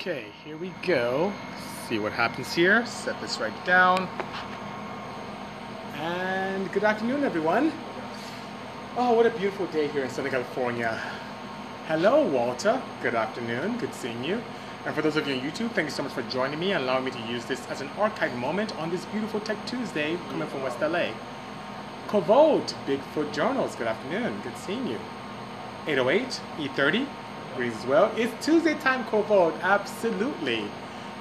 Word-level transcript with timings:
Okay, 0.00 0.32
here 0.46 0.56
we 0.56 0.72
go. 0.80 1.30
See 1.86 1.98
what 1.98 2.12
happens 2.12 2.54
here. 2.54 2.86
Set 2.86 3.20
this 3.20 3.38
right 3.38 3.52
down. 3.66 4.08
And 5.96 6.72
good 6.72 6.84
afternoon, 6.84 7.22
everyone. 7.22 7.70
Oh, 8.96 9.12
what 9.12 9.26
a 9.26 9.30
beautiful 9.30 9.66
day 9.66 9.88
here 9.88 10.02
in 10.02 10.08
Southern 10.08 10.30
California. 10.30 10.98
Hello, 11.86 12.26
Walter. 12.26 12.80
Good 13.02 13.14
afternoon. 13.14 13.76
Good 13.76 13.92
seeing 13.92 14.24
you. 14.24 14.40
And 14.86 14.94
for 14.94 15.02
those 15.02 15.16
of 15.16 15.28
you 15.28 15.34
on 15.34 15.40
YouTube, 15.42 15.70
thank 15.72 15.84
you 15.84 15.92
so 15.92 16.02
much 16.02 16.12
for 16.12 16.22
joining 16.22 16.58
me 16.58 16.72
and 16.72 16.84
allowing 16.84 17.04
me 17.04 17.10
to 17.10 17.20
use 17.30 17.44
this 17.44 17.68
as 17.68 17.82
an 17.82 17.90
archive 17.98 18.34
moment 18.36 18.74
on 18.76 18.88
this 18.88 19.04
beautiful 19.04 19.38
Tech 19.40 19.58
Tuesday 19.66 20.16
coming 20.30 20.48
from 20.48 20.62
West 20.62 20.80
LA. 20.80 21.10
Kovold, 22.08 22.72
Bigfoot 22.86 23.34
Journals, 23.34 23.76
good 23.76 23.88
afternoon. 23.88 24.40
Good 24.40 24.56
seeing 24.56 24.86
you. 24.86 24.98
808, 25.86 26.40
E30, 26.56 27.06
greetings 27.56 27.80
as 27.80 27.86
well. 27.86 28.12
It's 28.16 28.44
Tuesday 28.44 28.74
time, 28.74 29.04
Kovold, 29.04 29.58
absolutely. 29.62 30.64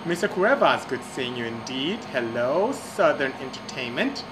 Mr. 0.06 0.30
Cuevas, 0.30 0.86
good 0.86 1.04
seeing 1.04 1.36
you 1.36 1.46
indeed. 1.46 2.04
Hello, 2.06 2.72
Southern 2.72 3.34
Entertainment. 3.34 4.24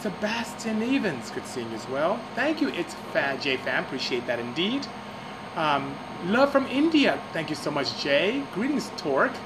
Sebastian 0.00 0.82
Evans, 0.82 1.30
good 1.30 1.46
seeing 1.46 1.68
you 1.70 1.76
as 1.76 1.88
well. 1.88 2.20
Thank 2.34 2.60
you, 2.60 2.68
it's 2.68 2.94
Fan 3.12 3.40
J 3.40 3.56
Fan, 3.56 3.84
appreciate 3.84 4.26
that 4.26 4.38
indeed. 4.38 4.86
Um, 5.56 5.96
love 6.26 6.52
from 6.52 6.66
India, 6.66 7.20
thank 7.32 7.50
you 7.50 7.56
so 7.56 7.70
much, 7.70 8.00
Jay. 8.00 8.42
Greetings, 8.54 8.90
Torque. 8.96 9.36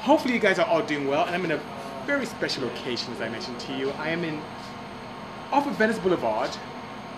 Hopefully, 0.00 0.34
you 0.34 0.40
guys 0.40 0.58
are 0.58 0.66
all 0.66 0.82
doing 0.82 1.06
well, 1.06 1.24
and 1.26 1.34
I'm 1.34 1.44
in 1.44 1.52
a 1.52 1.60
very 2.06 2.26
special 2.26 2.64
location, 2.64 3.12
as 3.12 3.20
I 3.20 3.28
mentioned 3.28 3.60
to 3.60 3.76
you. 3.76 3.90
I 3.98 4.08
am 4.08 4.24
in 4.24 4.40
off 5.52 5.66
of 5.66 5.74
Venice 5.74 5.98
Boulevard 5.98 6.50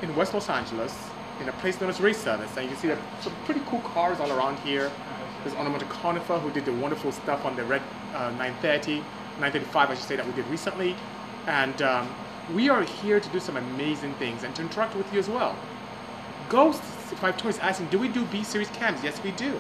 in 0.02 0.14
West 0.14 0.34
Los 0.34 0.48
Angeles, 0.48 1.09
in 1.40 1.48
a 1.48 1.52
place 1.54 1.80
known 1.80 1.90
as 1.90 2.00
Race 2.00 2.18
Service. 2.18 2.50
And 2.56 2.64
you 2.64 2.70
can 2.70 2.78
see 2.78 2.88
there 2.88 2.98
some 3.20 3.32
pretty 3.44 3.62
cool 3.66 3.80
cars 3.80 4.20
all 4.20 4.30
around 4.32 4.58
here. 4.60 4.90
There's 5.42 5.56
Onomata 5.56 5.88
Conifer 5.88 6.38
who 6.38 6.50
did 6.50 6.64
the 6.66 6.72
wonderful 6.72 7.12
stuff 7.12 7.44
on 7.46 7.56
the 7.56 7.64
red 7.64 7.82
uh, 8.14 8.30
930, 8.30 8.98
935, 9.40 9.90
I 9.90 9.94
should 9.94 10.04
say, 10.04 10.16
that 10.16 10.26
we 10.26 10.32
did 10.32 10.46
recently. 10.48 10.94
And 11.46 11.80
um, 11.82 12.08
we 12.54 12.68
are 12.68 12.82
here 12.82 13.20
to 13.20 13.28
do 13.30 13.40
some 13.40 13.56
amazing 13.56 14.12
things 14.14 14.42
and 14.42 14.54
to 14.56 14.62
interact 14.62 14.94
with 14.96 15.10
you 15.12 15.18
as 15.18 15.28
well. 15.28 15.56
Ghost 16.48 16.82
520 16.82 17.48
is 17.48 17.58
asking, 17.60 17.86
do 17.88 17.98
we 17.98 18.08
do 18.08 18.24
B 18.26 18.44
series 18.44 18.68
cams? 18.70 19.02
Yes, 19.02 19.22
we 19.22 19.30
do. 19.32 19.58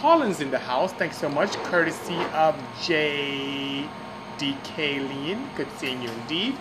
Holland's 0.00 0.40
in 0.40 0.50
the 0.50 0.58
house. 0.58 0.92
Thanks 0.92 1.18
so 1.18 1.28
much. 1.28 1.52
Courtesy 1.64 2.16
of 2.32 2.56
J.D.K. 2.82 3.88
Lean. 5.00 5.48
Good 5.56 5.68
seeing 5.78 6.02
you 6.02 6.08
indeed. 6.10 6.56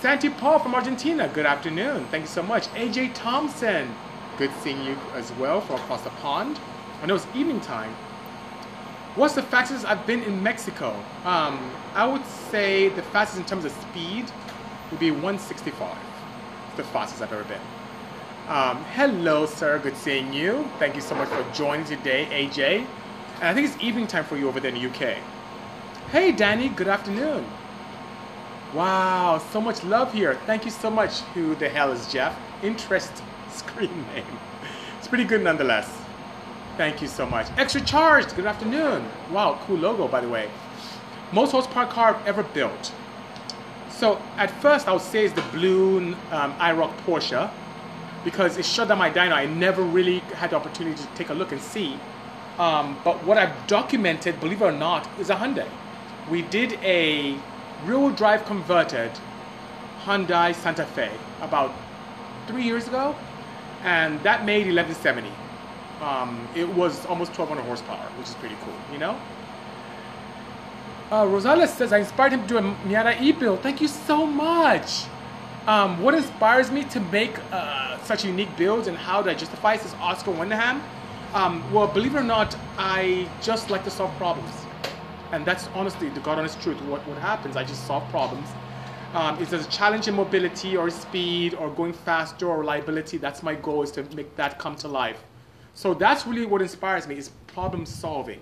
Santi 0.00 0.30
Paul 0.30 0.58
from 0.58 0.74
Argentina. 0.74 1.28
Good 1.28 1.44
afternoon. 1.44 2.06
Thank 2.06 2.22
you 2.22 2.28
so 2.28 2.42
much. 2.42 2.68
AJ 2.68 3.12
Thompson. 3.12 3.94
Good 4.38 4.50
seeing 4.62 4.82
you 4.82 4.96
as 5.12 5.30
well 5.32 5.60
from 5.60 5.76
across 5.76 6.00
the 6.00 6.10
pond. 6.22 6.58
I 7.02 7.06
know 7.06 7.16
it's 7.16 7.26
evening 7.34 7.60
time. 7.60 7.92
What's 9.14 9.34
the 9.34 9.42
fastest 9.42 9.84
I've 9.84 10.06
been 10.06 10.22
in 10.22 10.42
Mexico? 10.42 10.96
Um, 11.26 11.70
I 11.92 12.06
would 12.06 12.24
say 12.24 12.88
the 12.88 13.02
fastest 13.02 13.40
in 13.40 13.44
terms 13.44 13.66
of 13.66 13.72
speed 13.72 14.24
would 14.90 15.00
be 15.00 15.10
165. 15.10 15.94
It's 16.68 16.76
the 16.78 16.84
fastest 16.84 17.20
I've 17.20 17.34
ever 17.34 17.44
been. 17.44 17.60
Um, 18.48 18.82
hello, 18.94 19.44
sir. 19.44 19.78
Good 19.80 19.98
seeing 19.98 20.32
you. 20.32 20.66
Thank 20.78 20.94
you 20.94 21.02
so 21.02 21.14
much 21.14 21.28
for 21.28 21.44
joining 21.52 21.84
today, 21.84 22.26
AJ. 22.30 22.86
And 23.34 23.44
I 23.44 23.52
think 23.52 23.68
it's 23.68 23.82
evening 23.82 24.06
time 24.06 24.24
for 24.24 24.38
you 24.38 24.48
over 24.48 24.60
there 24.60 24.74
in 24.74 24.80
the 24.80 24.88
UK. 24.88 25.18
Hey, 26.10 26.32
Danny. 26.32 26.70
Good 26.70 26.88
afternoon. 26.88 27.44
Wow, 28.74 29.38
so 29.52 29.60
much 29.60 29.82
love 29.82 30.12
here. 30.12 30.34
Thank 30.46 30.64
you 30.64 30.70
so 30.70 30.90
much. 30.90 31.20
Who 31.34 31.56
the 31.56 31.68
hell 31.68 31.90
is 31.90 32.06
Jeff? 32.12 32.38
Interest 32.62 33.10
screen 33.50 34.06
name. 34.14 34.38
It's 34.98 35.08
pretty 35.08 35.24
good 35.24 35.42
nonetheless. 35.42 35.90
Thank 36.76 37.02
you 37.02 37.08
so 37.08 37.26
much. 37.26 37.48
Extra 37.56 37.80
charged. 37.80 38.36
Good 38.36 38.46
afternoon. 38.46 39.04
Wow, 39.32 39.58
cool 39.66 39.78
logo, 39.78 40.06
by 40.06 40.20
the 40.20 40.28
way. 40.28 40.48
Most 41.32 41.50
horsepower 41.50 41.86
car 41.86 42.22
ever 42.26 42.44
built. 42.44 42.92
So 43.90 44.22
at 44.36 44.50
first, 44.62 44.86
I 44.86 44.92
would 44.92 45.02
say 45.02 45.24
it's 45.24 45.34
the 45.34 45.42
blue 45.50 46.14
um, 46.30 46.54
IROC 46.54 46.96
Porsche 46.98 47.50
because 48.24 48.56
it 48.56 48.64
shut 48.64 48.86
down 48.86 48.98
my 48.98 49.10
dyno. 49.10 49.32
I 49.32 49.46
never 49.46 49.82
really 49.82 50.20
had 50.36 50.50
the 50.50 50.56
opportunity 50.56 50.96
to 50.96 51.08
take 51.16 51.30
a 51.30 51.34
look 51.34 51.50
and 51.50 51.60
see. 51.60 51.98
Um, 52.58 52.96
but 53.02 53.24
what 53.24 53.36
I've 53.36 53.66
documented, 53.66 54.38
believe 54.38 54.62
it 54.62 54.64
or 54.64 54.72
not, 54.72 55.08
is 55.18 55.28
a 55.28 55.34
Hyundai. 55.34 55.68
We 56.30 56.42
did 56.42 56.74
a 56.84 57.36
rear 57.84 58.10
drive 58.10 58.44
converted 58.44 59.10
Hyundai 60.04 60.54
Santa 60.54 60.84
Fe 60.84 61.10
about 61.40 61.72
three 62.46 62.62
years 62.62 62.88
ago, 62.88 63.14
and 63.82 64.20
that 64.22 64.44
made 64.44 64.66
1170. 64.66 65.28
Um, 66.00 66.48
it 66.54 66.68
was 66.68 67.04
almost 67.06 67.36
1200 67.38 67.62
horsepower, 67.62 68.06
which 68.18 68.28
is 68.28 68.34
pretty 68.34 68.56
cool, 68.62 68.74
you 68.92 68.98
know? 68.98 69.18
Uh, 71.10 71.24
Rosales 71.24 71.68
says, 71.68 71.92
I 71.92 71.98
inspired 71.98 72.32
him 72.32 72.42
to 72.42 72.48
do 72.48 72.58
a 72.58 72.62
Miata 72.62 73.20
e-build. 73.20 73.60
Thank 73.60 73.80
you 73.80 73.88
so 73.88 74.24
much. 74.24 75.04
Um, 75.66 76.00
what 76.02 76.14
inspires 76.14 76.70
me 76.70 76.84
to 76.84 77.00
make 77.00 77.36
uh, 77.52 77.98
such 78.04 78.24
unique 78.24 78.56
builds 78.56 78.86
and 78.88 78.96
how 78.96 79.20
do 79.20 79.28
I 79.28 79.34
justify 79.34 79.74
it, 79.74 79.80
says 79.80 79.94
Oscar 80.00 80.30
Wenderham. 80.30 80.80
Um, 81.34 81.62
well, 81.72 81.86
believe 81.86 82.14
it 82.14 82.18
or 82.18 82.24
not, 82.24 82.56
I 82.78 83.28
just 83.42 83.70
like 83.70 83.84
to 83.84 83.90
solve 83.90 84.16
problems. 84.16 84.59
And 85.32 85.44
that's 85.44 85.68
honestly 85.74 86.08
the 86.08 86.20
God 86.20 86.38
honest 86.38 86.60
truth. 86.60 86.80
What, 86.82 87.06
what 87.06 87.18
happens, 87.18 87.56
I 87.56 87.64
just 87.64 87.86
solve 87.86 88.08
problems. 88.10 88.48
Um, 89.14 89.40
if 89.42 89.50
there's 89.50 89.66
a 89.66 89.70
challenge 89.70 90.06
in 90.08 90.14
mobility 90.14 90.76
or 90.76 90.88
speed 90.90 91.54
or 91.54 91.70
going 91.70 91.92
faster 91.92 92.46
or 92.46 92.58
reliability, 92.58 93.16
that's 93.16 93.42
my 93.42 93.54
goal 93.54 93.82
is 93.82 93.90
to 93.92 94.04
make 94.14 94.36
that 94.36 94.58
come 94.58 94.76
to 94.76 94.88
life. 94.88 95.22
So 95.74 95.94
that's 95.94 96.26
really 96.26 96.46
what 96.46 96.62
inspires 96.62 97.06
me 97.06 97.16
is 97.16 97.30
problem 97.48 97.86
solving. 97.86 98.40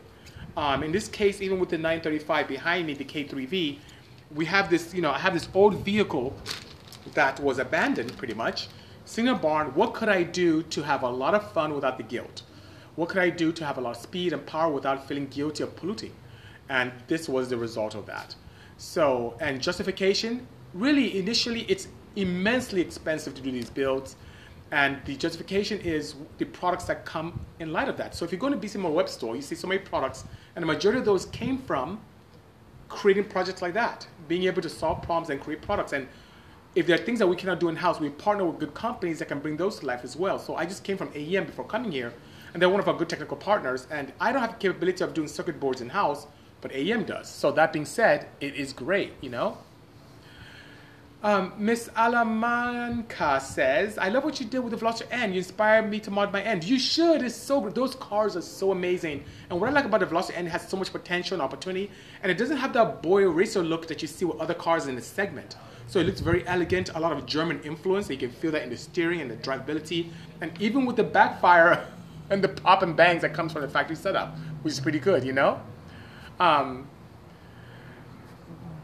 Um, 0.56 0.82
in 0.82 0.92
this 0.92 1.08
case, 1.08 1.40
even 1.40 1.60
with 1.60 1.68
the 1.68 1.78
935 1.78 2.48
behind 2.48 2.86
me, 2.86 2.94
the 2.94 3.04
K3V, 3.04 3.78
we 4.34 4.44
have 4.44 4.68
this, 4.68 4.92
you 4.92 5.00
know, 5.00 5.10
I 5.10 5.18
have 5.18 5.32
this 5.32 5.48
old 5.54 5.76
vehicle 5.76 6.36
that 7.14 7.40
was 7.40 7.58
abandoned 7.58 8.16
pretty 8.16 8.34
much. 8.34 8.68
A 9.16 9.34
barn, 9.34 9.68
what 9.68 9.94
could 9.94 10.10
I 10.10 10.22
do 10.22 10.62
to 10.64 10.82
have 10.82 11.02
a 11.02 11.08
lot 11.08 11.34
of 11.34 11.50
fun 11.52 11.74
without 11.74 11.96
the 11.96 12.02
guilt? 12.02 12.42
What 12.94 13.08
could 13.08 13.22
I 13.22 13.30
do 13.30 13.52
to 13.52 13.64
have 13.64 13.78
a 13.78 13.80
lot 13.80 13.96
of 13.96 14.02
speed 14.02 14.34
and 14.34 14.44
power 14.44 14.70
without 14.70 15.08
feeling 15.08 15.28
guilty 15.28 15.62
of 15.62 15.74
polluting? 15.76 16.12
And 16.68 16.92
this 17.06 17.28
was 17.28 17.48
the 17.48 17.56
result 17.56 17.94
of 17.94 18.06
that. 18.06 18.34
So, 18.76 19.36
and 19.40 19.60
justification, 19.60 20.46
really 20.74 21.18
initially 21.18 21.62
it's 21.62 21.88
immensely 22.16 22.80
expensive 22.80 23.34
to 23.34 23.42
do 23.42 23.50
these 23.50 23.70
builds. 23.70 24.16
And 24.70 24.98
the 25.06 25.16
justification 25.16 25.80
is 25.80 26.14
the 26.36 26.44
products 26.44 26.84
that 26.84 27.06
come 27.06 27.40
in 27.58 27.72
light 27.72 27.88
of 27.88 27.96
that. 27.96 28.14
So 28.14 28.24
if 28.24 28.32
you 28.32 28.38
go 28.38 28.50
to 28.50 28.56
BCMO 28.56 28.92
web 28.92 29.08
store, 29.08 29.34
you 29.34 29.40
see 29.40 29.54
so 29.54 29.66
many 29.66 29.80
products, 29.80 30.24
and 30.54 30.62
the 30.62 30.66
majority 30.66 30.98
of 30.98 31.06
those 31.06 31.26
came 31.26 31.58
from 31.58 32.00
creating 32.88 33.24
projects 33.24 33.62
like 33.62 33.72
that, 33.74 34.06
being 34.28 34.44
able 34.44 34.60
to 34.60 34.68
solve 34.68 35.00
problems 35.02 35.30
and 35.30 35.40
create 35.40 35.62
products. 35.62 35.94
And 35.94 36.06
if 36.74 36.86
there 36.86 37.00
are 37.00 37.02
things 37.02 37.18
that 37.18 37.26
we 37.26 37.34
cannot 37.34 37.60
do 37.60 37.68
in-house, 37.70 37.98
we 37.98 38.10
partner 38.10 38.44
with 38.44 38.58
good 38.58 38.74
companies 38.74 39.18
that 39.20 39.28
can 39.28 39.38
bring 39.40 39.56
those 39.56 39.80
to 39.80 39.86
life 39.86 40.04
as 40.04 40.16
well. 40.16 40.38
So 40.38 40.54
I 40.56 40.66
just 40.66 40.84
came 40.84 40.98
from 40.98 41.08
AEM 41.14 41.46
before 41.46 41.64
coming 41.64 41.90
here, 41.90 42.12
and 42.52 42.60
they're 42.60 42.68
one 42.68 42.80
of 42.80 42.88
our 42.88 42.94
good 42.94 43.08
technical 43.08 43.38
partners. 43.38 43.86
And 43.90 44.12
I 44.20 44.32
don't 44.32 44.42
have 44.42 44.52
the 44.52 44.58
capability 44.58 45.02
of 45.02 45.14
doing 45.14 45.28
circuit 45.28 45.58
boards 45.58 45.80
in-house, 45.80 46.26
but 46.60 46.72
AEM 46.72 47.04
does. 47.04 47.28
So 47.28 47.50
that 47.52 47.72
being 47.72 47.84
said, 47.84 48.28
it 48.40 48.54
is 48.54 48.72
great, 48.72 49.12
you 49.20 49.30
know? 49.30 49.58
Um, 51.20 51.52
Miss 51.58 51.90
Alamanca 51.96 53.40
says, 53.40 53.98
I 53.98 54.08
love 54.08 54.22
what 54.22 54.38
you 54.38 54.46
did 54.46 54.60
with 54.60 54.70
the 54.70 54.78
Veloster 54.78 55.02
N. 55.10 55.32
You 55.32 55.38
inspired 55.38 55.90
me 55.90 55.98
to 56.00 56.12
mod 56.12 56.32
my 56.32 56.40
N. 56.40 56.60
You 56.62 56.78
should. 56.78 57.22
It's 57.22 57.34
so. 57.34 57.68
Those 57.70 57.96
cars 57.96 58.36
are 58.36 58.40
so 58.40 58.70
amazing. 58.70 59.24
And 59.50 59.60
what 59.60 59.68
I 59.68 59.72
like 59.72 59.84
about 59.84 59.98
the 59.98 60.06
Veloster 60.06 60.30
N, 60.36 60.46
it 60.46 60.50
has 60.50 60.68
so 60.68 60.76
much 60.76 60.92
potential 60.92 61.34
and 61.34 61.42
opportunity. 61.42 61.90
And 62.22 62.30
it 62.30 62.38
doesn't 62.38 62.58
have 62.58 62.72
that 62.74 63.02
boy 63.02 63.28
racer 63.28 63.64
look 63.64 63.88
that 63.88 64.00
you 64.00 64.06
see 64.06 64.26
with 64.26 64.38
other 64.38 64.54
cars 64.54 64.86
in 64.86 64.94
the 64.94 65.02
segment. 65.02 65.56
So 65.88 65.98
it 65.98 66.06
looks 66.06 66.20
very 66.20 66.46
elegant, 66.46 66.90
a 66.94 67.00
lot 67.00 67.10
of 67.10 67.26
German 67.26 67.60
influence. 67.62 68.08
You 68.08 68.16
can 68.16 68.30
feel 68.30 68.52
that 68.52 68.62
in 68.62 68.70
the 68.70 68.76
steering 68.76 69.20
and 69.20 69.28
the 69.28 69.36
drivability. 69.36 70.10
And 70.40 70.52
even 70.60 70.86
with 70.86 70.94
the 70.94 71.04
backfire 71.04 71.84
and 72.30 72.44
the 72.44 72.48
pop 72.48 72.82
and 72.82 72.96
bangs 72.96 73.22
that 73.22 73.34
comes 73.34 73.52
from 73.52 73.62
the 73.62 73.68
factory 73.68 73.96
setup, 73.96 74.36
which 74.62 74.74
is 74.74 74.78
pretty 74.78 75.00
good, 75.00 75.24
you 75.24 75.32
know? 75.32 75.60
Um, 76.40 76.88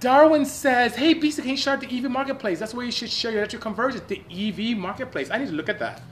Darwin 0.00 0.44
says, 0.44 0.94
hey, 0.96 1.14
Bisa, 1.14 1.40
can 1.40 1.50
you 1.50 1.56
start 1.56 1.80
the 1.80 1.86
EV 1.86 2.10
marketplace? 2.10 2.58
That's 2.58 2.74
where 2.74 2.84
you 2.84 2.92
should 2.92 3.08
share 3.08 3.30
your 3.30 3.40
electric 3.40 3.62
conversions, 3.62 4.02
the 4.06 4.20
EV 4.30 4.76
marketplace. 4.76 5.30
I 5.30 5.38
need 5.38 5.46
to 5.48 5.54
look 5.54 5.68
at 5.68 5.78
that. 5.78 6.02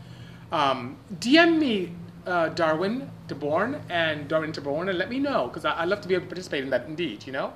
Um, 0.50 0.96
DM 1.18 1.58
me, 1.58 1.92
uh, 2.26 2.48
Darwin 2.50 3.10
DeBorn 3.28 3.80
and 3.90 4.28
Darwin 4.28 4.52
DeBorn, 4.52 4.88
and 4.88 4.98
let 4.98 5.10
me 5.10 5.18
know, 5.18 5.48
because 5.48 5.64
I'd 5.64 5.88
love 5.88 6.00
to 6.02 6.08
be 6.08 6.14
able 6.14 6.24
to 6.24 6.28
participate 6.28 6.64
in 6.64 6.70
that 6.70 6.86
indeed, 6.86 7.26
you 7.26 7.32
know? 7.32 7.52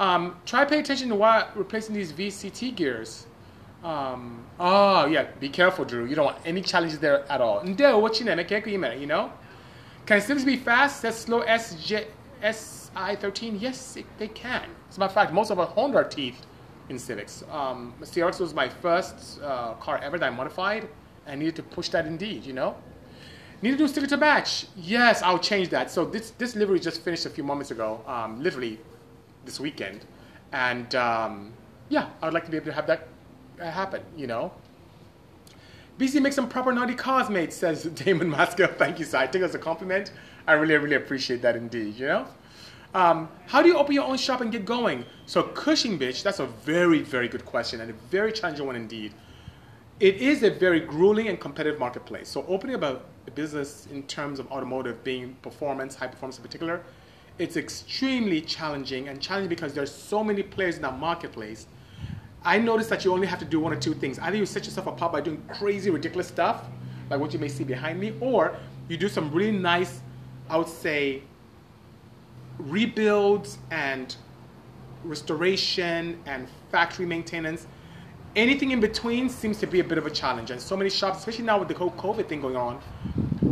Um, 0.00 0.36
try 0.46 0.64
pay 0.64 0.80
attention 0.80 1.08
to 1.10 1.14
why 1.14 1.46
replacing 1.54 1.94
these 1.94 2.12
VCT 2.12 2.74
gears. 2.74 3.26
Um, 3.84 4.44
oh, 4.58 5.06
yeah, 5.06 5.26
be 5.38 5.48
careful, 5.48 5.84
Drew. 5.84 6.06
You 6.06 6.14
don't 6.14 6.26
want 6.26 6.38
any 6.44 6.62
challenges 6.62 6.98
there 6.98 7.30
at 7.30 7.40
all. 7.40 7.60
Ndeo, 7.60 8.00
what 8.00 8.18
you 8.18 8.26
name? 8.26 9.00
You 9.00 9.06
know? 9.06 9.32
Can 10.06 10.20
Civics 10.20 10.44
be 10.44 10.56
fast? 10.56 11.02
That's 11.02 11.18
slow 11.18 11.42
SJ, 11.42 12.06
SI13? 12.42 13.60
Yes, 13.60 13.96
it, 13.96 14.06
they 14.18 14.28
can. 14.28 14.68
As 14.88 14.96
a 14.96 15.00
matter 15.00 15.10
of 15.10 15.14
fact, 15.14 15.32
most 15.32 15.50
of 15.50 15.58
our 15.58 15.66
Honda 15.66 15.98
are 15.98 16.04
teeth 16.04 16.44
in 16.88 16.98
Civics. 16.98 17.44
Um, 17.50 17.94
CRX 18.02 18.40
was 18.40 18.54
my 18.54 18.68
first 18.68 19.40
uh, 19.42 19.74
car 19.74 19.98
ever 19.98 20.18
that 20.18 20.26
I 20.26 20.30
modified. 20.30 20.88
I 21.26 21.34
needed 21.36 21.56
to 21.56 21.62
push 21.62 21.88
that 21.90 22.06
indeed, 22.06 22.44
you 22.44 22.52
know? 22.52 22.76
Need 23.62 23.72
to 23.72 23.76
do 23.76 23.86
sticker 23.88 24.08
to 24.08 24.16
batch. 24.16 24.66
Yes, 24.76 25.22
I'll 25.22 25.38
change 25.38 25.68
that. 25.68 25.88
So 25.88 26.04
this 26.04 26.30
this 26.32 26.56
livery 26.56 26.80
just 26.80 27.00
finished 27.02 27.26
a 27.26 27.30
few 27.30 27.44
moments 27.44 27.70
ago, 27.70 28.02
um, 28.08 28.42
literally 28.42 28.80
this 29.44 29.60
weekend, 29.60 30.04
and 30.50 30.92
um, 30.96 31.52
yeah, 31.88 32.08
I 32.20 32.26
would 32.26 32.34
like 32.34 32.44
to 32.46 32.50
be 32.50 32.56
able 32.56 32.66
to 32.66 32.72
have 32.72 32.88
that 32.88 33.06
uh, 33.60 33.70
happen. 33.70 34.02
You 34.16 34.26
know. 34.26 34.52
BC 35.96 36.20
makes 36.20 36.34
some 36.34 36.48
proper 36.48 36.72
naughty 36.72 36.94
cosmates, 36.96 37.52
says 37.52 37.84
Damon 37.94 38.28
Masco. 38.30 38.66
Thank 38.66 38.98
you, 38.98 39.04
sir. 39.04 39.18
I 39.18 39.24
it 39.24 39.36
as 39.36 39.54
a 39.54 39.60
compliment. 39.60 40.10
I 40.46 40.52
really, 40.52 40.76
really 40.76 40.96
appreciate 40.96 41.42
that 41.42 41.56
indeed. 41.56 41.94
You 41.96 42.06
know. 42.06 42.26
Um, 42.94 43.28
how 43.46 43.62
do 43.62 43.68
you 43.68 43.78
open 43.78 43.94
your 43.94 44.04
own 44.04 44.18
shop 44.18 44.42
and 44.42 44.52
get 44.52 44.66
going? 44.66 45.06
So 45.24 45.42
Cushing 45.42 45.98
Bitch, 45.98 46.22
that's 46.22 46.40
a 46.40 46.46
very, 46.46 47.00
very 47.00 47.26
good 47.26 47.44
question 47.44 47.80
and 47.80 47.90
a 47.90 47.94
very 48.10 48.32
challenging 48.32 48.66
one 48.66 48.76
indeed. 48.76 49.14
It 49.98 50.16
is 50.16 50.42
a 50.42 50.50
very 50.50 50.80
grueling 50.80 51.28
and 51.28 51.40
competitive 51.40 51.78
marketplace. 51.78 52.28
So 52.28 52.44
opening 52.48 52.76
up 52.76 52.82
a, 52.82 53.00
business 53.34 53.86
in 53.90 54.02
terms 54.02 54.38
of 54.38 54.50
automotive 54.50 55.02
being 55.04 55.34
performance, 55.42 55.94
high 55.94 56.08
performance 56.08 56.36
in 56.36 56.42
particular, 56.42 56.82
it's 57.38 57.56
extremely 57.56 58.40
challenging 58.40 59.08
and 59.08 59.22
challenging 59.22 59.48
because 59.48 59.72
there's 59.72 59.94
so 59.94 60.22
many 60.22 60.42
players 60.42 60.76
in 60.76 60.82
that 60.82 60.98
marketplace. 60.98 61.66
I 62.44 62.58
noticed 62.58 62.90
that 62.90 63.04
you 63.04 63.12
only 63.12 63.26
have 63.28 63.38
to 63.38 63.44
do 63.44 63.60
one 63.60 63.72
or 63.72 63.76
two 63.76 63.94
things. 63.94 64.18
Either 64.18 64.36
you 64.36 64.44
set 64.44 64.64
yourself 64.64 64.86
apart 64.86 65.12
by 65.12 65.20
doing 65.20 65.42
crazy, 65.48 65.88
ridiculous 65.88 66.26
stuff, 66.26 66.64
like 67.08 67.20
what 67.20 67.32
you 67.32 67.38
may 67.38 67.48
see 67.48 67.64
behind 67.64 68.00
me, 68.00 68.12
or 68.20 68.56
you 68.88 68.96
do 68.96 69.08
some 69.08 69.30
really 69.30 69.56
nice, 69.56 70.00
I 70.52 70.58
would 70.58 70.68
say, 70.68 71.22
rebuilds 72.58 73.56
and 73.70 74.14
restoration 75.02 76.20
and 76.26 76.46
factory 76.70 77.06
maintenance. 77.06 77.66
Anything 78.36 78.70
in 78.70 78.78
between 78.78 79.30
seems 79.30 79.58
to 79.60 79.66
be 79.66 79.80
a 79.80 79.84
bit 79.84 79.96
of 79.96 80.04
a 80.04 80.10
challenge. 80.10 80.50
And 80.50 80.60
so 80.60 80.76
many 80.76 80.90
shops, 80.90 81.20
especially 81.20 81.46
now 81.46 81.58
with 81.58 81.68
the 81.68 81.74
whole 81.74 81.92
COVID 81.92 82.28
thing 82.28 82.42
going 82.42 82.56
on, 82.56 82.82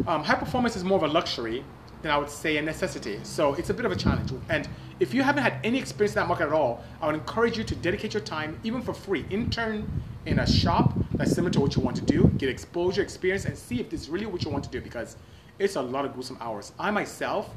um, 0.06 0.22
high 0.22 0.34
performance 0.34 0.76
is 0.76 0.84
more 0.84 0.98
of 0.98 1.04
a 1.04 1.08
luxury 1.08 1.64
than 2.02 2.10
I 2.10 2.18
would 2.18 2.28
say 2.28 2.58
a 2.58 2.62
necessity. 2.62 3.18
So 3.22 3.54
it's 3.54 3.70
a 3.70 3.74
bit 3.74 3.86
of 3.86 3.92
a 3.92 3.96
challenge. 3.96 4.32
And 4.50 4.68
if 5.00 5.14
you 5.14 5.22
haven't 5.22 5.42
had 5.42 5.54
any 5.64 5.78
experience 5.78 6.14
in 6.14 6.20
that 6.20 6.28
market 6.28 6.48
at 6.48 6.52
all, 6.52 6.84
I 7.00 7.06
would 7.06 7.14
encourage 7.14 7.56
you 7.56 7.64
to 7.64 7.74
dedicate 7.76 8.12
your 8.12 8.22
time, 8.22 8.60
even 8.62 8.82
for 8.82 8.92
free, 8.92 9.24
intern 9.30 9.90
in 10.26 10.40
a 10.40 10.46
shop 10.46 10.92
that's 11.14 11.32
similar 11.32 11.50
to 11.52 11.60
what 11.60 11.76
you 11.76 11.82
want 11.82 11.96
to 11.96 12.04
do, 12.04 12.30
get 12.36 12.50
exposure, 12.50 13.00
experience, 13.00 13.46
and 13.46 13.56
see 13.56 13.80
if 13.80 13.88
this 13.88 14.02
is 14.02 14.10
really 14.10 14.26
what 14.26 14.44
you 14.44 14.50
want 14.50 14.64
to 14.64 14.70
do 14.70 14.82
because 14.82 15.16
it's 15.60 15.76
a 15.76 15.82
lot 15.82 16.06
of 16.06 16.14
gruesome 16.14 16.38
hours. 16.40 16.72
I 16.78 16.90
myself, 16.90 17.50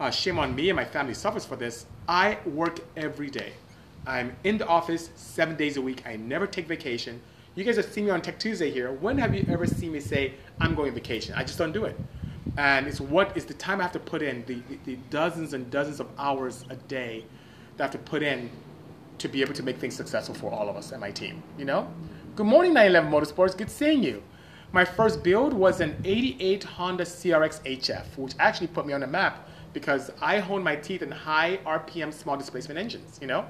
uh, 0.00 0.10
shame 0.10 0.38
on 0.38 0.54
me 0.54 0.70
and 0.70 0.76
my 0.76 0.84
family 0.84 1.14
suffers 1.14 1.44
for 1.44 1.54
this. 1.54 1.86
I 2.08 2.38
work 2.44 2.80
every 2.96 3.30
day. 3.30 3.52
I'm 4.06 4.36
in 4.42 4.58
the 4.58 4.66
office 4.66 5.10
seven 5.14 5.54
days 5.56 5.76
a 5.76 5.80
week. 5.80 6.02
I 6.04 6.16
never 6.16 6.46
take 6.46 6.66
vacation. 6.66 7.20
You 7.54 7.62
guys 7.62 7.76
have 7.76 7.86
seen 7.86 8.06
me 8.06 8.10
on 8.10 8.22
Tech 8.22 8.40
Tuesday 8.40 8.70
here. 8.70 8.92
When 8.92 9.18
have 9.18 9.34
you 9.34 9.46
ever 9.48 9.66
seen 9.66 9.92
me 9.92 10.00
say, 10.00 10.34
I'm 10.60 10.74
going 10.74 10.88
on 10.88 10.94
vacation? 10.94 11.34
I 11.36 11.44
just 11.44 11.58
don't 11.58 11.72
do 11.72 11.84
it. 11.84 11.98
And 12.56 12.88
it's 12.88 13.00
what 13.00 13.36
is 13.36 13.44
the 13.44 13.54
time 13.54 13.78
I 13.78 13.84
have 13.84 13.92
to 13.92 14.00
put 14.00 14.20
in, 14.20 14.44
the, 14.46 14.54
the, 14.68 14.78
the 14.84 14.96
dozens 15.10 15.54
and 15.54 15.70
dozens 15.70 16.00
of 16.00 16.08
hours 16.18 16.64
a 16.70 16.76
day 16.76 17.24
that 17.76 17.84
I 17.84 17.86
have 17.86 17.92
to 17.92 18.10
put 18.10 18.22
in 18.22 18.50
to 19.18 19.28
be 19.28 19.42
able 19.42 19.54
to 19.54 19.62
make 19.62 19.78
things 19.78 19.94
successful 19.94 20.34
for 20.34 20.50
all 20.50 20.68
of 20.68 20.76
us 20.76 20.90
and 20.90 21.00
my 21.00 21.12
team, 21.12 21.42
you 21.56 21.64
know? 21.64 21.88
Good 22.34 22.46
morning, 22.46 22.72
911 22.72 23.36
Motorsports. 23.36 23.56
Good 23.56 23.70
seeing 23.70 24.02
you. 24.02 24.22
My 24.70 24.84
first 24.84 25.22
build 25.22 25.54
was 25.54 25.80
an 25.80 25.96
88 26.04 26.62
Honda 26.64 27.04
CRX 27.04 27.62
HF, 27.64 28.18
which 28.18 28.34
actually 28.38 28.66
put 28.66 28.86
me 28.86 28.92
on 28.92 29.00
the 29.00 29.06
map 29.06 29.48
because 29.72 30.10
I 30.20 30.40
hone 30.40 30.62
my 30.62 30.76
teeth 30.76 31.00
in 31.00 31.10
high 31.10 31.58
RPM 31.64 32.12
small 32.12 32.36
displacement 32.36 32.78
engines, 32.78 33.18
you 33.20 33.26
know? 33.26 33.46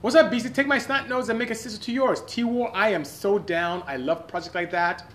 What's 0.00 0.16
up, 0.16 0.32
BC? 0.32 0.52
Take 0.52 0.66
my 0.66 0.78
snot 0.78 1.08
nose 1.08 1.28
and 1.28 1.38
make 1.38 1.50
a 1.50 1.54
sister 1.54 1.82
to 1.84 1.92
yours. 1.92 2.22
T-War, 2.26 2.72
I 2.74 2.88
am 2.90 3.04
so 3.04 3.38
down. 3.38 3.84
I 3.86 3.96
love 3.96 4.26
projects 4.26 4.54
like 4.54 4.72
that. 4.72 5.08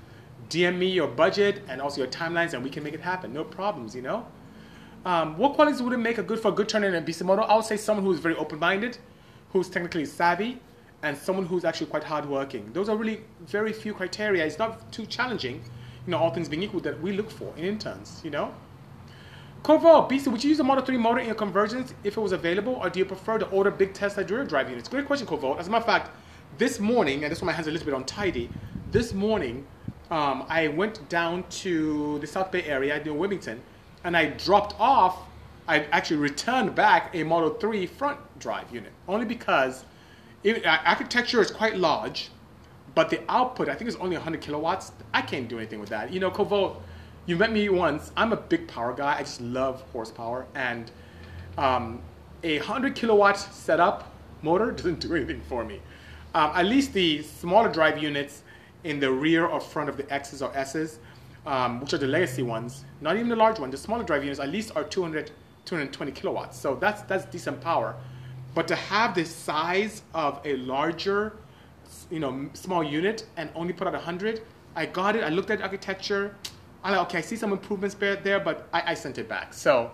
DM 0.50 0.78
me 0.78 0.88
your 0.90 1.08
budget 1.08 1.62
and 1.68 1.82
also 1.82 2.02
your 2.02 2.10
timelines 2.10 2.54
and 2.54 2.64
we 2.64 2.70
can 2.70 2.84
make 2.84 2.94
it 2.94 3.02
happen. 3.02 3.34
No 3.34 3.44
problems, 3.44 3.94
you 3.94 4.02
know? 4.02 4.26
Um, 5.06 5.38
what 5.38 5.56
qualities 5.56 5.82
would 5.82 5.94
it 5.94 5.98
make 5.98 6.18
a 6.18 6.24
good 6.24 6.40
for 6.40 6.48
a 6.48 6.52
good 6.52 6.70
turn 6.70 6.86
in 6.86 6.96
a 6.96 7.02
Bisimoto? 7.02 7.48
I 7.48 7.56
would 7.56 7.66
say 7.66 7.78
someone 7.78 8.06
who's 8.06 8.20
very 8.20 8.36
open-minded, 8.36 8.98
who's 9.52 9.70
technically 9.70 10.06
savvy, 10.06 10.60
and 11.04 11.18
someone 11.18 11.46
who's 11.46 11.66
actually 11.66 11.88
quite 11.88 12.04
hardworking. 12.04 12.72
Those 12.74 12.90
are 12.90 12.98
really 12.98 13.22
very 13.42 13.74
few 13.74 13.94
criteria. 13.94 14.46
It's 14.46 14.60
not 14.60 14.92
too 14.92 15.06
challenging, 15.06 15.64
you 16.06 16.12
know, 16.12 16.18
all 16.18 16.32
things 16.32 16.50
being 16.50 16.64
equal, 16.64 16.82
that 16.82 17.00
we 17.02 17.14
look 17.14 17.30
for 17.30 17.54
in 17.58 17.66
interns, 17.66 18.22
you 18.24 18.30
know? 18.30 18.54
Corval, 19.64 20.10
BC, 20.10 20.28
would 20.32 20.44
you 20.44 20.50
use 20.50 20.60
a 20.62 20.64
Model 20.64 20.86
3 20.86 20.98
motor 20.98 21.20
in 21.20 21.26
your 21.26 21.36
conversions 21.36 21.94
if 22.04 22.16
it 22.16 22.22
was 22.22 22.32
available, 22.32 22.76
or 22.76 22.90
do 22.90 23.00
you 23.00 23.06
prefer 23.06 23.38
to 23.38 23.46
order 23.48 23.70
big 23.70 23.94
Tesla 23.94 24.24
rear 24.24 24.46
drive 24.46 24.70
units? 24.70 24.88
Great 24.88 25.06
question, 25.06 25.28
Corval. 25.28 25.60
As 25.60 25.68
a 25.68 25.72
matter 25.72 25.82
of 25.82 25.86
fact, 25.86 26.12
this 26.58 26.80
morning, 26.80 27.24
and 27.24 27.32
this 27.32 27.42
one 27.42 27.48
my 27.48 27.52
hands 27.52 27.68
are 27.68 27.70
a 27.70 27.74
little 27.74 27.86
bit 27.86 27.94
untidy, 27.94 28.50
this 28.92 29.14
morning 29.14 29.68
um, 30.12 30.46
I 30.48 30.70
went 30.70 31.08
down 31.10 31.44
to 31.50 32.20
the 32.20 32.28
South 32.28 32.52
Bay 32.52 32.64
area 32.64 33.04
near 33.04 33.14
Wilmington, 33.14 33.62
and 34.04 34.16
I 34.16 34.28
dropped 34.28 34.80
off, 34.80 35.20
I 35.68 35.82
actually 35.92 36.18
returned 36.18 36.74
back 36.74 37.14
a 37.14 37.24
Model 37.24 37.52
3 37.52 37.86
front 37.86 38.18
drive 38.40 38.74
unit, 38.74 38.92
only 39.08 39.26
because 39.26 39.84
it, 40.44 40.66
architecture 40.66 41.42
is 41.42 41.52
quite 41.52 41.78
large, 41.78 42.30
but 42.96 43.10
the 43.10 43.22
output, 43.30 43.70
I 43.70 43.76
think, 43.76 43.88
is 43.90 43.96
only 43.98 44.16
100 44.16 44.42
kilowatts. 44.42 44.92
I 45.14 45.22
can't 45.22 45.48
do 45.48 45.58
anything 45.58 45.80
with 45.80 45.90
that. 45.90 46.12
You 46.12 46.20
know, 46.20 46.32
Corval, 46.32 46.78
you 47.26 47.36
met 47.36 47.52
me 47.52 47.70
once. 47.70 48.12
I'm 48.18 48.34
a 48.34 48.38
big 48.38 48.68
power 48.68 48.94
guy. 48.94 49.16
I 49.18 49.20
just 49.20 49.42
love 49.42 49.84
horsepower. 49.92 50.48
And 50.56 50.92
um, 51.58 52.02
a 52.44 52.58
100 52.58 52.96
kilowatt 52.96 53.38
setup 53.38 54.14
motor 54.42 54.72
doesn't 54.72 55.00
do 55.00 55.16
anything 55.16 55.42
for 55.48 55.64
me. 55.64 55.82
Um, 56.34 56.52
at 56.54 56.66
least 56.66 56.94
the 56.94 57.22
smaller 57.24 57.72
drive 57.72 58.02
units 58.02 58.44
in 58.84 59.00
the 59.00 59.12
rear 59.12 59.46
or 59.46 59.60
front 59.60 59.90
of 59.90 59.98
the 59.98 60.12
X's 60.14 60.42
or 60.42 60.56
S's, 60.56 61.00
um, 61.46 61.82
which 61.82 61.94
are 61.94 61.98
the 61.98 62.08
legacy 62.08 62.44
ones, 62.44 62.86
not 63.02 63.16
even 63.16 63.30
the 63.30 63.36
large 63.36 63.60
ones, 63.60 63.72
the 63.72 63.78
smaller 63.78 64.04
drive 64.04 64.24
units 64.24 64.40
at 64.40 64.50
least 64.50 64.72
are 64.76 64.84
200, 64.84 65.32
220 65.66 66.12
kilowatts. 66.12 66.58
So 66.58 66.76
that's, 66.76 67.02
that's 67.04 67.26
decent 67.26 67.60
power. 67.62 67.96
But 68.56 68.68
to 68.68 68.76
have 68.76 69.16
the 69.16 69.26
size 69.26 70.02
of 70.14 70.40
a 70.44 70.58
larger, 70.58 71.38
you 72.10 72.20
know, 72.20 72.50
small 72.54 72.84
unit 72.84 73.26
and 73.38 73.50
only 73.56 73.74
put 73.74 73.88
out 73.88 73.94
100, 73.94 74.42
I 74.76 74.86
got 74.86 75.16
it. 75.16 75.24
I 75.24 75.30
looked 75.30 75.52
at 75.52 75.62
architecture. 75.62 76.36
I'm 76.84 76.94
like, 76.94 77.02
okay, 77.08 77.18
I 77.20 77.22
see 77.22 77.36
some 77.36 77.52
improvements 77.52 77.96
there, 77.96 78.40
but 78.40 78.68
I, 78.74 78.92
I 78.92 78.94
sent 78.94 79.18
it 79.18 79.28
back. 79.28 79.54
So 79.54 79.92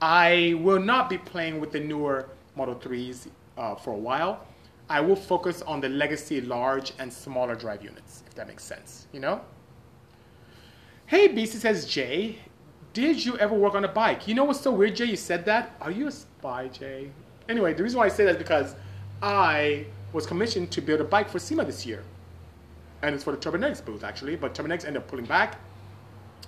I 0.00 0.58
will 0.60 0.80
not 0.80 1.08
be 1.08 1.18
playing 1.18 1.60
with 1.60 1.72
the 1.72 1.80
newer 1.80 2.28
Model 2.56 2.74
3s 2.74 3.28
uh, 3.56 3.74
for 3.74 3.92
a 3.92 3.98
while. 3.98 4.46
I 4.88 5.00
will 5.00 5.16
focus 5.16 5.62
on 5.62 5.80
the 5.80 5.88
legacy 5.88 6.40
large 6.40 6.92
and 6.98 7.12
smaller 7.12 7.54
drive 7.54 7.82
units, 7.82 8.22
if 8.26 8.34
that 8.34 8.46
makes 8.46 8.62
sense, 8.62 9.06
you 9.12 9.20
know? 9.20 9.40
Hey, 11.06 11.28
BC 11.28 11.56
says, 11.56 11.86
Jay, 11.86 12.38
did 12.92 13.24
you 13.24 13.36
ever 13.38 13.54
work 13.54 13.74
on 13.74 13.84
a 13.84 13.88
bike? 13.88 14.28
You 14.28 14.34
know 14.34 14.44
what's 14.44 14.60
so 14.60 14.70
weird, 14.70 14.96
Jay? 14.96 15.06
You 15.06 15.16
said 15.16 15.44
that? 15.46 15.76
Are 15.80 15.90
you 15.90 16.06
a 16.06 16.12
spy, 16.12 16.68
Jay? 16.68 17.10
Anyway, 17.48 17.74
the 17.74 17.82
reason 17.82 17.98
why 17.98 18.06
I 18.06 18.08
say 18.08 18.24
that 18.24 18.32
is 18.32 18.36
because 18.38 18.74
I 19.22 19.86
was 20.12 20.26
commissioned 20.26 20.70
to 20.72 20.80
build 20.80 21.00
a 21.00 21.04
bike 21.04 21.28
for 21.28 21.38
SEMA 21.38 21.64
this 21.64 21.86
year. 21.86 22.02
And 23.02 23.14
it's 23.14 23.24
for 23.24 23.32
the 23.32 23.36
Turbonetics 23.36 23.84
booth, 23.84 24.02
actually, 24.02 24.36
but 24.36 24.54
Turbonetics 24.54 24.84
ended 24.84 25.02
up 25.02 25.08
pulling 25.08 25.26
back. 25.26 25.58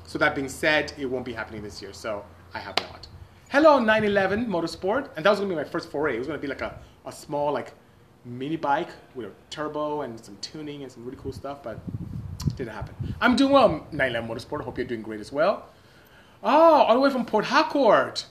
So 0.06 0.18
that 0.18 0.34
being 0.34 0.48
said, 0.48 0.92
it 0.98 1.06
won't 1.06 1.24
be 1.24 1.32
happening 1.32 1.62
this 1.62 1.82
year, 1.82 1.92
so 1.92 2.24
I 2.54 2.58
have 2.58 2.74
not. 2.80 3.06
Hello, 3.50 3.78
911 3.78 4.46
Motorsport, 4.46 5.10
and 5.16 5.24
that 5.24 5.30
was 5.30 5.38
gonna 5.38 5.50
be 5.50 5.54
my 5.54 5.64
first 5.64 5.90
foray. 5.90 6.16
It 6.16 6.18
was 6.18 6.26
gonna 6.26 6.38
be 6.38 6.48
like 6.48 6.62
a, 6.62 6.78
a 7.06 7.12
small 7.12 7.52
like 7.52 7.72
mini 8.24 8.56
bike 8.56 8.88
with 9.14 9.26
a 9.26 9.30
turbo 9.50 10.02
and 10.02 10.18
some 10.22 10.36
tuning 10.40 10.82
and 10.82 10.90
some 10.90 11.04
really 11.04 11.18
cool 11.20 11.32
stuff, 11.32 11.62
but 11.62 11.78
didn't 12.56 12.72
happen. 12.72 12.94
I'm 13.20 13.36
doing 13.36 13.52
well, 13.52 13.86
911 13.92 14.28
Motorsport. 14.28 14.60
I 14.62 14.64
Hope 14.64 14.78
you're 14.78 14.86
doing 14.86 15.02
great 15.02 15.20
as 15.20 15.32
well. 15.32 15.68
Oh, 16.42 16.82
all 16.82 16.94
the 16.94 17.00
way 17.00 17.10
from 17.10 17.24
Port 17.24 17.46
Harcourt. 17.46 18.26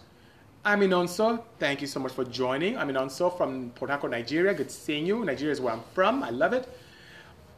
I'm 0.68 0.82
Inonso. 0.82 1.42
Thank 1.60 1.80
you 1.80 1.88
so 1.88 1.98
much 1.98 2.12
for 2.12 2.26
joining. 2.26 2.78
I'm 2.78 2.90
Inonso 2.90 3.38
from 3.38 3.70
Port 3.70 3.90
Harcourt, 3.90 4.12
Nigeria. 4.12 4.54
Good 4.54 4.70
seeing 4.70 5.06
you. 5.06 5.24
Nigeria 5.24 5.54
is 5.54 5.62
where 5.62 5.72
I'm 5.72 5.82
from. 5.94 6.22
I 6.22 6.30
love 6.30 6.52
it. 6.52 6.68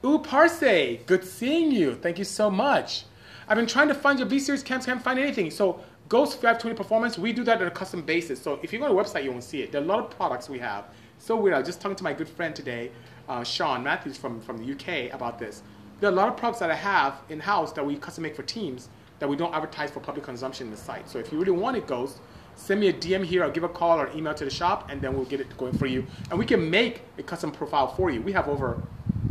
Ooh, 0.05 0.19
Parse. 0.19 0.99
Good 1.07 1.25
seeing 1.25 1.71
you. 1.71 1.95
Thank 1.95 2.19
you 2.19 2.23
so 2.23 2.51
much. 2.51 3.05
I've 3.47 3.57
been 3.57 3.65
trying 3.65 3.87
to 3.87 3.95
find 3.95 4.19
your 4.19 4.27
B 4.27 4.37
Series 4.37 4.61
camps, 4.61 4.85
can't 4.85 5.01
find 5.01 5.17
anything. 5.17 5.49
So 5.49 5.83
Ghost 6.07 6.33
520 6.33 6.77
Performance, 6.77 7.17
we 7.17 7.33
do 7.33 7.43
that 7.45 7.59
on 7.59 7.65
a 7.65 7.71
custom 7.71 8.03
basis. 8.03 8.39
So 8.39 8.59
if 8.61 8.71
you 8.71 8.77
go 8.77 8.87
to 8.87 8.93
the 8.93 8.99
website, 9.01 9.23
you 9.23 9.31
won't 9.31 9.43
see 9.43 9.63
it. 9.63 9.71
There 9.71 9.81
are 9.81 9.83
a 9.83 9.87
lot 9.87 9.97
of 9.97 10.11
products 10.11 10.47
we 10.47 10.59
have. 10.59 10.85
So 11.17 11.35
weird. 11.35 11.55
I 11.55 11.57
was 11.57 11.67
just 11.67 11.81
talking 11.81 11.95
to 11.95 12.03
my 12.03 12.13
good 12.13 12.29
friend 12.29 12.55
today, 12.55 12.91
uh, 13.27 13.43
Sean 13.43 13.83
Matthews 13.83 14.17
from, 14.17 14.39
from 14.39 14.59
the 14.59 14.71
UK, 14.71 15.11
about 15.15 15.39
this. 15.39 15.63
There 15.99 16.11
are 16.11 16.13
a 16.13 16.15
lot 16.15 16.27
of 16.27 16.37
products 16.37 16.59
that 16.59 16.69
I 16.69 16.75
have 16.75 17.15
in-house 17.29 17.71
that 17.71 17.83
we 17.83 17.95
custom 17.95 18.21
make 18.21 18.35
for 18.35 18.43
teams 18.43 18.89
that 19.17 19.27
we 19.27 19.35
don't 19.35 19.53
advertise 19.55 19.89
for 19.89 19.99
public 19.99 20.23
consumption 20.23 20.67
in 20.67 20.71
the 20.71 20.77
site. 20.77 21.09
So 21.09 21.17
if 21.17 21.31
you 21.31 21.39
really 21.39 21.51
want 21.51 21.75
it, 21.75 21.87
Ghost, 21.87 22.19
send 22.59 22.79
me 22.79 22.89
a 22.89 22.93
DM 22.93 23.25
here 23.25 23.43
or 23.43 23.49
give 23.49 23.63
a 23.63 23.69
call 23.69 23.99
or 23.99 24.11
email 24.11 24.33
to 24.33 24.43
the 24.43 24.51
shop 24.51 24.89
and 24.91 25.01
then 25.01 25.15
we'll 25.15 25.25
get 25.25 25.39
it 25.39 25.57
going 25.57 25.75
for 25.77 25.87
you. 25.87 26.05
And 26.29 26.37
we 26.37 26.45
can 26.45 26.69
make 26.69 27.01
a 27.17 27.23
custom 27.23 27.51
profile 27.51 27.87
for 27.87 28.11
you. 28.11 28.21
We 28.21 28.33
have 28.33 28.47
over 28.47 28.83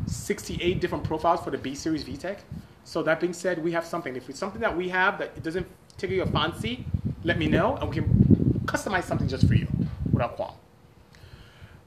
68 0.06 0.80
different 0.80 1.04
profiles 1.04 1.40
for 1.42 1.50
the 1.50 1.58
B 1.58 1.75
Series 1.75 2.04
VTEC. 2.04 2.38
So 2.85 3.02
that 3.02 3.20
being 3.20 3.35
said, 3.35 3.62
we 3.62 3.70
have 3.73 3.85
something. 3.85 4.16
If 4.16 4.30
it's 4.30 4.38
something 4.38 4.62
that 4.62 4.75
we 4.75 4.88
have 4.88 5.18
that 5.18 5.32
it 5.37 5.42
doesn't 5.42 5.66
tickle 5.99 6.16
your 6.16 6.26
fancy, 6.26 6.87
let 7.23 7.38
me 7.38 7.47
know 7.49 7.76
and 7.76 7.90
we 7.90 7.97
can 7.97 8.62
customize 8.64 9.04
something 9.04 9.28
just 9.28 9.47
for 9.47 9.54
you 9.54 9.68
without 10.11 10.37
qualm. 10.37 10.54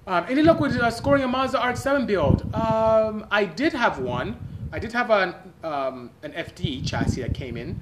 Um, 0.07 0.25
luck 0.45 0.59
with 0.59 0.75
uh, 0.77 0.91
scoring 0.91 1.23
a 1.23 1.27
Mazda 1.27 1.57
RX-7 1.57 2.05
build? 2.05 2.53
Um, 2.53 3.25
I 3.31 3.45
did 3.45 3.73
have 3.73 3.99
one. 3.99 4.37
I 4.71 4.79
did 4.79 4.93
have 4.93 5.09
a 5.09 5.41
um, 5.63 6.11
an 6.23 6.31
FD 6.31 6.87
chassis 6.87 7.21
that 7.21 7.33
came 7.33 7.57
in, 7.57 7.79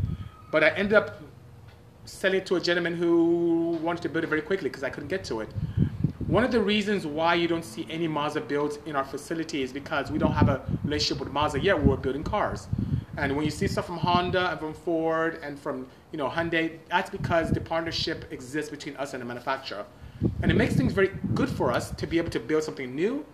but 0.52 0.64
I 0.64 0.70
ended 0.70 0.94
up 0.94 1.22
selling 2.10 2.40
it 2.40 2.46
to 2.48 2.56
a 2.56 2.60
gentleman 2.60 2.96
who 2.96 3.78
wanted 3.82 4.02
to 4.02 4.10
build 4.10 4.24
it 4.24 4.28
very 4.28 4.42
quickly 4.42 4.70
because 4.70 4.84
I 4.84 4.90
couldn't 4.90 5.10
get 5.10 5.24
to 5.26 5.42
it. 5.42 5.50
One 6.28 6.44
of 6.44 6.52
the 6.52 6.62
reasons 6.62 7.08
why 7.08 7.36
you 7.36 7.48
don't 7.48 7.66
see 7.66 7.88
any 7.90 8.08
Mazda 8.08 8.42
builds 8.42 8.78
in 8.86 8.96
our 8.96 9.04
facility 9.04 9.64
is 9.64 9.72
because 9.72 10.12
we 10.12 10.20
don't 10.20 10.34
have 10.34 10.50
a 10.50 10.62
relationship 10.84 11.24
with 11.24 11.34
Mazda 11.34 11.60
yet. 11.60 11.82
We're 11.82 11.98
building 11.98 12.24
cars. 12.24 12.68
And 13.18 13.36
when 13.36 13.46
you 13.46 13.52
see 13.52 13.68
stuff 13.68 13.86
from 13.88 13.98
Honda 13.98 14.52
and 14.52 14.60
from 14.60 14.74
Ford 14.74 15.40
and 15.44 15.60
from 15.60 15.88
you 16.12 16.18
know 16.18 16.30
Hyundai, 16.30 16.78
that's 16.90 17.10
because 17.10 17.52
the 17.52 17.62
partnership 17.62 18.32
exists 18.32 18.70
between 18.70 18.96
us 18.98 19.14
and 19.14 19.22
the 19.22 19.26
manufacturer. 19.26 19.86
And 20.42 20.52
it 20.52 20.56
makes 20.56 20.76
things 20.76 20.94
very 20.94 21.12
good 21.34 21.50
for 21.50 21.72
us 21.72 21.92
to 21.92 22.08
be 22.08 22.18
able 22.18 22.30
to 22.32 22.40
build 22.40 22.64
something 22.64 22.96
new. 22.96 23.26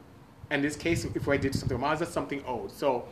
And 0.50 0.60
in 0.60 0.68
this 0.68 0.76
case, 0.76 1.06
if 1.06 1.28
I 1.28 1.38
did 1.38 1.54
something 1.54 1.78
with 1.78 1.82
Mazda, 1.82 2.06
something 2.06 2.44
old. 2.46 2.72
So 2.72 3.08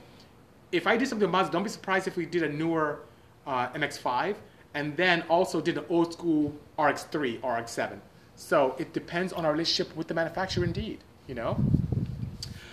if 0.72 0.88
I 0.88 0.98
did 0.98 1.08
something 1.08 1.28
with 1.28 1.34
Mazda, 1.34 1.52
don't 1.52 1.64
be 1.64 1.70
surprised 1.70 2.08
if 2.08 2.16
we 2.16 2.26
did 2.26 2.44
a 2.44 2.50
newer 2.50 3.00
uh, 3.46 3.68
MX-5 3.70 4.36
and 4.74 4.96
then 4.98 5.24
also 5.30 5.62
did 5.62 5.78
an 5.78 5.86
old 5.90 6.14
school 6.14 6.54
RX-3, 6.80 7.38
RX-7. 7.38 8.00
So 8.36 8.76
it 8.80 8.94
depends 8.94 9.32
on 9.34 9.46
our 9.46 9.52
relationship 9.52 9.96
with 9.96 10.08
the 10.08 10.14
manufacturer 10.14 10.64
indeed, 10.64 11.00
you 11.28 11.36
know? 11.36 11.58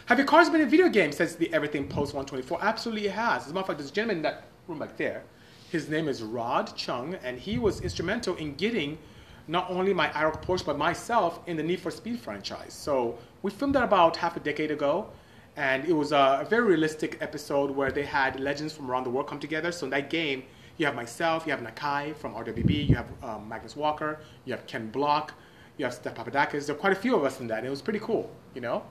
Have 0.06 0.18
your 0.18 0.26
cars 0.26 0.50
been 0.50 0.60
in 0.60 0.68
video 0.68 0.88
games 0.88 1.16
since 1.16 1.36
the 1.36 1.52
Everything 1.52 1.84
Post 1.86 2.14
124? 2.14 2.58
Absolutely 2.62 3.06
it 3.06 3.12
has. 3.12 3.44
As 3.44 3.50
a 3.50 3.54
matter 3.54 3.60
of 3.60 3.66
fact, 3.68 3.78
this 3.78 3.90
gentleman 3.90 4.16
in 4.16 4.22
that 4.22 4.44
room 4.66 4.78
back 4.78 4.96
there, 4.96 5.22
his 5.70 5.88
name 5.88 6.08
is 6.08 6.22
Rod 6.22 6.74
Chung, 6.74 7.14
and 7.22 7.38
he 7.38 7.58
was 7.58 7.80
instrumental 7.80 8.34
in 8.36 8.54
getting 8.54 8.98
not 9.46 9.70
only 9.70 9.94
my 9.94 10.08
IROC 10.08 10.42
Porsche, 10.42 10.64
but 10.64 10.78
myself 10.78 11.40
in 11.46 11.56
the 11.56 11.62
Need 11.62 11.80
for 11.80 11.90
Speed 11.90 12.18
franchise. 12.18 12.72
So 12.72 13.18
we 13.42 13.50
filmed 13.50 13.74
that 13.76 13.84
about 13.84 14.16
half 14.16 14.36
a 14.36 14.40
decade 14.40 14.70
ago, 14.70 15.08
and 15.56 15.84
it 15.84 15.92
was 15.92 16.12
a, 16.12 16.46
very 16.48 16.64
realistic 16.64 17.18
episode 17.20 17.70
where 17.70 17.92
they 17.92 18.04
had 18.04 18.40
legends 18.40 18.72
from 18.72 18.90
around 18.90 19.04
the 19.04 19.10
world 19.10 19.28
come 19.28 19.38
together. 19.38 19.70
So 19.70 19.84
in 19.86 19.90
that 19.90 20.10
game, 20.10 20.42
you 20.80 20.86
have 20.86 20.94
myself, 20.94 21.46
you 21.46 21.52
have 21.52 21.60
Nakai 21.60 22.16
from 22.16 22.34
RWB, 22.34 22.88
you 22.88 22.96
have 22.96 23.08
um, 23.22 23.46
Magnus 23.46 23.76
Walker, 23.76 24.20
you 24.46 24.54
have 24.54 24.66
Ken 24.66 24.88
Block, 24.90 25.34
you 25.76 25.84
have 25.84 25.92
Steph 25.92 26.14
Papadakis. 26.14 26.66
There 26.66 26.74
are 26.74 26.78
quite 26.78 26.94
a 26.94 26.96
few 26.96 27.14
of 27.14 27.22
us 27.22 27.38
in 27.38 27.46
that, 27.48 27.58
and 27.58 27.66
it 27.66 27.70
was 27.70 27.82
pretty 27.82 27.98
cool, 27.98 28.30
you 28.54 28.62
know? 28.62 28.82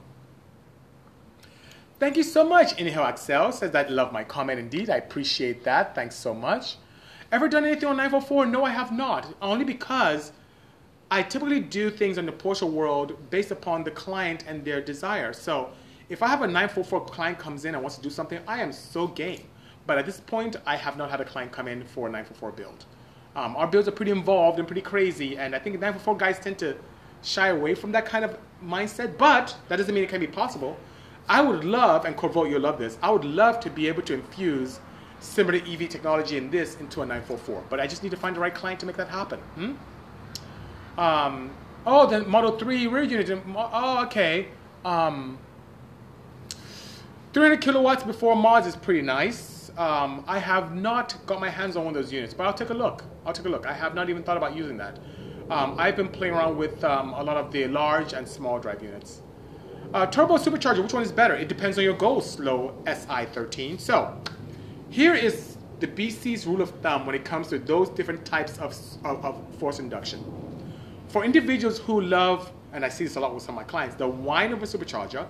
Thank 1.99 2.15
you 2.15 2.23
so 2.23 2.47
much. 2.47 2.79
Inhale 2.79 3.03
Axel 3.03 3.51
says 3.51 3.71
that 3.71 3.91
love 3.91 4.13
my 4.13 4.23
comment 4.23 4.59
indeed. 4.59 4.89
I 4.89 4.97
appreciate 4.97 5.63
that. 5.63 5.95
Thanks 5.95 6.15
so 6.15 6.33
much. 6.33 6.77
Ever 7.31 7.49
done 7.49 7.65
anything 7.65 7.89
on 7.89 7.97
944? 7.97 8.45
No, 8.45 8.63
I 8.63 8.69
have 8.69 8.91
not. 8.91 9.35
Only 9.41 9.65
because 9.65 10.31
I 11.11 11.23
typically 11.23 11.59
do 11.59 11.89
things 11.89 12.19
in 12.19 12.25
the 12.25 12.31
Porsche 12.31 12.71
world 12.71 13.17
based 13.31 13.51
upon 13.51 13.83
the 13.83 13.91
client 13.91 14.45
and 14.47 14.63
their 14.63 14.79
desire. 14.79 15.33
So 15.33 15.71
if 16.07 16.21
I 16.21 16.27
have 16.27 16.41
a 16.43 16.47
944 16.47 17.05
client 17.05 17.39
comes 17.39 17.65
in 17.65 17.73
and 17.73 17.83
wants 17.83 17.97
to 17.97 18.01
do 18.01 18.11
something, 18.11 18.39
I 18.47 18.61
am 18.61 18.71
so 18.71 19.07
game. 19.07 19.43
But 19.89 19.97
at 19.97 20.05
this 20.05 20.19
point, 20.19 20.55
I 20.67 20.75
have 20.75 20.97
not 20.97 21.09
had 21.09 21.19
a 21.19 21.25
client 21.25 21.51
come 21.51 21.67
in 21.67 21.83
for 21.83 22.07
a 22.07 22.11
944 22.11 22.51
build. 22.51 22.85
Um, 23.35 23.55
our 23.55 23.65
builds 23.65 23.87
are 23.87 23.91
pretty 23.91 24.11
involved 24.11 24.59
and 24.59 24.67
pretty 24.67 24.83
crazy, 24.83 25.35
and 25.35 25.55
I 25.55 25.57
think 25.57 25.73
944 25.77 26.15
guys 26.15 26.37
tend 26.37 26.59
to 26.59 26.77
shy 27.23 27.47
away 27.47 27.73
from 27.73 27.91
that 27.93 28.05
kind 28.05 28.23
of 28.23 28.37
mindset, 28.63 29.17
but 29.17 29.57
that 29.67 29.77
doesn't 29.77 29.95
mean 29.95 30.03
it 30.03 30.09
can 30.11 30.19
be 30.19 30.27
possible. 30.27 30.77
I 31.27 31.41
would 31.41 31.63
love, 31.63 32.05
and 32.05 32.15
Corvolt, 32.15 32.51
you'll 32.51 32.61
love 32.61 32.77
this, 32.77 32.99
I 33.01 33.09
would 33.09 33.25
love 33.25 33.59
to 33.61 33.71
be 33.71 33.87
able 33.87 34.03
to 34.03 34.13
infuse 34.13 34.79
similar 35.21 35.57
EV 35.57 35.89
technology 35.89 36.37
in 36.37 36.51
this 36.51 36.79
into 36.79 37.01
a 37.01 37.05
944. 37.07 37.63
But 37.67 37.79
I 37.79 37.87
just 37.87 38.03
need 38.03 38.11
to 38.11 38.17
find 38.17 38.35
the 38.35 38.41
right 38.41 38.53
client 38.53 38.79
to 38.81 38.85
make 38.85 38.97
that 38.97 39.09
happen. 39.09 39.39
Hmm? 39.39 40.99
Um, 40.99 41.49
oh, 41.87 42.05
the 42.05 42.25
Model 42.25 42.59
3 42.59 42.85
rear 42.85 43.01
unit. 43.01 43.41
Oh, 43.55 44.03
okay. 44.05 44.49
Um, 44.85 45.39
300 47.33 47.59
kilowatts 47.59 48.03
before 48.03 48.35
mods 48.35 48.67
is 48.67 48.75
pretty 48.75 49.01
nice. 49.01 49.58
Um, 49.79 50.25
I 50.27 50.39
have 50.39 50.75
not 50.75 51.15
got 51.25 51.39
my 51.39 51.49
hands 51.49 51.77
on 51.77 51.85
one 51.85 51.95
of 51.95 52.03
those 52.03 52.11
units, 52.11 52.33
but 52.33 52.45
I'll 52.45 52.53
take 52.53 52.69
a 52.69 52.73
look. 52.73 53.05
I'll 53.25 53.31
take 53.31 53.45
a 53.45 53.49
look. 53.49 53.65
I 53.65 53.71
have 53.71 53.95
not 53.95 54.09
even 54.09 54.23
thought 54.23 54.35
about 54.35 54.53
using 54.53 54.75
that. 54.75 54.99
Um, 55.49 55.75
I've 55.79 55.95
been 55.95 56.09
playing 56.09 56.33
around 56.33 56.57
with 56.57 56.83
um, 56.83 57.13
a 57.13 57.23
lot 57.23 57.37
of 57.37 57.49
the 57.53 57.65
large 57.67 58.11
and 58.11 58.27
small 58.27 58.59
drive 58.59 58.83
units. 58.83 59.21
Uh, 59.93 60.05
turbo 60.05 60.37
supercharger, 60.37 60.83
which 60.83 60.93
one 60.93 61.01
is 61.01 61.13
better? 61.13 61.33
It 61.33 61.47
depends 61.47 61.77
on 61.77 61.85
your 61.85 61.93
goals, 61.93 62.29
slow 62.29 62.75
SI13. 62.83 63.79
So 63.79 64.21
here 64.89 65.15
is 65.15 65.57
the 65.79 65.87
BC's 65.87 66.45
rule 66.45 66.61
of 66.61 66.71
thumb 66.81 67.05
when 67.05 67.15
it 67.15 67.23
comes 67.23 67.47
to 67.47 67.57
those 67.57 67.87
different 67.87 68.25
types 68.25 68.57
of, 68.57 68.75
of, 69.05 69.23
of 69.23 69.41
force 69.59 69.79
induction. 69.79 70.25
For 71.07 71.23
individuals 71.23 71.79
who 71.79 72.01
love, 72.01 72.51
and 72.73 72.83
I 72.83 72.89
see 72.89 73.05
this 73.05 73.15
a 73.15 73.21
lot 73.21 73.33
with 73.33 73.43
some 73.43 73.57
of 73.57 73.61
my 73.61 73.63
clients, 73.63 73.95
the 73.95 74.09
whine 74.09 74.51
of 74.51 74.61
a 74.61 74.65
supercharger 74.65 75.25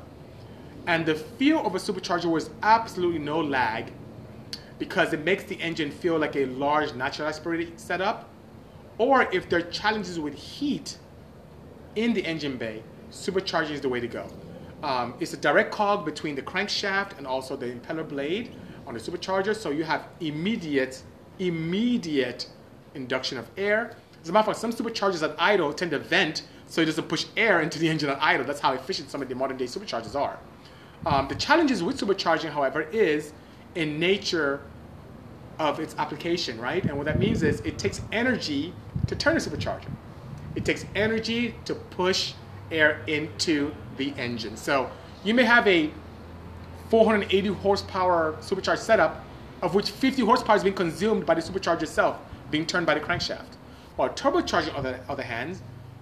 and 0.87 1.05
the 1.05 1.13
feel 1.13 1.63
of 1.67 1.75
a 1.75 1.77
supercharger 1.77 2.31
was 2.31 2.49
absolutely 2.63 3.19
no 3.19 3.39
lag 3.39 3.93
because 4.79 5.13
it 5.13 5.23
makes 5.23 5.43
the 5.43 5.55
engine 5.61 5.91
feel 5.91 6.17
like 6.17 6.35
a 6.35 6.45
large 6.45 6.93
natural 6.95 7.27
aspirated 7.27 7.79
setup. 7.79 8.29
Or 8.97 9.23
if 9.31 9.47
there 9.49 9.59
are 9.59 9.69
challenges 9.69 10.19
with 10.19 10.33
heat 10.33 10.97
in 11.95 12.13
the 12.13 12.25
engine 12.25 12.57
bay, 12.57 12.81
supercharging 13.11 13.71
is 13.71 13.81
the 13.81 13.89
way 13.89 13.99
to 13.99 14.07
go. 14.07 14.27
Um, 14.81 15.13
it's 15.19 15.33
a 15.33 15.37
direct 15.37 15.71
cog 15.71 16.05
between 16.05 16.35
the 16.35 16.41
crankshaft 16.41 17.17
and 17.17 17.27
also 17.27 17.55
the 17.55 17.67
impeller 17.67 18.07
blade 18.07 18.55
on 18.87 18.93
the 18.93 18.99
supercharger, 18.99 19.55
so 19.55 19.69
you 19.69 19.83
have 19.83 20.07
immediate, 20.21 21.03
immediate 21.37 22.47
induction 22.95 23.37
of 23.37 23.49
air. 23.57 23.95
As 24.21 24.29
a 24.29 24.31
matter 24.31 24.51
of 24.51 24.57
fact, 24.57 24.59
some 24.59 24.73
superchargers 24.73 25.21
at 25.21 25.35
idle 25.39 25.73
tend 25.73 25.91
to 25.91 25.99
vent 25.99 26.43
so 26.67 26.81
it 26.81 26.85
doesn't 26.85 27.07
push 27.07 27.25
air 27.35 27.61
into 27.61 27.79
the 27.79 27.89
engine 27.89 28.09
at 28.09 28.21
idle. 28.21 28.45
That's 28.45 28.59
how 28.59 28.73
efficient 28.73 29.09
some 29.09 29.21
of 29.21 29.29
the 29.29 29.35
modern 29.35 29.57
day 29.57 29.65
superchargers 29.65 30.15
are. 30.15 30.39
Um, 31.05 31.27
the 31.27 31.35
challenges 31.35 31.81
with 31.81 31.99
supercharging, 31.99 32.51
however, 32.51 32.83
is 32.83 33.33
in 33.75 33.99
nature 33.99 34.61
of 35.59 35.79
its 35.79 35.93
application, 35.97 36.59
right? 36.59 36.83
And 36.83 36.97
what 36.97 37.05
that 37.05 37.19
means 37.19 37.43
is 37.43 37.59
it 37.61 37.77
takes 37.77 38.01
energy 38.11 38.73
to 39.07 39.15
turn 39.15 39.35
a 39.35 39.39
supercharger. 39.39 39.91
It 40.55 40.65
takes 40.65 40.85
energy 40.95 41.53
to 41.65 41.75
push 41.75 42.33
air 42.71 43.01
into 43.07 43.73
the 43.97 44.13
engine. 44.17 44.55
So 44.55 44.89
you 45.23 45.33
may 45.33 45.43
have 45.43 45.67
a 45.67 45.91
480 46.89 47.49
horsepower 47.49 48.37
supercharged 48.39 48.81
setup, 48.81 49.23
of 49.61 49.75
which 49.75 49.91
50 49.91 50.23
horsepower 50.23 50.55
is 50.55 50.63
being 50.63 50.75
consumed 50.75 51.25
by 51.25 51.35
the 51.35 51.41
supercharger 51.41 51.83
itself, 51.83 52.17
being 52.49 52.65
turned 52.65 52.85
by 52.85 52.93
the 52.93 53.01
crankshaft. 53.01 53.57
While 53.97 54.09
turbocharging, 54.09 54.75
on 54.75 54.83
the 54.83 54.99
other 55.09 55.23
hand, 55.23 55.59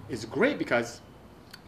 is 0.08 0.24
great 0.24 0.58
because 0.58 1.00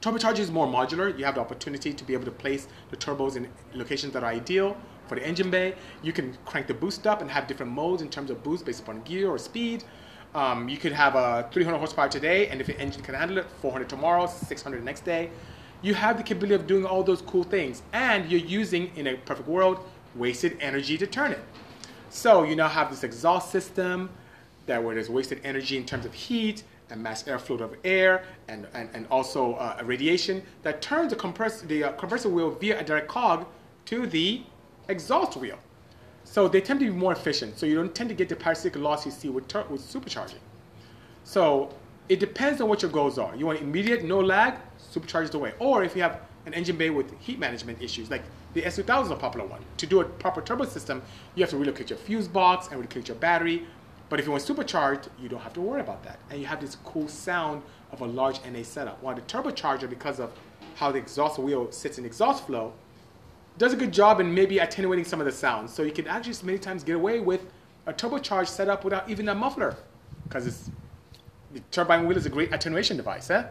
turbocharging 0.00 0.38
is 0.38 0.50
more 0.50 0.66
modular. 0.66 1.16
You 1.18 1.24
have 1.24 1.34
the 1.34 1.40
opportunity 1.40 1.92
to 1.92 2.04
be 2.04 2.14
able 2.14 2.24
to 2.24 2.30
place 2.30 2.68
the 2.90 2.96
turbos 2.96 3.36
in 3.36 3.48
locations 3.74 4.12
that 4.12 4.22
are 4.22 4.30
ideal 4.30 4.76
for 5.10 5.16
the 5.16 5.26
engine 5.26 5.50
bay. 5.50 5.74
You 6.02 6.12
can 6.12 6.38
crank 6.46 6.68
the 6.68 6.74
boost 6.74 7.04
up 7.04 7.20
and 7.20 7.28
have 7.28 7.48
different 7.48 7.72
modes 7.72 8.00
in 8.00 8.08
terms 8.08 8.30
of 8.30 8.42
boost 8.44 8.64
based 8.64 8.80
upon 8.80 9.02
gear 9.02 9.28
or 9.28 9.38
speed. 9.38 9.82
Um, 10.36 10.68
you 10.68 10.78
could 10.78 10.92
have 10.92 11.16
a 11.16 11.48
300 11.52 11.76
horsepower 11.76 12.08
today, 12.08 12.46
and 12.46 12.60
if 12.60 12.68
the 12.68 12.78
engine 12.80 13.02
can 13.02 13.16
handle 13.16 13.38
it, 13.38 13.46
400 13.60 13.88
tomorrow, 13.88 14.26
600 14.28 14.84
next 14.84 15.04
day. 15.04 15.30
You 15.82 15.94
have 15.94 16.16
the 16.16 16.22
capability 16.22 16.54
of 16.54 16.68
doing 16.68 16.86
all 16.86 17.02
those 17.02 17.22
cool 17.22 17.42
things, 17.42 17.82
and 17.92 18.30
you're 18.30 18.40
using, 18.40 18.92
in 18.96 19.08
a 19.08 19.16
perfect 19.16 19.48
world, 19.48 19.80
wasted 20.14 20.56
energy 20.60 20.96
to 20.96 21.06
turn 21.06 21.32
it. 21.32 21.40
So 22.10 22.44
you 22.44 22.54
now 22.54 22.68
have 22.68 22.88
this 22.90 23.02
exhaust 23.02 23.50
system 23.50 24.10
that 24.66 24.82
where 24.82 24.94
there's 24.94 25.10
wasted 25.10 25.40
energy 25.42 25.76
in 25.76 25.84
terms 25.84 26.06
of 26.06 26.14
heat 26.14 26.62
and 26.90 27.02
mass 27.02 27.24
airflow 27.24 27.60
of 27.60 27.74
air 27.82 28.24
and, 28.46 28.68
and, 28.74 28.88
and 28.94 29.06
also 29.10 29.54
uh, 29.54 29.80
radiation 29.84 30.42
that 30.62 30.80
turns 30.82 31.10
the, 31.10 31.16
compress- 31.16 31.62
the 31.62 31.84
uh, 31.84 31.92
compressor 31.92 32.28
wheel 32.28 32.50
via 32.50 32.78
a 32.80 32.84
direct 32.84 33.08
cog 33.08 33.46
to 33.86 34.06
the 34.06 34.42
exhaust 34.90 35.36
wheel. 35.36 35.58
So 36.24 36.48
they 36.48 36.60
tend 36.60 36.80
to 36.80 36.86
be 36.86 36.92
more 36.92 37.12
efficient. 37.12 37.58
So 37.58 37.66
you 37.66 37.74
don't 37.74 37.94
tend 37.94 38.08
to 38.10 38.14
get 38.14 38.28
the 38.28 38.36
parasitic 38.36 38.76
loss 38.76 39.06
you 39.06 39.12
see 39.12 39.28
with, 39.28 39.44
with 39.70 39.80
supercharging. 39.80 40.42
So 41.24 41.74
it 42.08 42.20
depends 42.20 42.60
on 42.60 42.68
what 42.68 42.82
your 42.82 42.90
goals 42.90 43.18
are. 43.18 43.34
You 43.34 43.46
want 43.46 43.60
immediate, 43.60 44.04
no 44.04 44.20
lag, 44.20 44.54
supercharge 44.92 45.30
the 45.30 45.38
way. 45.38 45.54
Or 45.58 45.82
if 45.82 45.96
you 45.96 46.02
have 46.02 46.20
an 46.46 46.54
engine 46.54 46.76
bay 46.76 46.90
with 46.90 47.18
heat 47.20 47.38
management 47.38 47.80
issues, 47.82 48.10
like 48.10 48.22
the 48.54 48.62
S2000 48.62 49.04
is 49.04 49.10
a 49.10 49.16
popular 49.16 49.46
one. 49.46 49.62
To 49.78 49.86
do 49.86 50.00
a 50.00 50.04
proper 50.04 50.40
turbo 50.40 50.64
system, 50.64 51.02
you 51.34 51.42
have 51.42 51.50
to 51.50 51.56
relocate 51.56 51.90
your 51.90 51.98
fuse 51.98 52.28
box 52.28 52.66
and 52.66 52.76
relocate 52.76 53.08
your 53.08 53.16
battery. 53.16 53.66
But 54.08 54.18
if 54.18 54.26
you 54.26 54.32
want 54.32 54.42
supercharged, 54.42 55.08
you 55.20 55.28
don't 55.28 55.40
have 55.40 55.52
to 55.54 55.60
worry 55.60 55.80
about 55.80 56.02
that. 56.02 56.18
And 56.30 56.40
you 56.40 56.46
have 56.46 56.60
this 56.60 56.76
cool 56.84 57.06
sound 57.06 57.62
of 57.92 58.00
a 58.00 58.06
large 58.06 58.40
NA 58.44 58.62
setup. 58.62 59.00
While 59.02 59.14
the 59.14 59.22
turbocharger, 59.22 59.88
because 59.88 60.18
of 60.18 60.32
how 60.74 60.90
the 60.90 60.98
exhaust 60.98 61.38
wheel 61.38 61.70
sits 61.70 61.98
in 61.98 62.04
exhaust 62.04 62.46
flow, 62.46 62.72
does 63.58 63.72
a 63.72 63.76
good 63.76 63.92
job 63.92 64.20
in 64.20 64.32
maybe 64.32 64.58
attenuating 64.58 65.04
some 65.04 65.20
of 65.20 65.26
the 65.26 65.32
sounds. 65.32 65.72
So 65.72 65.82
you 65.82 65.92
can 65.92 66.06
actually 66.06 66.34
many 66.46 66.58
times 66.58 66.82
get 66.84 66.96
away 66.96 67.20
with 67.20 67.46
a 67.86 67.92
turbocharged 67.92 68.48
setup 68.48 68.84
without 68.84 69.08
even 69.08 69.28
a 69.28 69.34
muffler, 69.34 69.76
because 70.24 70.46
it's 70.46 70.70
the 71.52 71.60
turbine 71.70 72.06
wheel 72.06 72.16
is 72.16 72.26
a 72.26 72.30
great 72.30 72.52
attenuation 72.52 72.96
device. 72.96 73.30
Eh? 73.30 73.44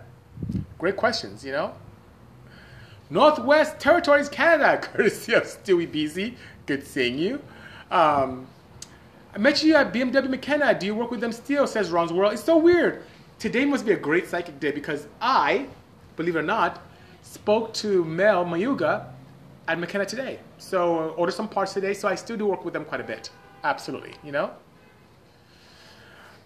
Great 0.77 0.95
questions, 0.95 1.43
you 1.43 1.51
know. 1.51 1.73
Northwest 3.09 3.79
Territories, 3.79 4.29
Canada, 4.29 4.77
courtesy 4.81 5.33
of 5.33 5.43
Stewie 5.43 5.87
Beasy. 5.87 6.35
Good 6.65 6.85
seeing 6.85 7.17
you. 7.17 7.41
Um, 7.91 8.47
I 9.33 9.37
met 9.37 9.63
you 9.63 9.75
at 9.75 9.93
BMW 9.93 10.29
McKenna. 10.29 10.77
Do 10.77 10.85
you 10.85 10.95
work 10.95 11.11
with 11.11 11.19
them 11.19 11.31
still? 11.31 11.67
Says 11.67 11.89
Ron's 11.89 12.13
World. 12.13 12.33
It's 12.33 12.43
so 12.43 12.57
weird. 12.57 13.03
Today 13.39 13.65
must 13.65 13.85
be 13.85 13.93
a 13.93 13.97
great 13.97 14.27
psychic 14.27 14.59
day 14.59 14.71
because 14.71 15.07
I, 15.21 15.67
believe 16.15 16.35
it 16.35 16.39
or 16.39 16.43
not, 16.43 16.81
spoke 17.21 17.73
to 17.75 18.03
Mel 18.05 18.45
Mayuga 18.45 19.07
at 19.69 19.79
McKenna 19.79 20.05
today. 20.05 20.39
So 20.57 21.11
order 21.11 21.31
some 21.31 21.47
parts 21.47 21.73
today. 21.73 21.93
So 21.93 22.07
I 22.07 22.15
still 22.15 22.35
do 22.35 22.47
work 22.47 22.65
with 22.65 22.73
them 22.73 22.83
quite 22.83 22.99
a 22.99 23.03
bit. 23.03 23.29
Absolutely, 23.63 24.13
you 24.23 24.31
know. 24.31 24.51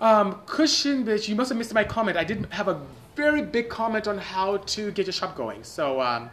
Um, 0.02 0.42
Cushion 0.46 1.06
bitch, 1.06 1.30
you 1.30 1.36
must 1.36 1.50
have 1.50 1.58
missed 1.58 1.74
my 1.74 1.86
comment. 1.86 2.18
I 2.18 2.26
did 2.26 2.46
have 2.52 2.68
a 2.68 2.82
very 3.16 3.42
big 3.42 3.70
comment 3.70 4.08
on 4.08 4.18
how 4.18 4.58
to 4.58 4.92
get 4.92 5.06
your 5.06 5.14
shop 5.14 5.36
going. 5.38 5.64
So 5.64 6.02
um, 6.02 6.30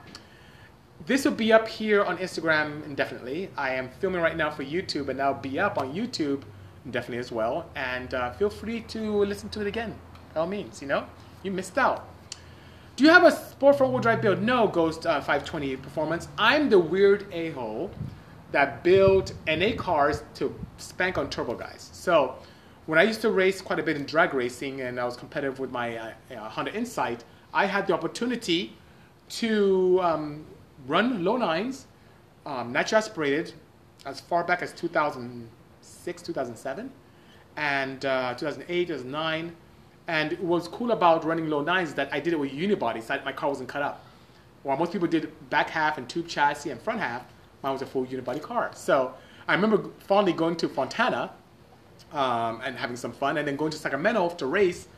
this 1.07 1.25
will 1.25 1.33
be 1.33 1.53
up 1.53 1.69
here 1.69 2.03
on 2.03 2.19
Instagram 2.19 2.85
indefinitely. 2.85 3.51
I 3.57 3.75
am 3.75 3.89
filming 4.01 4.21
right 4.21 4.37
now 4.37 4.51
for 4.51 4.65
YouTube, 4.65 5.09
and 5.09 5.21
that'll 5.21 5.35
be 5.35 5.61
up 5.61 5.79
on 5.79 5.95
YouTube 5.95 6.43
indefinitely 6.85 7.19
as 7.19 7.31
well. 7.31 7.71
And 7.77 8.13
uh, 8.15 8.33
feel 8.33 8.51
free 8.51 8.81
to 8.89 9.25
listen 9.25 9.49
to 9.51 9.61
it 9.61 9.69
again, 9.69 9.95
by 10.35 10.41
all 10.41 10.49
means. 10.49 10.83
You 10.83 10.89
know, 10.89 11.07
you 11.45 11.53
missed 11.53 11.79
out. 11.79 12.09
Do 13.01 13.07
you 13.07 13.13
have 13.13 13.25
a 13.25 13.33
sport 13.33 13.79
front-wheel 13.79 14.03
drive 14.03 14.21
build? 14.21 14.43
No, 14.43 14.69
Ghost 14.69 15.07
uh, 15.07 15.21
520 15.21 15.77
Performance. 15.77 16.29
I'm 16.37 16.69
the 16.69 16.79
weird 16.79 17.25
a-hole 17.33 17.91
that 18.53 18.85
built 18.85 19.33
NA 19.47 19.71
cars 19.75 20.23
to 20.35 20.55
spank 20.77 21.17
on 21.17 21.31
turbo 21.31 21.55
guys. 21.55 21.89
So 21.95 22.35
when 22.85 22.99
I 22.99 23.05
used 23.05 23.23
to 23.23 23.31
race 23.31 23.63
quite 23.63 23.79
a 23.79 23.83
bit 23.83 23.97
in 23.97 24.05
drag 24.05 24.35
racing 24.35 24.83
and 24.83 25.01
I 25.01 25.07
was 25.07 25.17
competitive 25.17 25.59
with 25.59 25.71
my 25.71 25.97
uh, 25.97 26.13
uh, 26.31 26.51
Honda 26.51 26.75
Insight, 26.75 27.25
I 27.55 27.65
had 27.65 27.87
the 27.87 27.95
opportunity 27.95 28.77
to 29.31 29.99
um, 30.03 30.45
run 30.87 31.25
low 31.25 31.39
nines, 31.39 31.87
um, 32.45 32.77
aspirated, 32.77 33.55
as 34.05 34.21
far 34.21 34.45
back 34.45 34.61
as 34.61 34.75
2006, 34.75 36.23
2007, 36.23 36.93
and 37.57 38.05
uh, 38.05 38.35
2008, 38.35 38.89
2009. 38.89 39.57
And 40.11 40.37
what's 40.41 40.67
cool 40.67 40.91
about 40.91 41.25
running 41.25 41.49
low 41.49 41.63
nines 41.63 41.91
is 41.91 41.95
that 41.95 42.13
I 42.13 42.19
did 42.19 42.33
it 42.33 42.37
with 42.41 42.51
unibody, 42.51 43.01
so 43.01 43.17
my 43.25 43.31
car 43.31 43.49
wasn't 43.49 43.69
cut 43.69 43.81
up. 43.81 44.05
While 44.65 44.77
most 44.77 44.91
people 44.91 45.07
did 45.07 45.31
back 45.51 45.71
half 45.71 45.99
and 45.99 46.09
tube 46.09 46.27
chassis 46.27 46.71
and 46.71 46.83
front 46.83 46.99
half, 46.99 47.23
mine 47.63 47.75
was 47.75 47.83
a 47.83 47.87
full 47.87 48.05
unibody 48.07 48.43
car. 48.43 48.73
So 48.75 49.15
I 49.47 49.55
remember 49.55 49.89
fondly 50.01 50.33
going 50.33 50.57
to 50.57 50.69
Fontana 50.69 51.31
um, 52.13 52.61
and 52.65 52.77
having 52.77 52.97
some 52.97 53.13
fun, 53.13 53.39
and 53.39 53.47
then 53.47 53.55
going 53.55 53.71
to 53.71 53.79
Sacramento 53.79 54.31
to 54.31 54.47
race 54.47 54.89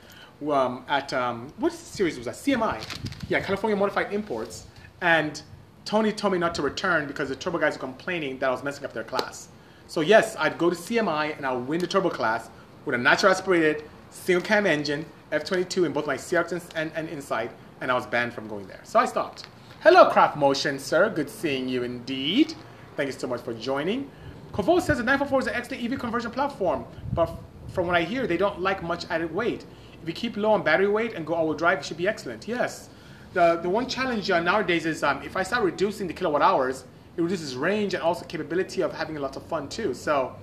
um, 0.51 0.83
at 0.89 1.13
um, 1.13 1.53
what 1.59 1.75
series 1.75 2.17
was 2.17 2.25
that? 2.25 2.37
CMI, 2.37 2.83
yeah, 3.29 3.41
California 3.41 3.77
Modified 3.77 4.15
Imports, 4.15 4.65
and 5.03 5.43
Tony 5.85 6.11
told 6.11 6.33
me 6.33 6.39
not 6.39 6.55
to 6.55 6.63
return 6.63 7.07
because 7.07 7.29
the 7.29 7.37
turbo 7.37 7.59
guys 7.59 7.75
were 7.75 7.81
complaining 7.81 8.39
that 8.39 8.49
I 8.49 8.51
was 8.51 8.65
messing 8.65 8.87
up 8.87 8.95
their 8.95 9.05
class. 9.05 9.49
So 9.89 10.01
yes, 10.01 10.37
I'd 10.39 10.57
go 10.57 10.71
to 10.71 10.77
CMI 10.77 11.37
and 11.37 11.45
I'll 11.45 11.61
win 11.61 11.81
the 11.81 11.87
turbo 11.87 12.09
class 12.09 12.49
with 12.87 12.95
a 12.95 12.99
natural 12.99 13.31
aspirated 13.31 13.85
single 14.13 14.45
cam 14.45 14.67
engine, 14.67 15.05
F22 15.33 15.87
in 15.87 15.93
both 15.93 16.07
my 16.07 16.17
CRX 16.17 16.69
and, 16.77 16.93
and, 16.95 17.09
Insight, 17.09 17.51
and 17.81 17.91
I 17.91 17.95
was 17.95 18.07
banned 18.07 18.33
from 18.33 18.47
going 18.47 18.67
there. 18.67 18.81
So 18.85 19.01
I 19.01 19.07
stopped. 19.07 19.47
Hello, 19.81 20.11
Craft 20.11 20.37
Motion, 20.37 20.79
sir. 20.79 21.11
Good 21.11 21.29
seeing 21.29 21.69
you 21.69 21.83
indeed. 21.83 22.55
Thank 22.97 23.09
you 23.09 23.13
so 23.13 23.27
much 23.27 23.41
for 23.41 23.55
joining. 23.55 24.11
Kovo 24.53 24.79
says 24.79 24.99
the 24.99 25.03
944 25.03 25.41
is 25.41 25.47
an 25.47 25.55
excellent 25.55 25.83
EV 25.83 25.99
conversion 25.99 26.31
platform, 26.31 26.85
but 27.15 27.35
from 27.73 27.87
what 27.87 27.97
I 27.97 28.03
hear, 28.03 28.27
they 28.27 28.37
don't 28.37 28.61
like 28.61 28.83
much 28.83 29.07
added 29.09 29.35
weight. 29.35 29.65
If 30.03 30.07
you 30.07 30.15
keep 30.15 30.37
low 30.37 30.53
on 30.53 30.63
battery 30.63 30.89
weight 30.89 31.15
and 31.15 31.27
go 31.27 31.35
all-wheel 31.35 31.57
drive, 31.57 31.79
it 31.79 31.85
should 31.87 31.97
be 31.97 32.07
excellent. 32.07 32.47
Yes. 32.47 32.91
The, 33.33 33.57
the 33.63 33.69
one 33.69 33.89
challenge 33.89 34.31
uh, 34.31 34.41
nowadays 34.41 34.85
is 34.85 35.03
um, 35.03 35.23
if 35.23 35.37
I 35.37 35.43
start 35.43 35.65
reducing 35.65 36.07
the 36.07 36.13
kilowatt 36.13 36.43
hours, 36.43 36.85
it 37.17 37.23
reduces 37.23 37.57
range 37.57 37.95
and 37.95 38.03
also 38.03 38.27
capability 38.27 38.83
of 38.83 38.93
having 38.93 39.17
a 39.17 39.21
lot 39.21 39.37
of 39.37 39.43
fun 39.45 39.69
too. 39.69 39.95
So 39.95 40.37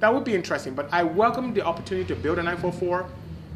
that 0.00 0.12
would 0.12 0.24
be 0.24 0.34
interesting. 0.34 0.74
But 0.74 0.88
I 0.92 1.02
welcome 1.02 1.54
the 1.54 1.62
opportunity 1.62 2.06
to 2.08 2.16
build 2.16 2.38
a 2.38 2.42
944. 2.42 3.08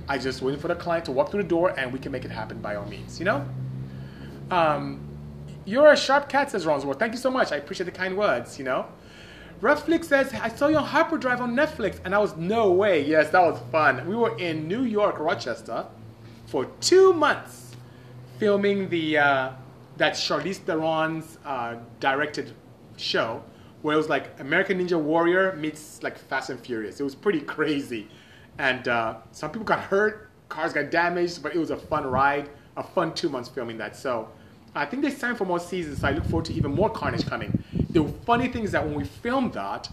I 0.08 0.18
just 0.18 0.42
waiting 0.42 0.60
for 0.60 0.68
the 0.68 0.74
client 0.74 1.04
to 1.06 1.12
walk 1.12 1.30
through 1.30 1.42
the 1.42 1.48
door 1.48 1.78
and 1.78 1.92
we 1.92 1.98
can 1.98 2.10
make 2.10 2.24
it 2.24 2.30
happen 2.30 2.60
by 2.60 2.74
all 2.74 2.86
means, 2.86 3.18
you 3.18 3.24
know? 3.24 3.46
Um, 4.50 5.06
you're 5.64 5.92
a 5.92 5.96
sharp 5.96 6.28
cat, 6.28 6.50
says 6.50 6.66
Ronsworth. 6.66 6.98
Thank 6.98 7.12
you 7.12 7.18
so 7.18 7.30
much. 7.30 7.52
I 7.52 7.56
appreciate 7.56 7.86
the 7.86 7.92
kind 7.92 8.16
words, 8.16 8.58
you 8.58 8.64
know? 8.64 8.86
Redflix 9.60 10.06
says, 10.06 10.32
I 10.32 10.48
saw 10.48 10.68
you 10.68 10.78
on 10.78 10.84
Hyperdrive 10.84 11.40
on 11.40 11.54
Netflix. 11.54 12.00
And 12.04 12.14
I 12.14 12.18
was, 12.18 12.34
no 12.36 12.72
way. 12.72 13.04
Yes, 13.04 13.30
that 13.30 13.42
was 13.42 13.60
fun. 13.70 14.08
We 14.08 14.16
were 14.16 14.36
in 14.38 14.66
New 14.66 14.84
York, 14.84 15.18
Rochester, 15.18 15.86
for 16.46 16.64
two 16.80 17.12
months 17.12 17.76
filming 18.38 18.88
the 18.88 19.18
uh, 19.18 19.50
that 19.98 20.14
Charlize 20.14 20.56
Theron's 20.56 21.38
uh, 21.44 21.76
directed 22.00 22.54
show 22.96 23.42
where 23.82 23.94
it 23.94 23.96
was 23.96 24.08
like 24.08 24.38
American 24.40 24.78
Ninja 24.78 25.00
Warrior 25.00 25.54
meets 25.56 26.02
like 26.02 26.18
Fast 26.18 26.50
and 26.50 26.60
Furious. 26.60 27.00
It 27.00 27.04
was 27.04 27.14
pretty 27.14 27.40
crazy. 27.40 28.08
And 28.58 28.86
uh, 28.88 29.18
some 29.32 29.50
people 29.50 29.64
got 29.64 29.80
hurt, 29.80 30.30
cars 30.48 30.72
got 30.72 30.90
damaged, 30.90 31.42
but 31.42 31.54
it 31.54 31.58
was 31.58 31.70
a 31.70 31.76
fun 31.76 32.06
ride, 32.06 32.50
a 32.76 32.82
fun 32.82 33.14
two 33.14 33.28
months 33.28 33.48
filming 33.48 33.78
that. 33.78 33.96
So 33.96 34.28
I 34.74 34.84
think 34.84 35.02
they 35.02 35.10
signed 35.10 35.38
for 35.38 35.46
more 35.46 35.60
seasons, 35.60 36.00
so 36.00 36.08
I 36.08 36.12
look 36.12 36.24
forward 36.26 36.44
to 36.46 36.52
even 36.52 36.74
more 36.74 36.90
carnage 36.90 37.26
coming. 37.26 37.62
The 37.90 38.04
funny 38.26 38.48
thing 38.48 38.64
is 38.64 38.72
that 38.72 38.84
when 38.84 38.94
we 38.94 39.04
filmed 39.04 39.54
that, 39.54 39.88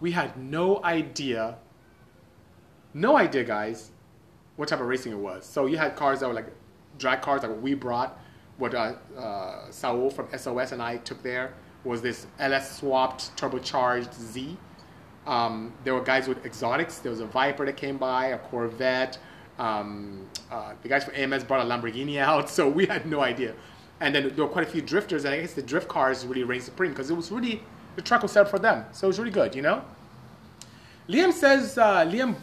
we 0.00 0.10
had 0.10 0.36
no 0.36 0.82
idea, 0.82 1.56
no 2.94 3.16
idea, 3.16 3.44
guys, 3.44 3.92
what 4.56 4.68
type 4.68 4.80
of 4.80 4.86
racing 4.86 5.12
it 5.12 5.18
was. 5.18 5.46
So 5.46 5.66
you 5.66 5.78
had 5.78 5.94
cars 5.94 6.20
that 6.20 6.28
were 6.28 6.34
like 6.34 6.52
drag 6.98 7.22
cars 7.22 7.42
that 7.42 7.62
we 7.62 7.74
brought, 7.74 8.18
what 8.56 8.74
uh, 8.74 8.94
uh, 9.16 9.70
Saul 9.70 10.10
from 10.10 10.26
SOS 10.36 10.72
and 10.72 10.82
I 10.82 10.96
took 10.98 11.22
there 11.22 11.54
was 11.84 12.02
this 12.02 12.26
LS 12.38 12.78
swapped 12.78 13.36
turbocharged 13.36 14.14
Z. 14.14 14.56
Um, 15.26 15.72
there 15.84 15.94
were 15.94 16.02
guys 16.02 16.28
with 16.28 16.44
exotics. 16.44 16.98
There 16.98 17.10
was 17.10 17.20
a 17.20 17.26
Viper 17.26 17.66
that 17.66 17.76
came 17.76 17.96
by, 17.96 18.28
a 18.28 18.38
Corvette. 18.38 19.18
Um, 19.58 20.26
uh, 20.50 20.72
the 20.82 20.88
guys 20.88 21.04
from 21.04 21.14
AMS 21.14 21.44
brought 21.44 21.64
a 21.64 21.68
Lamborghini 21.68 22.18
out, 22.18 22.48
so 22.56 22.68
we 22.68 22.86
had 22.86 23.06
no 23.06 23.20
idea. 23.20 23.54
And 24.00 24.14
then 24.14 24.34
there 24.34 24.44
were 24.44 24.50
quite 24.50 24.66
a 24.66 24.70
few 24.70 24.80
drifters, 24.80 25.24
and 25.24 25.34
I 25.34 25.40
guess 25.40 25.52
the 25.52 25.62
drift 25.62 25.88
cars 25.88 26.26
really 26.26 26.44
reigned 26.44 26.64
supreme 26.64 26.90
because 26.90 27.10
it 27.10 27.14
was 27.14 27.30
really 27.30 27.62
the 27.96 28.02
track 28.02 28.22
was 28.22 28.32
set 28.32 28.42
up 28.42 28.48
for 28.50 28.58
them, 28.58 28.84
so 28.92 29.06
it 29.06 29.08
was 29.08 29.18
really 29.18 29.30
good, 29.30 29.54
you 29.54 29.62
know. 29.62 29.84
Liam 31.08 31.32
says, 31.32 31.76
uh, 31.76 32.06
Liam 32.06 32.34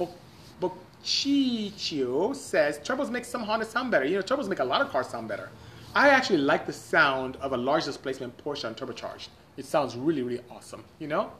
Bociccio 0.62 2.36
says, 2.36 2.80
turbos 2.80 3.10
make 3.10 3.26
some 3.26 3.42
Honda 3.42 3.66
sound 3.66 3.90
better. 3.90 4.06
You 4.06 4.18
know, 4.18 4.22
turbos 4.22 4.48
make 4.48 4.60
a 4.60 4.64
lot 4.64 4.82
of 4.82 4.90
cars 4.90 5.08
sound 5.08 5.28
better. 5.28 5.50
I 5.96 6.10
actually 6.10 6.40
like 6.40 6.66
the 6.66 6.74
sound 6.74 7.38
of 7.38 7.54
a 7.54 7.58
large 7.58 7.86
displacement 7.86 8.38
Porsche 8.44 8.66
on 8.66 8.76
turbocharged. 8.76 9.30
It 9.58 9.66
sounds 9.66 9.96
really, 9.96 10.22
really 10.22 10.44
awesome, 10.52 10.84
you 11.00 11.08
know? 11.08 11.32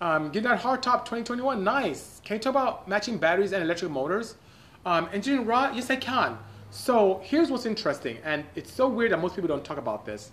Um, 0.00 0.30
get 0.30 0.42
that 0.42 0.60
hardtop 0.60 1.04
2021, 1.04 1.64
nice. 1.64 2.20
Can 2.24 2.36
you 2.36 2.40
talk 2.40 2.50
about 2.50 2.86
matching 2.86 3.18
batteries 3.18 3.52
and 3.52 3.62
electric 3.62 3.90
motors? 3.90 4.36
Um, 4.84 5.08
engineering 5.12 5.46
raw, 5.46 5.72
yes 5.74 5.90
I 5.90 5.96
can. 5.96 6.38
So 6.70 7.20
here's 7.24 7.50
what's 7.50 7.66
interesting, 7.66 8.18
and 8.24 8.44
it's 8.54 8.70
so 8.70 8.88
weird 8.88 9.12
that 9.12 9.20
most 9.20 9.34
people 9.34 9.48
don't 9.48 9.64
talk 9.64 9.78
about 9.78 10.04
this. 10.04 10.30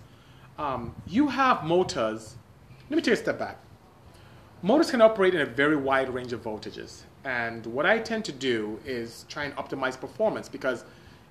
Um, 0.60 0.94
you 1.08 1.28
have 1.30 1.64
motors, 1.64 2.36
let 2.90 2.98
me 2.98 3.02
take 3.02 3.16
a 3.16 3.18
step 3.18 3.40
back. 3.40 3.58
Motors 4.62 4.92
can 4.92 5.02
operate 5.02 5.34
in 5.34 5.42
a 5.42 5.46
very 5.46 5.76
wide 5.76 6.14
range 6.14 6.34
of 6.34 6.44
voltages. 6.44 7.04
And 7.24 7.66
what 7.66 7.86
I 7.86 8.00
tend 8.00 8.26
to 8.26 8.32
do 8.32 8.80
is 8.86 9.26
try 9.30 9.46
and 9.46 9.56
optimize 9.56 10.00
performance 10.00 10.50
because 10.50 10.86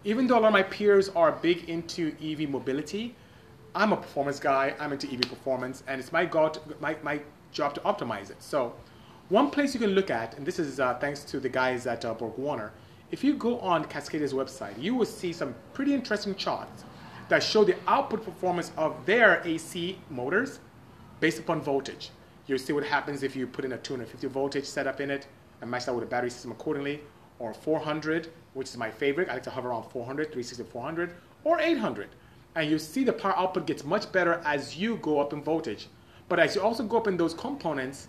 even 0.04 0.26
though 0.26 0.38
a 0.38 0.40
lot 0.40 0.48
of 0.48 0.52
my 0.52 0.62
peers 0.62 1.08
are 1.10 1.32
big 1.32 1.68
into 1.68 2.14
EV 2.22 2.48
mobility, 2.48 3.14
I'm 3.74 3.92
a 3.92 3.96
performance 3.96 4.40
guy, 4.40 4.74
I'm 4.78 4.92
into 4.92 5.06
EV 5.06 5.22
performance, 5.22 5.82
and 5.86 6.00
it's 6.00 6.12
my, 6.12 6.24
God, 6.24 6.58
my, 6.80 6.96
my 7.02 7.20
job 7.52 7.74
to 7.74 7.80
optimize 7.80 8.30
it. 8.30 8.42
So 8.42 8.74
one 9.28 9.50
place 9.50 9.74
you 9.74 9.80
can 9.80 9.90
look 9.90 10.10
at, 10.10 10.36
and 10.36 10.44
this 10.44 10.58
is 10.58 10.80
uh, 10.80 10.94
thanks 10.94 11.24
to 11.24 11.40
the 11.40 11.48
guys 11.48 11.86
at 11.86 12.04
uh, 12.04 12.14
Borg 12.14 12.36
Warner, 12.36 12.72
if 13.10 13.22
you 13.22 13.34
go 13.34 13.58
on 13.60 13.84
Cascadia's 13.84 14.32
website, 14.32 14.80
you 14.80 14.94
will 14.94 15.06
see 15.06 15.32
some 15.32 15.54
pretty 15.74 15.94
interesting 15.94 16.34
charts 16.34 16.84
that 17.28 17.42
show 17.42 17.64
the 17.64 17.76
output 17.86 18.24
performance 18.24 18.72
of 18.76 19.06
their 19.06 19.40
AC 19.46 19.98
motors 20.10 20.60
based 21.20 21.38
upon 21.38 21.60
voltage. 21.60 22.10
You'll 22.46 22.58
see 22.58 22.72
what 22.72 22.84
happens 22.84 23.22
if 23.22 23.36
you 23.36 23.46
put 23.46 23.64
in 23.64 23.72
a 23.72 23.78
250 23.78 24.26
voltage 24.28 24.64
setup 24.64 25.00
in 25.00 25.10
it 25.10 25.28
and 25.60 25.70
match 25.70 25.86
that 25.86 25.94
with 25.94 26.04
a 26.04 26.06
battery 26.06 26.30
system 26.30 26.50
accordingly, 26.50 27.00
or 27.38 27.54
400, 27.54 28.30
which 28.54 28.68
is 28.68 28.76
my 28.76 28.90
favorite. 28.90 29.28
I 29.28 29.34
like 29.34 29.42
to 29.44 29.50
hover 29.50 29.70
around 29.70 29.90
400, 29.90 30.26
360, 30.26 30.64
400, 30.64 31.14
or 31.44 31.60
800. 31.60 32.08
And 32.54 32.70
you 32.70 32.78
see 32.78 33.04
the 33.04 33.12
power 33.12 33.36
output 33.36 33.66
gets 33.66 33.84
much 33.84 34.10
better 34.12 34.40
as 34.44 34.76
you 34.76 34.96
go 34.96 35.20
up 35.20 35.32
in 35.32 35.42
voltage. 35.42 35.88
But 36.28 36.38
as 36.38 36.54
you 36.54 36.62
also 36.62 36.84
go 36.84 36.98
up 36.98 37.06
in 37.06 37.16
those 37.16 37.34
components, 37.34 38.08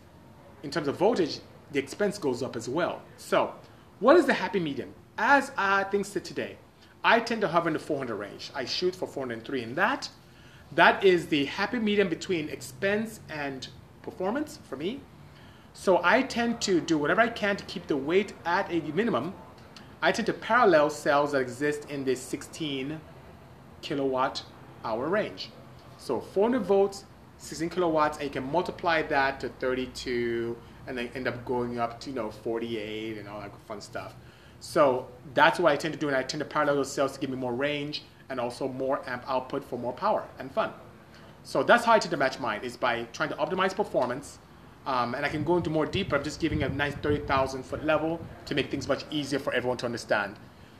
in 0.63 0.71
terms 0.71 0.87
of 0.87 0.97
voltage, 0.97 1.39
the 1.71 1.79
expense 1.79 2.17
goes 2.17 2.43
up 2.43 2.55
as 2.55 2.69
well. 2.69 3.01
So 3.17 3.53
what 3.99 4.17
is 4.17 4.25
the 4.25 4.33
happy 4.33 4.59
medium? 4.59 4.93
As 5.17 5.51
I 5.57 5.83
things 5.85 6.07
sit 6.07 6.23
today, 6.25 6.57
I 7.03 7.19
tend 7.19 7.41
to 7.41 7.47
hover 7.47 7.69
in 7.69 7.73
the 7.73 7.79
400 7.79 8.15
range. 8.15 8.51
I 8.55 8.65
shoot 8.65 8.95
for 8.95 9.07
403 9.07 9.63
in 9.63 9.75
that. 9.75 10.09
That 10.71 11.03
is 11.03 11.27
the 11.27 11.45
happy 11.45 11.79
medium 11.79 12.09
between 12.09 12.49
expense 12.49 13.19
and 13.29 13.67
performance 14.01 14.59
for 14.63 14.75
me. 14.75 15.01
So 15.73 15.99
I 16.03 16.21
tend 16.21 16.61
to 16.61 16.79
do 16.79 16.97
whatever 16.97 17.21
I 17.21 17.29
can 17.29 17.55
to 17.57 17.63
keep 17.65 17.87
the 17.87 17.97
weight 17.97 18.33
at 18.45 18.71
a 18.71 18.79
minimum. 18.93 19.33
I 20.03 20.11
tend 20.11 20.25
to 20.25 20.33
parallel 20.33 20.89
cells 20.89 21.31
that 21.31 21.37
exist 21.37 21.89
in 21.89 22.03
this 22.03 22.21
16 22.21 22.99
kilowatt 23.81 24.43
hour 24.83 25.07
range. 25.07 25.49
So 25.97 26.19
400 26.19 26.61
volts, 26.61 27.05
16 27.37 27.69
kilowatts, 27.69 28.17
and 28.17 28.25
you 28.25 28.29
can 28.29 28.51
multiply 28.51 29.01
that 29.03 29.39
to 29.39 29.47
32 29.47 30.57
and 30.87 30.97
they 30.97 31.07
end 31.15 31.25
up 31.25 31.45
going 31.45 31.79
up 31.79 32.01
to 32.01 32.09
you 32.09 32.17
know 32.17 32.29
48 32.29 33.17
and 33.17 33.29
all 33.29 33.39
that 33.39 33.53
fun 33.65 33.79
stuff. 33.79 34.13
So 34.59 35.07
that's 35.33 35.57
what 35.57 35.71
I 35.71 35.77
tend 35.77 35.93
to 35.93 35.99
do, 35.99 36.09
and 36.09 36.17
I 36.17 36.23
tend 36.23 36.39
to 36.39 36.45
parallel 36.45 36.75
those 36.75 36.91
cells 36.91 37.13
to 37.13 37.19
give 37.21 37.29
me 37.29 37.37
more 37.37 37.53
range 37.53 38.03
and 38.27 38.41
also 38.41 38.67
more 38.67 39.07
amp 39.07 39.23
output 39.25 39.63
for 39.63 39.79
more 39.79 39.93
power 39.93 40.25
and 40.37 40.51
fun. 40.51 40.73
So 41.43 41.63
that's 41.63 41.85
how 41.85 41.93
I 41.93 41.99
tend 41.99 42.11
to 42.11 42.17
match 42.17 42.41
mine 42.41 42.59
is 42.61 42.75
by 42.75 43.03
trying 43.13 43.29
to 43.29 43.35
optimize 43.35 43.73
performance. 43.73 44.39
Um, 44.85 45.15
and 45.15 45.25
I 45.25 45.29
can 45.29 45.43
go 45.43 45.57
into 45.57 45.69
more 45.69 45.85
deeper. 45.85 46.15
I'm 46.15 46.23
just 46.23 46.39
giving 46.39 46.63
a 46.63 46.69
nice 46.69 46.93
30,000 46.95 47.63
foot 47.63 47.85
level 47.85 48.19
to 48.45 48.55
make 48.55 48.69
things 48.69 48.87
much 48.87 49.05
easier 49.09 49.39
for 49.39 49.53
everyone 49.53 49.77
to 49.77 49.85
understand. 49.85 50.35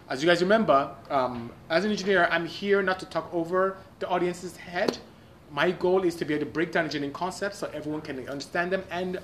As 0.09 0.21
you 0.21 0.29
guys 0.29 0.41
remember, 0.41 0.93
um, 1.09 1.49
as 1.69 1.85
an 1.85 1.91
engineer, 1.91 2.27
I'm 2.29 2.45
here 2.45 2.83
not 2.83 2.99
to 2.99 3.05
talk 3.05 3.33
over 3.33 3.77
the 3.99 4.07
audience's 4.09 4.57
head. 4.57 4.97
My 5.49 5.71
goal 5.71 6.03
is 6.03 6.15
to 6.15 6.25
be 6.25 6.33
able 6.33 6.45
to 6.45 6.51
break 6.51 6.71
down 6.73 6.85
engineering 6.85 7.13
concepts 7.13 7.59
so 7.59 7.69
everyone 7.73 8.01
can 8.01 8.27
understand 8.27 8.71
them 8.71 8.83
and 8.91 9.19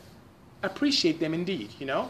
appreciate 0.64 1.20
them 1.20 1.34
indeed, 1.34 1.72
you 1.80 1.86
know? 1.86 2.10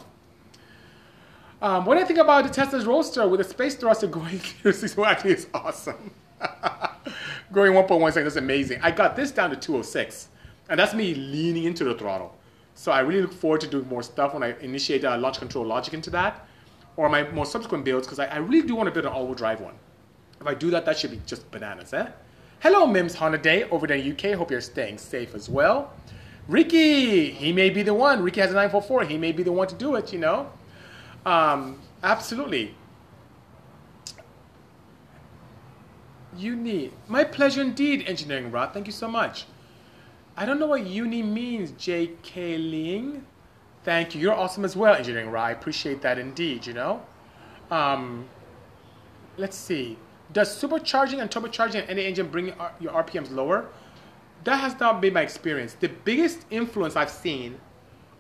Um, 1.62 1.86
what 1.86 1.95
do 1.95 2.01
I 2.01 2.05
think 2.05 2.19
about 2.19 2.45
the 2.45 2.49
Tesla's 2.49 2.86
Roadster 2.86 3.27
with 3.27 3.41
a 3.41 3.43
space 3.43 3.75
thruster 3.75 4.08
going 4.19 4.39
through 4.39 4.73
this 4.73 4.97
actually 4.97 5.34
is 5.34 5.47
awesome. 5.53 6.12
going 7.51 7.73
1.1 7.73 8.13
seconds 8.13 8.34
is 8.34 8.38
amazing. 8.38 8.79
I 8.82 8.91
got 8.91 9.15
this 9.15 9.32
down 9.32 9.49
to 9.49 9.55
206, 9.55 10.29
and 10.69 10.79
that's 10.79 10.93
me 10.93 11.15
leaning 11.15 11.65
into 11.65 11.84
the 11.84 11.95
throttle. 11.95 12.38
So 12.80 12.94
I 12.94 13.02
really 13.02 13.24
look 13.24 13.34
forward 13.34 13.60
to 13.60 13.68
doing 13.68 13.89
more 13.89 14.02
stuff 14.02 14.34
when 14.34 14.42
I 14.42 14.56
initiate 14.62 15.04
a 15.04 15.18
launch 15.18 15.38
control 15.38 15.65
logic 15.65 15.94
into 15.94 16.10
that, 16.12 16.48
or 16.96 17.10
my 17.10 17.30
more 17.32 17.46
subsequent 17.46 17.84
builds, 17.84 18.08
because 18.08 18.20
I, 18.20 18.28
I, 18.28 18.38
really 18.38 18.65
do 18.65 18.74
want 18.74 18.88
to 18.88 18.92
build 18.94 19.06
an 19.06 19.12
all-wheel 19.12 19.36
drive 19.36 19.60
one. 19.60 19.74
If 20.39 20.48
I 20.48 20.54
do 20.54 20.70
that, 20.70 20.86
that 20.86 20.98
should 20.98 21.12
be 21.12 21.20
just 21.26 21.52
bananas, 21.52 21.94
eh? 21.94 22.08
Hello, 22.62 22.88
Mims 22.88 23.15
Honda 23.15 23.38
Day 23.38 23.65
over 23.65 23.86
there 23.86 23.98
in 23.98 24.10
UK. 24.13 24.38
Hope 24.38 24.50
you're 24.50 24.62
staying 24.62 24.98
safe 24.98 25.36
as 25.36 25.50
well. 25.50 25.92
Ricky, 26.48 27.32
he 27.32 27.52
may 27.52 27.70
be 27.70 27.84
the 27.84 27.94
one. 27.94 28.24
Ricky 28.24 28.39
has 28.39 28.52
a 28.52 28.54
944. 28.54 29.04
He 29.04 29.18
may 29.18 29.34
be 29.34 29.44
the 29.44 29.52
one 29.52 29.68
to 29.68 29.76
do 29.76 29.96
it, 29.96 30.13
you 30.13 30.20
know? 30.20 30.50
Um, 31.26 31.82
absolutely. 32.02 32.76
Uni. 36.38 36.92
My 37.10 37.26
pleasure 37.26 37.62
indeed, 37.62 38.06
Engineering 38.08 38.52
Rod. 38.52 38.74
Thank 38.74 38.88
you 38.88 38.94
so 38.94 39.10
much. 39.10 39.48
I 40.38 40.46
don't 40.46 40.60
know 40.60 40.68
what 40.68 40.86
uni 40.86 41.22
means, 41.22 41.72
J.K. 41.72 42.58
Ling. 42.58 43.26
Thank 43.84 44.15
you. 44.15 44.22
You're 44.22 44.34
awesome 44.34 44.65
as 44.65 44.76
well, 44.76 44.94
Engineering 44.94 45.30
Rod. 45.30 45.46
I 45.46 45.52
appreciate 45.52 46.02
that 46.02 46.18
indeed, 46.18 46.65
you 46.65 46.74
know? 46.74 47.02
Um, 47.72 48.28
let's 49.38 49.58
see. 49.58 49.98
Does 50.32 50.62
supercharging 50.62 51.20
and 51.22 51.30
turbocharging 51.30 51.89
any 51.89 52.06
engine 52.06 52.28
bring 52.28 52.54
your 52.80 52.94
RPMs 52.94 53.32
lower? 53.32 53.68
That 54.44 54.58
has 54.58 54.80
not 54.80 55.02
been 55.02 55.13
my 55.13 55.22
experience. 55.22 55.76
The 55.80 55.89
biggest 55.89 56.46
influence 56.50 56.96
I've 56.96 57.10
seen 57.10 57.60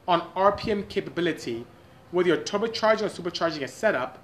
on 0.07 0.21
RPM 0.35 0.89
capability 0.89 1.65
with 2.11 2.25
your 2.25 2.37
turbocharging 2.37 3.03
or 3.03 3.09
supercharging 3.09 3.61
a 3.63 3.67
setup 3.67 4.23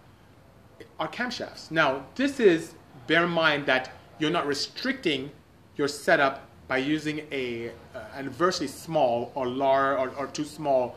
are 1.00 1.08
camshafts. 1.08 1.72
Now, 1.72 2.06
this 2.16 2.40
is, 2.40 2.74
bear 3.08 3.26
in 3.26 3.30
mind 3.30 3.66
that 3.68 3.92
you're 4.20 4.32
not 4.32 4.48
restricting 4.48 5.32
your 5.76 5.88
setup 5.88 6.48
by 6.68 6.78
using 6.78 7.22
a 7.32 7.70
uh, 7.94 8.00
an 8.16 8.26
adversely 8.26 8.68
small 8.68 9.32
or 9.36 9.48
large 9.48 10.00
or, 10.00 10.10
or, 10.18 10.28
too 10.28 10.44
small 10.44 10.96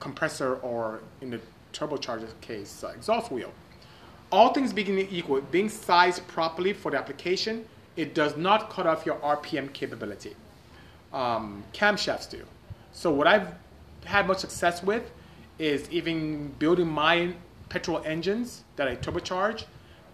compressor 0.00 0.56
or 0.56 1.00
in 1.20 1.30
the 1.30 1.40
turbocharger 1.72 2.28
case 2.40 2.84
uh, 2.84 2.88
exhaust 2.88 3.30
wheel. 3.30 3.52
All 4.30 4.52
things 4.52 4.72
being 4.72 4.98
equal, 4.98 5.40
being 5.40 5.68
sized 5.68 6.26
properly 6.26 6.72
for 6.72 6.90
the 6.90 6.98
application, 6.98 7.64
it 7.96 8.14
does 8.14 8.36
not 8.36 8.70
cut 8.70 8.86
off 8.86 9.06
your 9.06 9.16
RPM 9.16 9.72
capability. 9.72 10.34
Um, 11.12 11.62
camshafts 11.72 12.28
do. 12.28 12.44
So 12.92 13.10
what 13.10 13.26
I've 13.26 13.54
had 14.04 14.26
much 14.26 14.38
success 14.38 14.82
with 14.82 15.10
is 15.58 15.88
even 15.90 16.48
building 16.58 16.88
my 16.88 17.34
petrol 17.68 18.02
engines 18.04 18.64
that 18.76 18.88
I 18.88 18.96
turbocharge, 18.96 19.64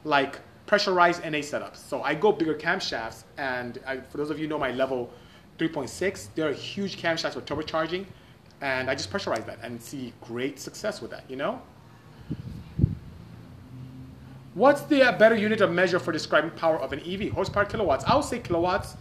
like 0.05 0.39
pressurized 0.73 1.23
NA 1.23 1.41
setups. 1.41 1.77
So 1.77 2.03
I 2.03 2.15
go 2.15 2.33
bigger 2.33 2.55
camshafts, 2.55 3.25
and 3.37 3.79
I, 3.87 3.99
for 3.99 4.17
those 4.17 4.31
of 4.31 4.39
you 4.39 4.47
know 4.47 4.59
my 4.59 4.71
level 4.71 5.11
3.6, 5.59 6.29
there 6.35 6.49
are 6.49 6.53
huge 6.55 6.97
camshafts 6.97 7.35
with 7.35 7.45
turbocharging, 7.45 8.07
and 8.63 8.89
I 8.89 8.95
just 8.95 9.11
pressurize 9.11 9.45
that 9.45 9.59
and 9.63 9.83
see 9.83 10.15
great 10.23 10.59
success 10.59 11.03
with 11.03 11.11
that, 11.11 11.25
you 11.29 11.37
know? 11.37 11.61
What's 14.55 14.81
the 14.85 15.03
uh, 15.03 15.19
better 15.19 15.35
unit 15.35 15.61
of 15.61 15.71
measure 15.71 15.99
for 15.99 16.11
describing 16.11 16.53
power 16.53 16.81
of 16.81 16.95
an 16.95 17.01
EV? 17.01 17.33
Horsepower 17.33 17.67
kilowatts. 17.67 18.07
I 18.07 18.17
would 18.17 18.25
say 18.25 18.39
kilowatts. 18.39 18.97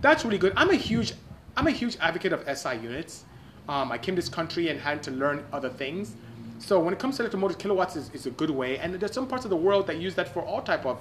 That's 0.00 0.24
really 0.24 0.38
good. 0.38 0.52
I'm 0.56 0.70
a 0.70 0.76
huge, 0.76 1.12
I'm 1.56 1.66
a 1.66 1.72
huge 1.72 1.96
advocate 2.00 2.34
of 2.34 2.44
SI 2.56 2.76
units. 2.76 3.24
Um, 3.68 3.90
I 3.90 3.98
came 3.98 4.14
to 4.14 4.22
this 4.22 4.30
country 4.30 4.68
and 4.68 4.78
had 4.78 5.02
to 5.02 5.10
learn 5.10 5.44
other 5.52 5.70
things. 5.70 6.14
So 6.60 6.78
when 6.78 6.94
it 6.94 7.00
comes 7.00 7.16
to 7.16 7.22
electromotive 7.22 7.58
kilowatts 7.58 7.96
is, 7.96 8.10
is 8.10 8.26
a 8.26 8.30
good 8.30 8.50
way. 8.50 8.78
And 8.78 8.94
there's 8.94 9.12
some 9.12 9.26
parts 9.26 9.44
of 9.44 9.50
the 9.50 9.56
world 9.56 9.88
that 9.88 9.96
use 9.96 10.14
that 10.14 10.28
for 10.32 10.42
all 10.42 10.62
type 10.62 10.86
of 10.86 11.00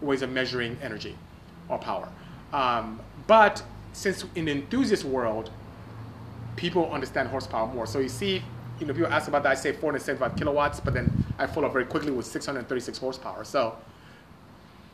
ways 0.00 0.22
of 0.22 0.30
measuring 0.30 0.76
energy 0.82 1.16
or 1.68 1.78
power. 1.78 2.08
Um, 2.52 3.00
but 3.26 3.62
since 3.92 4.24
in 4.34 4.46
the 4.46 4.52
enthusiast 4.52 5.04
world, 5.04 5.50
people 6.56 6.90
understand 6.92 7.28
horsepower 7.28 7.66
more. 7.72 7.86
So 7.86 7.98
you 7.98 8.08
see, 8.08 8.42
you 8.78 8.86
know, 8.86 8.94
people 8.94 9.12
ask 9.12 9.28
about 9.28 9.42
that, 9.44 9.52
I 9.52 9.54
say 9.54 9.72
475 9.72 10.36
kilowatts, 10.36 10.80
but 10.80 10.94
then 10.94 11.24
I 11.38 11.46
follow 11.46 11.68
very 11.68 11.84
quickly 11.84 12.10
with 12.10 12.26
636 12.26 12.98
horsepower. 12.98 13.44
So 13.44 13.76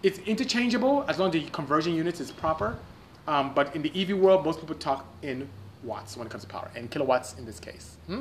it's 0.02 0.18
interchangeable 0.20 1.04
as 1.08 1.18
long 1.18 1.28
as 1.28 1.32
the 1.32 1.50
conversion 1.50 1.94
units 1.94 2.20
is 2.20 2.30
proper. 2.30 2.78
Um, 3.26 3.54
but 3.54 3.74
in 3.74 3.82
the 3.82 3.90
EV 3.94 4.16
world, 4.18 4.44
most 4.44 4.60
people 4.60 4.76
talk 4.76 5.06
in 5.22 5.48
watts 5.82 6.16
when 6.16 6.26
it 6.26 6.30
comes 6.30 6.44
to 6.44 6.48
power, 6.48 6.70
and 6.74 6.90
kilowatts 6.90 7.34
in 7.38 7.44
this 7.44 7.58
case. 7.58 7.96
Hmm? 8.06 8.20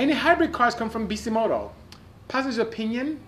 Any 0.00 0.14
hybrid 0.14 0.50
cars 0.50 0.74
come 0.74 0.88
from 0.88 1.06
Bisimoto? 1.06 1.72
Passenger's 2.26 2.56
opinion, 2.56 3.20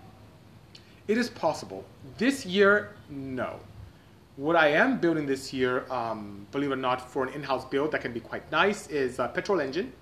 it 1.07 1.19
is 1.19 1.29
possible. 1.29 1.85
This 2.17 2.47
year, 2.47 2.95
no. 3.11 3.59
What 4.37 4.55
I 4.55 4.69
am 4.69 4.99
building 4.99 5.27
this 5.27 5.53
year, 5.53 5.85
um, 5.91 6.47
believe 6.51 6.71
it 6.71 6.73
or 6.73 6.77
not, 6.77 6.99
for 7.11 7.27
an 7.27 7.31
in-house 7.31 7.65
build 7.65 7.91
that 7.91 8.01
can 8.01 8.11
be 8.11 8.19
quite 8.19 8.51
nice 8.51 8.87
is 8.87 9.19
a 9.19 9.27
petrol 9.27 9.61
engine. 9.61 9.93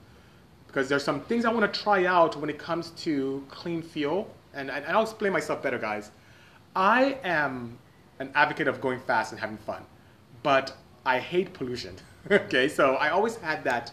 Because 0.65 0.87
there's 0.87 1.03
some 1.03 1.19
things 1.19 1.43
I 1.43 1.51
want 1.51 1.73
to 1.73 1.81
try 1.81 2.05
out 2.05 2.37
when 2.37 2.49
it 2.49 2.57
comes 2.57 2.91
to 3.03 3.43
clean 3.49 3.81
fuel. 3.81 4.33
And, 4.53 4.71
and 4.71 4.85
I'll 4.85 5.03
explain 5.03 5.33
myself 5.33 5.61
better, 5.61 5.77
guys. 5.77 6.11
I 6.73 7.17
am 7.25 7.77
an 8.19 8.31
advocate 8.33 8.69
of 8.69 8.79
going 8.79 9.01
fast 9.01 9.33
and 9.33 9.41
having 9.41 9.57
fun, 9.57 9.83
but 10.41 10.77
I 11.05 11.19
hate 11.19 11.51
pollution. 11.51 11.97
okay, 12.31 12.69
so 12.69 12.95
I 12.95 13.09
always 13.09 13.35
had 13.35 13.61
that 13.65 13.91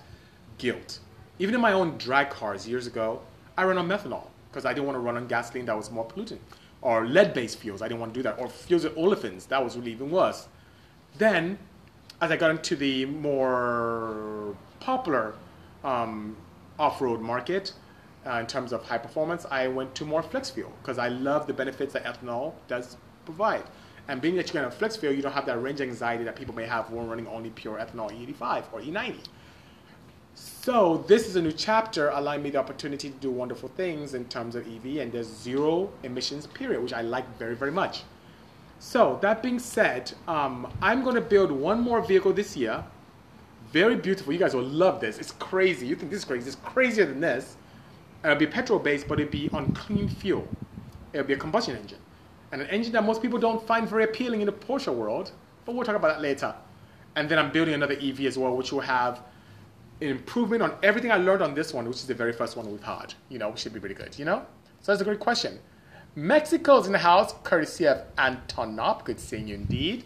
guilt. 0.59 1.01
Even 1.39 1.55
in 1.55 1.61
my 1.61 1.73
own 1.73 1.97
drag 1.99 2.31
cars 2.31 2.67
years 2.67 2.87
ago, 2.87 3.21
I 3.57 3.65
ran 3.65 3.79
on 3.79 3.89
methanol 3.89 4.27
because 4.51 4.65
I 4.65 4.73
didn't 4.73 4.87
want 4.87 4.97
to 4.97 5.01
run 5.01 5.17
on 5.17 5.27
gasoline 5.27 5.67
that 5.67 5.77
was 5.77 5.91
more 5.91 6.07
pollutant, 6.07 6.39
or 6.83 7.07
lead-based 7.07 7.59
fuels. 7.59 7.83
I 7.83 7.89
didn't 7.89 8.01
want 8.01 8.15
to 8.15 8.19
do 8.19 8.23
that, 8.25 8.39
or 8.39 8.49
fuels 8.49 8.85
with 8.85 8.97
olefins. 8.97 9.47
That 9.49 9.63
was 9.63 9.77
really 9.77 9.93
even 9.93 10.11
worse. 10.11 10.49
Then, 11.17 11.59
as 12.21 12.31
I 12.31 12.37
got 12.37 12.51
into 12.51 12.77
the 12.77 13.05
more 13.07 14.57
popular 14.81 15.35
um, 15.85 16.37
off-road 16.79 17.21
market, 17.21 17.73
uh, 18.27 18.39
in 18.41 18.47
terms 18.47 18.73
of 18.73 18.85
high 18.85 18.99
performance, 18.99 19.47
I 19.51 19.69
went 19.69 19.95
to 19.97 20.05
more 20.05 20.23
flex 20.23 20.51
fuel 20.51 20.73
because 20.83 20.99
I 20.99 21.09
love 21.09 21.47
the 21.47 21.53
benefits 21.53 21.93
that 21.95 22.05
ethanol 22.05 22.55
does 22.67 22.97
provide. 23.25 23.65
And 24.09 24.21
being 24.21 24.37
that 24.37 24.47
you 24.47 24.53
can 24.53 24.63
have 24.63 24.75
flex 24.75 24.97
fuel, 24.97 25.13
you 25.13 25.23
don't 25.23 25.33
have 25.33 25.47
that 25.47 25.63
range 25.63 25.81
anxiety 25.81 26.25
that 26.25 26.37
people 26.37 26.55
may 26.55 26.67
have 26.67 26.91
when 26.91 27.09
running 27.09 27.27
only 27.27 27.51
pure 27.51 27.79
ethanol 27.79 28.11
E85 28.11 28.65
or 28.73 28.81
E90. 28.81 29.19
So 30.39 31.05
this 31.09 31.27
is 31.27 31.37
a 31.37 31.43
new 31.43 31.53
chapter 31.53 32.11
allowing 32.11 32.43
me 32.43 32.51
the 32.51 32.59
opportunity 32.59 33.11
to 33.11 33.17
do 33.17 33.31
wonderful 33.31 33.69
things 33.71 34.15
in 34.15 34.27
terms 34.27 34.55
of 34.55 34.67
EV 34.67 34.99
and 34.99 35.11
there's 35.11 35.27
zero 35.27 35.91
emissions 36.03 36.47
period, 36.47 36.83
which 36.83 36.93
I 36.93 37.01
like 37.01 37.27
very, 37.39 37.57
very 37.57 37.73
much. 37.73 38.03
So 38.79 39.19
that 39.23 39.43
being 39.43 39.59
said, 39.59 40.13
um, 40.29 40.73
I'm 40.81 41.03
going 41.03 41.17
to 41.17 41.21
build 41.21 41.51
one 41.51 41.81
more 41.81 42.01
vehicle 42.01 42.33
this 42.33 42.57
year. 42.57 42.85
Very 43.73 43.97
beautiful. 43.97 44.33
You 44.33 44.39
guys 44.39 44.55
will 44.55 44.63
love 44.63 45.01
this. 45.01 45.19
It's 45.19 45.33
crazy. 45.33 45.87
You 45.87 45.97
think 45.97 46.11
this 46.11 46.21
is 46.21 46.25
crazy. 46.25 46.47
It's 46.47 46.57
crazier 46.57 47.07
than 47.07 47.21
this. 47.21 47.57
It'll 48.23 48.37
be 48.37 48.47
petrol 48.47 48.79
based, 48.79 49.09
but 49.09 49.19
it'll 49.19 49.33
be 49.33 49.51
on 49.53 49.73
clean 49.73 50.09
fuel. 50.09 50.47
It'll 51.13 51.27
be 51.27 51.35
a 51.35 51.39
combustion 51.39 51.77
engine 51.77 51.99
and 52.53 52.63
an 52.63 52.69
engine 52.69 52.93
that 52.93 53.05
most 53.05 53.23
people 53.23 53.39
don't 53.39 53.67
find 53.67 53.89
very 53.89 54.05
appealing 54.05 54.41
in 54.41 54.47
the 54.47 54.53
Porsche 54.53 54.95
world, 54.95 55.33
but 55.65 55.75
we'll 55.75 55.85
talk 55.85 55.97
about 55.97 56.09
that 56.09 56.23
later. 56.23 56.55
And 57.17 57.29
then 57.29 57.39
I'm 57.39 57.51
building 57.51 57.75
another 57.75 57.97
EV 58.01 58.21
as 58.21 58.39
well, 58.39 58.57
which 58.57 58.73
will 58.73 58.81
have 58.81 59.21
improvement 60.01 60.63
on 60.63 60.75
everything 60.83 61.11
I 61.11 61.17
learned 61.17 61.43
on 61.43 61.55
this 61.55 61.73
one, 61.75 61.87
which 61.87 61.97
is 61.97 62.07
the 62.07 62.15
very 62.15 62.33
first 62.33 62.57
one 62.57 62.71
we've 62.71 62.83
had. 62.83 63.15
You 63.29 63.39
know, 63.39 63.55
should 63.55 63.73
be 63.73 63.81
pretty 63.81 63.95
good, 63.95 64.19
you 64.19 64.25
know? 64.25 64.45
So 64.81 64.93
that's 64.93 65.01
a 65.01 65.05
great 65.05 65.21
question. 65.21 65.59
Mexico's 66.15 66.87
in 66.87 66.93
the 66.93 66.99
house, 66.99 67.35
courtesy 67.45 67.87
of 67.87 68.03
Anton 68.17 68.77
Knop. 68.77 69.05
Good 69.05 69.21
seeing 69.21 69.49
you 69.49 69.55
indeed. 69.55 70.05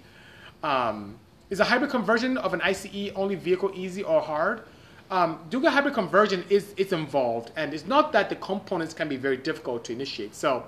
Um, 0.62 1.18
is 1.50 1.60
a 1.60 1.64
hybrid 1.64 1.90
conversion 1.90 2.38
of 2.38 2.54
an 2.54 2.60
ICE 2.62 3.10
only 3.14 3.34
vehicle 3.34 3.70
easy 3.74 4.02
or 4.02 4.20
hard? 4.20 4.62
Um, 5.10 5.40
doing 5.50 5.66
a 5.66 5.70
hybrid 5.70 5.94
conversion 5.94 6.44
is 6.48 6.72
it's 6.78 6.92
involved, 6.92 7.52
and 7.56 7.74
it's 7.74 7.86
not 7.86 8.12
that 8.12 8.30
the 8.30 8.36
components 8.36 8.94
can 8.94 9.08
be 9.08 9.16
very 9.16 9.36
difficult 9.36 9.84
to 9.84 9.92
initiate. 9.92 10.34
So 10.34 10.64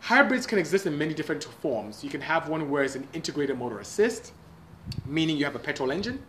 Hybrids 0.00 0.46
can 0.46 0.58
exist 0.58 0.86
in 0.86 0.96
many 0.96 1.12
different 1.12 1.44
forms. 1.44 2.02
You 2.02 2.10
can 2.10 2.22
have 2.22 2.48
one 2.48 2.70
where 2.70 2.82
it's 2.82 2.94
an 2.94 3.06
integrated 3.12 3.58
motor 3.58 3.80
assist, 3.80 4.32
meaning 5.04 5.36
you 5.36 5.44
have 5.44 5.54
a 5.54 5.58
petrol 5.58 5.90
engine, 5.90 6.22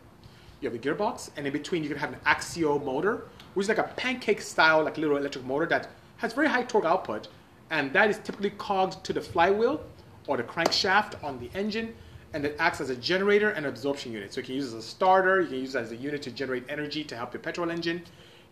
you 0.61 0.69
have 0.69 0.79
a 0.79 0.81
gearbox, 0.81 1.31
and 1.35 1.45
in 1.45 1.53
between 1.53 1.83
you 1.83 1.89
can 1.89 1.97
have 1.97 2.13
an 2.13 2.19
axial 2.25 2.79
motor, 2.79 3.23
which 3.55 3.65
is 3.65 3.69
like 3.69 3.79
a 3.79 3.91
pancake 3.95 4.41
style, 4.41 4.83
like 4.83 4.97
little 4.97 5.17
electric 5.17 5.43
motor 5.43 5.65
that 5.65 5.89
has 6.17 6.33
very 6.33 6.47
high 6.47 6.63
torque 6.63 6.85
output, 6.85 7.27
and 7.71 7.91
that 7.93 8.09
is 8.09 8.19
typically 8.19 8.51
cogged 8.51 9.03
to 9.03 9.11
the 9.11 9.21
flywheel 9.21 9.83
or 10.27 10.37
the 10.37 10.43
crankshaft 10.43 11.21
on 11.23 11.39
the 11.39 11.49
engine, 11.57 11.93
and 12.33 12.45
it 12.45 12.55
acts 12.59 12.79
as 12.79 12.89
a 12.89 12.95
generator 12.95 13.49
and 13.49 13.65
absorption 13.65 14.11
unit. 14.11 14.31
So 14.33 14.39
you 14.39 14.45
can 14.45 14.55
use 14.55 14.73
it 14.73 14.77
as 14.77 14.85
a 14.85 14.87
starter, 14.87 15.41
you 15.41 15.47
can 15.47 15.57
use 15.57 15.75
it 15.75 15.79
as 15.79 15.91
a 15.91 15.95
unit 15.95 16.21
to 16.21 16.31
generate 16.31 16.63
energy 16.69 17.03
to 17.03 17.15
help 17.15 17.33
your 17.33 17.41
petrol 17.41 17.69
engine. 17.71 18.03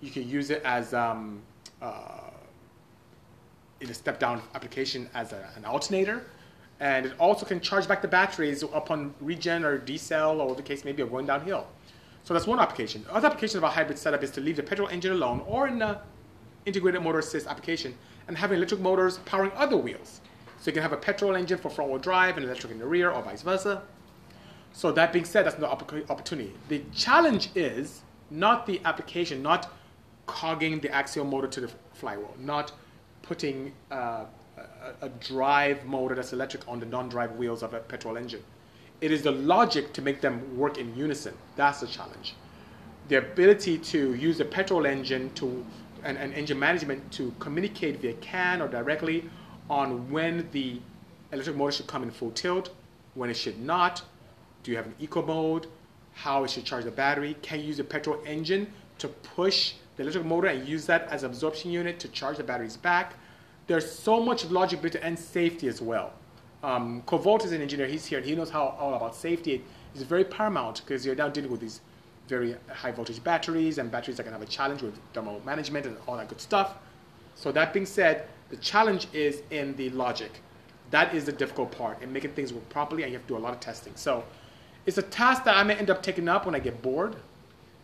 You 0.01 0.09
can 0.09 0.27
use 0.27 0.49
it 0.49 0.61
as 0.65 0.93
um, 0.93 1.41
uh, 1.81 2.31
in 3.81 3.89
a 3.89 3.93
step 3.93 4.19
down 4.19 4.41
application 4.55 5.09
as 5.13 5.31
a, 5.31 5.49
an 5.55 5.65
alternator. 5.65 6.23
And 6.79 7.05
it 7.05 7.13
also 7.19 7.45
can 7.45 7.59
charge 7.59 7.87
back 7.87 8.01
the 8.01 8.07
batteries 8.07 8.63
upon 8.63 9.13
regen 9.19 9.65
or 9.65 9.79
decel 9.79 10.39
or 10.39 10.55
the 10.55 10.61
case 10.61 10.85
may 10.85 10.93
be, 10.93 11.03
or 11.03 11.07
going 11.07 11.25
downhill. 11.25 11.67
So 12.23 12.33
that's 12.33 12.47
one 12.47 12.59
application. 12.59 13.03
The 13.03 13.15
other 13.15 13.27
application 13.27 13.57
of 13.57 13.63
a 13.63 13.69
hybrid 13.69 13.97
setup 13.97 14.23
is 14.23 14.31
to 14.31 14.41
leave 14.41 14.55
the 14.55 14.63
petrol 14.63 14.87
engine 14.89 15.11
alone 15.13 15.41
or 15.47 15.67
in 15.67 15.81
an 15.81 15.97
integrated 16.65 17.01
motor 17.01 17.19
assist 17.19 17.47
application 17.47 17.95
and 18.27 18.37
having 18.37 18.57
electric 18.57 18.81
motors 18.81 19.17
powering 19.19 19.51
other 19.55 19.77
wheels. 19.77 20.21
So 20.59 20.67
you 20.67 20.73
can 20.73 20.81
have 20.83 20.93
a 20.93 20.97
petrol 20.97 21.35
engine 21.35 21.57
for 21.57 21.69
front 21.69 21.89
wheel 21.89 21.99
drive 21.99 22.37
and 22.37 22.45
electric 22.45 22.71
in 22.71 22.79
the 22.79 22.85
rear 22.85 23.09
or 23.09 23.21
vice 23.23 23.41
versa. 23.41 23.81
So 24.73 24.91
that 24.91 25.11
being 25.11 25.25
said, 25.25 25.45
that's 25.45 25.57
an 25.57 25.63
opportunity. 25.63 26.53
The 26.67 26.83
challenge 26.93 27.49
is 27.55 28.01
not 28.29 28.67
the 28.67 28.79
application, 28.85 29.41
not 29.41 29.71
cogging 30.27 30.79
the 30.79 30.93
axial 30.93 31.25
motor 31.25 31.47
to 31.47 31.61
the 31.61 31.71
flywheel, 31.93 32.35
not 32.37 32.71
putting 33.23 33.73
uh, 33.91 34.25
a, 34.57 35.05
a 35.05 35.09
drive 35.09 35.85
motor 35.85 36.13
that's 36.13 36.33
electric 36.33 36.67
on 36.67 36.79
the 36.79 36.85
non-drive 36.85 37.31
wheels 37.31 37.63
of 37.63 37.73
a 37.73 37.79
petrol 37.79 38.17
engine. 38.17 38.43
It 39.01 39.11
is 39.11 39.21
the 39.21 39.31
logic 39.31 39.93
to 39.93 40.01
make 40.01 40.21
them 40.21 40.57
work 40.57 40.77
in 40.77 40.95
unison. 40.95 41.33
That's 41.55 41.79
the 41.79 41.87
challenge. 41.87 42.35
The 43.07 43.17
ability 43.17 43.77
to 43.77 44.13
use 44.13 44.37
the 44.37 44.45
petrol 44.45 44.85
engine 44.85 45.31
to 45.35 45.65
and, 46.03 46.17
and 46.17 46.33
engine 46.33 46.59
management 46.59 47.11
to 47.13 47.33
communicate 47.39 47.99
via 48.01 48.13
CAN 48.13 48.61
or 48.61 48.67
directly 48.67 49.29
on 49.69 50.09
when 50.11 50.47
the 50.51 50.79
electric 51.31 51.55
motor 51.55 51.71
should 51.71 51.87
come 51.87 52.03
in 52.03 52.11
full 52.11 52.31
tilt, 52.31 52.69
when 53.15 53.29
it 53.29 53.35
should 53.35 53.59
not. 53.59 54.01
Do 54.63 54.71
you 54.71 54.77
have 54.77 54.85
an 54.85 54.95
eco 54.99 55.21
mode? 55.21 55.67
How 56.13 56.43
it 56.43 56.49
should 56.49 56.65
charge 56.65 56.85
the 56.85 56.91
battery? 56.91 57.35
Can 57.41 57.59
you 57.59 57.67
use 57.67 57.79
a 57.79 57.83
petrol 57.83 58.21
engine 58.25 58.71
to 58.97 59.07
push 59.07 59.73
the 59.95 60.03
electric 60.03 60.25
motor 60.25 60.47
and 60.47 60.67
use 60.67 60.85
that 60.87 61.07
as 61.09 61.23
absorption 61.23 61.71
unit 61.71 61.99
to 61.99 62.07
charge 62.09 62.37
the 62.37 62.43
batteries 62.43 62.77
back? 62.77 63.13
There's 63.67 63.89
so 63.89 64.21
much 64.21 64.45
logic 64.45 64.97
and 65.01 65.17
safety 65.17 65.67
as 65.67 65.81
well. 65.81 66.13
Um, 66.63 67.01
Kovolt 67.03 67.45
is 67.45 67.51
an 67.51 67.61
engineer. 67.61 67.87
He's 67.87 68.05
here 68.05 68.19
and 68.19 68.27
he 68.27 68.35
knows 68.35 68.49
how 68.49 68.75
all 68.79 68.93
about 68.93 69.15
safety. 69.15 69.63
It's 69.93 70.03
very 70.03 70.23
paramount 70.23 70.81
because 70.85 71.05
you're 71.05 71.15
now 71.15 71.29
dealing 71.29 71.51
with 71.51 71.61
these 71.61 71.81
very 72.27 72.55
high 72.69 72.91
voltage 72.91 73.23
batteries 73.23 73.77
and 73.79 73.91
batteries 73.91 74.17
that 74.17 74.23
can 74.23 74.33
have 74.33 74.41
a 74.41 74.45
challenge 74.45 74.81
with 74.81 74.97
thermal 75.13 75.41
management 75.45 75.85
and 75.85 75.97
all 76.07 76.17
that 76.17 76.29
good 76.29 76.39
stuff. 76.39 76.75
So 77.35 77.51
that 77.53 77.73
being 77.73 77.85
said, 77.85 78.27
the 78.49 78.57
challenge 78.57 79.07
is 79.13 79.41
in 79.49 79.75
the 79.75 79.89
logic. 79.91 80.41
That 80.91 81.13
is 81.13 81.25
the 81.25 81.31
difficult 81.31 81.71
part 81.71 82.01
in 82.01 82.11
making 82.11 82.31
things 82.31 82.51
work 82.53 82.67
properly, 82.69 83.03
and 83.03 83.11
you 83.11 83.17
have 83.17 83.27
to 83.27 83.33
do 83.33 83.37
a 83.37 83.39
lot 83.39 83.53
of 83.53 83.59
testing. 83.59 83.93
So 83.95 84.23
it's 84.85 84.97
a 84.97 85.03
task 85.03 85.43
that 85.45 85.55
I 85.55 85.63
may 85.63 85.75
end 85.75 85.89
up 85.89 86.01
taking 86.03 86.27
up 86.27 86.45
when 86.45 86.55
I 86.55 86.59
get 86.59 86.81
bored, 86.81 87.15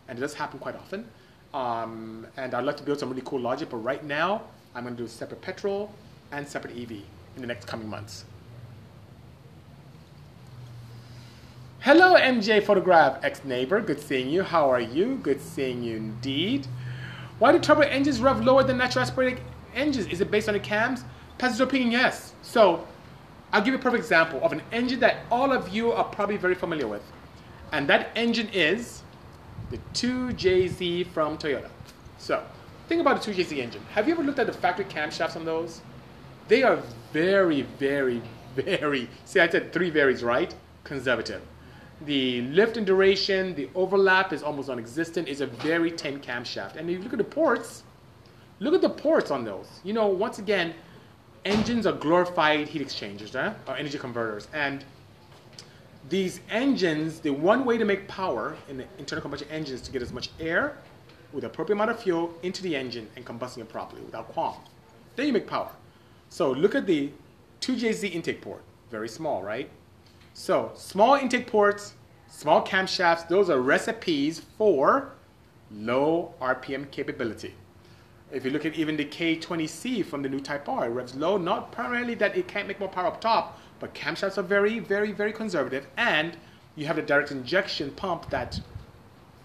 and 0.08 0.18
it 0.18 0.20
does 0.20 0.34
happen 0.34 0.58
quite 0.58 0.76
often. 0.76 1.06
Um, 1.54 2.26
and 2.36 2.52
I'd 2.52 2.76
to 2.76 2.82
build 2.82 2.98
some 2.98 3.08
really 3.08 3.22
cool 3.24 3.40
logic, 3.40 3.70
but 3.70 3.78
right 3.78 4.04
now 4.04 4.42
I'm 4.74 4.84
going 4.84 4.96
to 4.96 5.02
do 5.02 5.08
separate 5.08 5.40
petrol 5.40 5.92
and 6.32 6.46
separate 6.46 6.76
EV 6.76 6.90
in 6.90 7.40
the 7.40 7.46
next 7.46 7.66
coming 7.66 7.88
months. 7.88 8.24
Hello, 11.86 12.16
MJ 12.16 12.60
Photograph 12.60 13.20
ex 13.22 13.44
neighbor. 13.44 13.80
Good 13.80 14.00
seeing 14.00 14.28
you. 14.28 14.42
How 14.42 14.68
are 14.68 14.80
you? 14.80 15.20
Good 15.22 15.40
seeing 15.40 15.84
you 15.84 15.96
indeed. 15.98 16.66
Why 17.38 17.52
do 17.52 17.60
turbo 17.60 17.82
engines 17.82 18.20
rev 18.20 18.44
lower 18.44 18.64
than 18.64 18.76
natural 18.76 19.02
aspirated 19.04 19.40
engines? 19.72 20.08
Is 20.08 20.20
it 20.20 20.28
based 20.28 20.48
on 20.48 20.54
the 20.54 20.58
cams? 20.58 21.04
Passenger 21.38 21.62
opinion, 21.62 21.92
yes. 21.92 22.32
So 22.42 22.84
I'll 23.52 23.60
give 23.60 23.72
you 23.72 23.78
a 23.78 23.80
perfect 23.80 24.02
example 24.02 24.42
of 24.42 24.50
an 24.50 24.62
engine 24.72 24.98
that 24.98 25.26
all 25.30 25.52
of 25.52 25.68
you 25.68 25.92
are 25.92 26.02
probably 26.02 26.36
very 26.36 26.56
familiar 26.56 26.88
with. 26.88 27.04
And 27.70 27.88
that 27.88 28.08
engine 28.16 28.48
is 28.48 29.04
the 29.70 29.78
2JZ 29.94 31.06
from 31.12 31.38
Toyota. 31.38 31.70
So 32.18 32.44
think 32.88 33.00
about 33.00 33.22
the 33.22 33.32
2JZ 33.32 33.58
engine. 33.58 33.82
Have 33.92 34.08
you 34.08 34.14
ever 34.14 34.24
looked 34.24 34.40
at 34.40 34.48
the 34.48 34.52
factory 34.52 34.86
camshafts 34.86 35.36
on 35.36 35.44
those? 35.44 35.82
They 36.48 36.64
are 36.64 36.82
very, 37.12 37.62
very, 37.62 38.22
very, 38.56 39.08
see 39.24 39.38
I 39.38 39.48
said 39.48 39.72
three 39.72 39.90
varies, 39.90 40.24
right? 40.24 40.52
Conservative. 40.82 41.42
The 42.02 42.42
lift 42.42 42.76
and 42.76 42.86
duration, 42.86 43.54
the 43.54 43.70
overlap 43.74 44.32
is 44.32 44.42
almost 44.42 44.68
non-existent. 44.68 45.28
It's 45.28 45.40
a 45.40 45.46
very 45.46 45.90
thin 45.90 46.20
camshaft. 46.20 46.76
And 46.76 46.90
if 46.90 46.98
you 46.98 47.02
look 47.02 47.12
at 47.12 47.18
the 47.18 47.24
ports, 47.24 47.84
look 48.60 48.74
at 48.74 48.82
the 48.82 48.90
ports 48.90 49.30
on 49.30 49.44
those. 49.44 49.80
You 49.82 49.94
know, 49.94 50.06
once 50.06 50.38
again, 50.38 50.74
engines 51.46 51.86
are 51.86 51.92
glorified 51.92 52.68
heat 52.68 52.82
exchangers, 52.82 53.34
right? 53.34 53.54
or 53.66 53.76
energy 53.76 53.98
converters. 53.98 54.48
And 54.52 54.84
these 56.08 56.40
engines, 56.50 57.20
the 57.20 57.30
one 57.30 57.64
way 57.64 57.78
to 57.78 57.84
make 57.84 58.06
power 58.08 58.56
in 58.68 58.76
the 58.76 58.84
internal 58.98 59.22
combustion 59.22 59.48
engine 59.50 59.74
is 59.74 59.80
to 59.82 59.90
get 59.90 60.02
as 60.02 60.12
much 60.12 60.30
air 60.38 60.76
with 61.32 61.44
appropriate 61.44 61.76
amount 61.76 61.90
of 61.90 62.00
fuel 62.00 62.32
into 62.42 62.62
the 62.62 62.76
engine 62.76 63.08
and 63.16 63.24
combusting 63.24 63.58
it 63.58 63.68
properly 63.68 64.02
without 64.02 64.28
qualm. 64.28 64.56
Then 65.16 65.26
you 65.26 65.32
make 65.32 65.46
power. 65.46 65.70
So 66.28 66.52
look 66.52 66.74
at 66.74 66.86
the 66.86 67.10
2JZ 67.60 68.12
intake 68.12 68.40
port, 68.40 68.62
very 68.90 69.08
small, 69.08 69.42
right? 69.42 69.68
So 70.38 70.70
small 70.74 71.14
intake 71.14 71.46
ports, 71.46 71.94
small 72.28 72.62
camshafts, 72.62 73.26
those 73.26 73.48
are 73.48 73.58
recipes 73.58 74.42
for 74.58 75.14
low 75.72 76.34
RPM 76.42 76.90
capability. 76.90 77.54
If 78.30 78.44
you 78.44 78.50
look 78.50 78.66
at 78.66 78.74
even 78.74 78.98
the 78.98 79.06
K20C 79.06 80.04
from 80.04 80.20
the 80.20 80.28
new 80.28 80.38
Type 80.38 80.68
R, 80.68 80.84
it 80.84 80.88
revs 80.90 81.14
low, 81.14 81.38
not 81.38 81.72
primarily 81.72 82.14
that 82.16 82.36
it 82.36 82.48
can't 82.48 82.68
make 82.68 82.78
more 82.78 82.88
power 82.90 83.06
up 83.06 83.18
top, 83.18 83.58
but 83.80 83.94
camshafts 83.94 84.36
are 84.36 84.42
very, 84.42 84.78
very, 84.78 85.10
very 85.10 85.32
conservative, 85.32 85.86
and 85.96 86.36
you 86.76 86.84
have 86.84 86.96
the 86.96 87.02
direct 87.02 87.30
injection 87.30 87.90
pump 87.92 88.28
that 88.28 88.60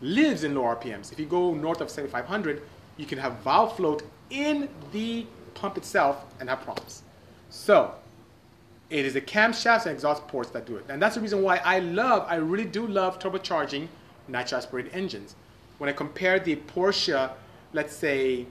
lives 0.02 0.44
in 0.44 0.56
low 0.56 0.64
RPMs. 0.64 1.14
If 1.14 1.20
you 1.22 1.26
go 1.26 1.54
north 1.54 1.80
of 1.80 1.90
7500, 1.90 2.64
you 2.98 3.06
can 3.06 3.18
have 3.18 3.38
valve 3.38 3.78
float 3.78 4.04
in 4.30 4.68
the 4.92 5.26
pump 5.54 5.78
itself 5.78 6.26
and 6.42 6.50
have 6.50 6.62
problems. 6.62 7.04
So 7.50 7.96
it 8.92 9.06
is 9.06 9.14
the 9.14 9.22
camshafts 9.22 9.86
and 9.86 9.94
exhaust 9.94 10.28
ports 10.28 10.52
that 10.52 10.66
do 10.66 10.76
it. 10.76 10.86
And 10.90 11.02
that's 11.02 11.16
the 11.16 11.22
reason 11.22 11.42
why 11.42 11.58
I 11.64 11.80
love, 11.80 12.26
I 12.28 12.36
really 12.36 12.66
do 12.66 12.86
love 12.86 13.20
turbocharging 13.20 13.88
natural 14.28 14.60
aspirated 14.60 14.94
engines. 14.94 15.36
When 15.78 15.90
I 15.90 15.94
compare 15.94 16.40
the 16.40 16.58
Porsche, 16.58 17.32
let's 17.72 17.96
say, 17.96 18.46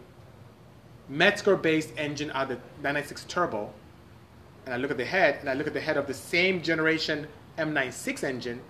Mezger-based 1.10 1.92
engine 1.98 2.30
out 2.30 2.44
of 2.44 2.48
the 2.48 2.54
996 2.76 3.24
Turbo, 3.24 3.70
and 4.64 4.74
I 4.74 4.78
look 4.78 4.90
at 4.90 4.96
the 4.96 5.04
head, 5.04 5.36
and 5.40 5.50
I 5.50 5.52
look 5.52 5.66
at 5.66 5.74
the 5.74 5.80
head 5.80 5.98
of 5.98 6.06
the 6.06 6.14
same 6.14 6.62
generation 6.62 7.26
M96 7.58 8.24
engine, 8.24 8.62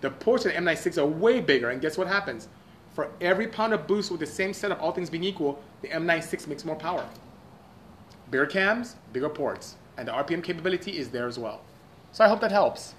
the 0.00 0.10
Porsche 0.10 0.54
and 0.54 0.66
M96 0.66 0.98
are 0.98 1.06
way 1.06 1.40
bigger, 1.40 1.70
and 1.70 1.80
guess 1.80 1.96
what 1.96 2.08
happens? 2.08 2.48
For 2.94 3.10
every 3.20 3.46
pound 3.46 3.72
of 3.74 3.86
boost 3.86 4.10
with 4.10 4.18
the 4.18 4.26
same 4.26 4.52
setup, 4.52 4.82
all 4.82 4.90
things 4.90 5.08
being 5.08 5.24
equal, 5.24 5.62
the 5.82 5.88
M96 5.88 6.48
makes 6.48 6.64
more 6.64 6.76
power. 6.76 7.08
Bigger 8.28 8.46
cams, 8.46 8.96
bigger 9.12 9.28
ports 9.28 9.76
and 9.96 10.08
the 10.08 10.12
RPM 10.12 10.42
capability 10.42 10.98
is 10.98 11.10
there 11.10 11.26
as 11.26 11.38
well. 11.38 11.62
So 12.12 12.24
I 12.24 12.28
hope 12.28 12.40
that 12.40 12.52
helps. 12.52 12.94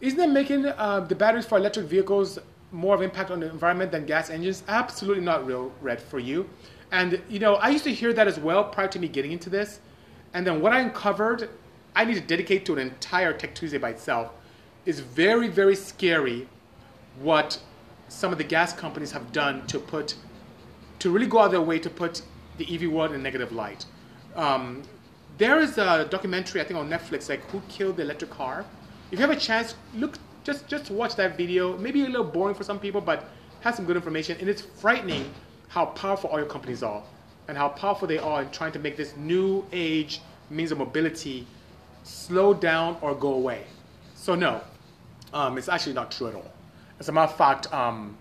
Isn't 0.00 0.20
it 0.20 0.30
making 0.30 0.66
uh, 0.66 1.00
the 1.08 1.14
batteries 1.14 1.46
for 1.46 1.56
electric 1.56 1.86
vehicles 1.86 2.38
more 2.72 2.94
of 2.94 3.02
impact 3.02 3.30
on 3.30 3.40
the 3.40 3.48
environment 3.48 3.90
than 3.90 4.04
gas 4.04 4.28
engines? 4.28 4.62
Absolutely 4.68 5.24
not 5.24 5.46
real 5.46 5.72
red 5.80 6.00
for 6.00 6.18
you. 6.18 6.48
And 6.92 7.20
you 7.28 7.38
know, 7.38 7.54
I 7.54 7.70
used 7.70 7.84
to 7.84 7.92
hear 7.92 8.12
that 8.12 8.28
as 8.28 8.38
well 8.38 8.64
prior 8.64 8.88
to 8.88 8.98
me 8.98 9.08
getting 9.08 9.32
into 9.32 9.48
this. 9.48 9.80
And 10.34 10.46
then 10.46 10.60
what 10.60 10.72
I 10.72 10.80
uncovered, 10.80 11.48
I 11.96 12.04
need 12.04 12.14
to 12.14 12.20
dedicate 12.20 12.66
to 12.66 12.74
an 12.74 12.80
entire 12.80 13.32
Tech 13.32 13.54
Tuesday 13.54 13.78
by 13.78 13.90
itself, 13.90 14.32
is 14.84 15.00
very, 15.00 15.48
very 15.48 15.74
scary 15.74 16.48
what 17.20 17.58
some 18.08 18.30
of 18.32 18.38
the 18.38 18.44
gas 18.44 18.72
companies 18.72 19.12
have 19.12 19.32
done 19.32 19.66
to 19.68 19.78
put 19.78 20.16
to 21.04 21.10
really 21.10 21.26
go 21.26 21.38
out 21.40 21.44
of 21.44 21.50
their 21.50 21.60
way 21.60 21.78
to 21.78 21.90
put 21.90 22.22
the 22.56 22.64
EV 22.74 22.90
world 22.90 23.10
in 23.10 23.20
a 23.20 23.22
negative 23.22 23.52
light. 23.52 23.84
Um, 24.36 24.82
there 25.36 25.60
is 25.60 25.76
a 25.76 26.06
documentary 26.06 26.62
I 26.62 26.64
think 26.64 26.80
on 26.80 26.88
Netflix, 26.88 27.28
like 27.28 27.42
"Who 27.50 27.60
Killed 27.68 27.98
the 27.98 28.02
Electric 28.04 28.30
Car." 28.30 28.64
If 29.10 29.18
you 29.18 29.26
have 29.26 29.36
a 29.36 29.38
chance, 29.38 29.74
look 29.94 30.16
just 30.44 30.66
just 30.66 30.90
watch 30.90 31.14
that 31.16 31.36
video. 31.36 31.76
Maybe 31.76 32.06
a 32.06 32.08
little 32.08 32.24
boring 32.24 32.54
for 32.54 32.64
some 32.64 32.78
people, 32.78 33.02
but 33.02 33.28
has 33.60 33.76
some 33.76 33.84
good 33.84 33.96
information, 33.96 34.38
and 34.40 34.48
it's 34.48 34.62
frightening 34.62 35.30
how 35.68 35.84
powerful 36.02 36.30
oil 36.32 36.46
companies 36.46 36.82
are 36.82 37.02
and 37.48 37.58
how 37.58 37.68
powerful 37.68 38.08
they 38.08 38.18
are 38.18 38.40
in 38.40 38.48
trying 38.50 38.72
to 38.72 38.78
make 38.78 38.96
this 38.96 39.14
new 39.14 39.62
age 39.72 40.22
means 40.48 40.72
of 40.72 40.78
mobility 40.78 41.46
slow 42.02 42.54
down 42.54 42.96
or 43.02 43.14
go 43.14 43.34
away. 43.34 43.64
So 44.14 44.34
no, 44.34 44.62
um, 45.34 45.58
it's 45.58 45.68
actually 45.68 45.92
not 45.92 46.10
true 46.10 46.28
at 46.28 46.34
all. 46.34 46.50
As 46.98 47.10
a 47.10 47.12
matter 47.12 47.30
of 47.30 47.36
fact, 47.36 47.70
um, 47.74 48.16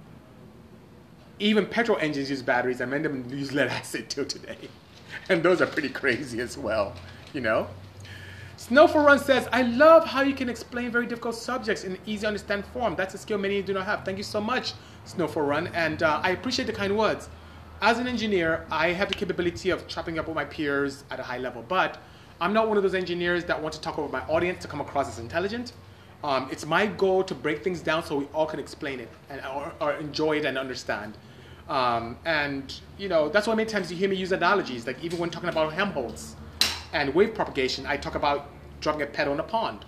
even 1.43 1.65
petrol 1.65 1.97
engines 1.99 2.29
use 2.29 2.41
batteries, 2.41 2.79
and 2.82 2.89
many 2.89 3.06
of 3.06 3.12
them 3.12 3.38
use 3.38 3.51
lead 3.51 3.67
acid 3.67 4.10
till 4.10 4.25
today. 4.25 4.58
And 5.29 5.43
those 5.43 5.62
are 5.62 5.67
pretty 5.67 5.89
crazy 5.89 6.41
as 6.41 6.58
well, 6.58 6.93
you 7.34 7.39
know? 7.39 7.67
Snow 8.58 8.88
for 8.88 9.01
Run 9.03 9.19
says, 9.19 9.47
I 9.53 9.62
love 9.62 10.06
how 10.06 10.21
you 10.21 10.34
can 10.34 10.49
explain 10.49 10.91
very 10.91 11.06
difficult 11.06 11.36
subjects 11.36 11.84
in 11.84 11.97
easy 12.06 12.21
to 12.21 12.27
understand 12.27 12.65
form. 12.65 12.95
That's 12.95 13.13
a 13.13 13.17
skill 13.17 13.38
many 13.38 13.62
do 13.62 13.73
not 13.73 13.86
have. 13.86 14.03
Thank 14.03 14.17
you 14.17 14.23
so 14.23 14.41
much, 14.41 14.73
Snow 15.06 15.27
for 15.27 15.43
Run, 15.45 15.67
and 15.67 16.01
uh, 16.01 16.19
I 16.23 16.32
appreciate 16.32 16.65
the 16.65 16.73
kind 16.73 16.97
words. 16.97 17.29
as 17.82 17.99
an 17.99 18.08
engineer, 18.08 18.65
I 18.71 18.89
have 18.89 19.08
the 19.10 19.15
capability 19.15 19.69
of 19.69 19.88
chopping 19.88 20.17
up 20.17 20.27
with 20.27 20.36
my 20.36 20.45
peers 20.45 21.03
at 21.12 21.19
a 21.19 21.23
high 21.23 21.38
level, 21.38 21.63
but 21.67 21.99
I'm 22.41 22.53
not 22.53 22.67
one 22.67 22.77
of 22.77 22.84
those 22.84 22.95
engineers 22.95 23.45
that 23.45 23.62
want 23.62 23.73
to 23.75 23.82
talk 23.82 23.99
over 23.99 24.12
my 24.12 24.21
audience 24.27 24.62
to 24.63 24.67
come 24.67 24.82
across 24.82 25.08
as 25.08 25.19
intelligent. 25.19 25.73
Um, 26.23 26.47
it's 26.51 26.65
my 26.65 26.86
goal 26.86 27.23
to 27.25 27.36
break 27.36 27.63
things 27.63 27.82
down 27.82 28.03
so 28.03 28.15
we 28.15 28.25
all 28.34 28.45
can 28.45 28.60
explain 28.60 28.99
it 29.01 29.10
and 29.29 29.41
or, 29.45 29.73
or 29.82 29.93
enjoy 29.93 30.38
it 30.38 30.45
and 30.45 30.58
understand. 30.58 31.17
Um, 31.69 32.17
and 32.26 32.73
you 32.97 33.08
know 33.08 33.30
that's 33.30 33.47
why 33.47 33.56
many 33.56 33.69
times 33.69 33.89
you 33.89 33.97
hear 33.97 34.10
me 34.10 34.15
use 34.15 34.32
analogies, 34.32 34.86
like 34.86 35.02
even 35.04 35.17
when 35.19 35.30
talking 35.30 35.49
about 35.49 35.71
Helmholtz 35.73 36.36
and 36.91 37.13
wave 37.15 37.34
propagation, 37.34 37.86
I 37.86 37.97
talk 37.97 38.15
about 38.15 38.49
dropping 38.82 39.02
a 39.04 39.06
pedal 39.06 39.34
in 39.34 39.39
a 39.39 39.43
pond. 39.43 39.86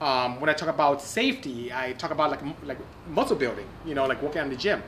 Um, 0.00 0.40
when 0.40 0.48
I 0.48 0.52
talk 0.52 0.68
about 0.68 1.02
safety, 1.02 1.72
I 1.72 1.92
talk 1.94 2.12
about 2.12 2.30
like 2.30 2.40
like 2.64 2.78
muscle 3.08 3.36
building, 3.36 3.66
you 3.84 3.94
know, 3.94 4.06
like 4.06 4.22
working 4.22 4.42
on 4.42 4.48
the 4.48 4.56
gym, 4.56 4.80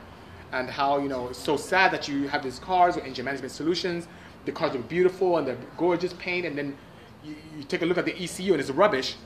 and 0.52 0.70
how 0.70 0.98
you 0.98 1.08
know 1.08 1.28
it's 1.28 1.38
so 1.38 1.56
sad 1.56 1.90
that 1.92 2.06
you 2.06 2.28
have 2.28 2.44
these 2.44 2.60
cars 2.60 2.94
with 2.94 3.04
engine 3.04 3.24
management 3.24 3.52
solutions. 3.52 4.06
The 4.44 4.52
cars 4.52 4.74
are 4.76 4.78
beautiful 4.78 5.38
and 5.38 5.46
they're 5.46 5.58
gorgeous 5.76 6.12
paint, 6.14 6.46
and 6.46 6.56
then 6.56 6.76
you, 7.24 7.34
you 7.56 7.64
take 7.64 7.82
a 7.82 7.86
look 7.86 7.98
at 7.98 8.04
the 8.04 8.16
ECU 8.22 8.52
and 8.52 8.60
it's 8.60 8.70
rubbish. 8.70 9.16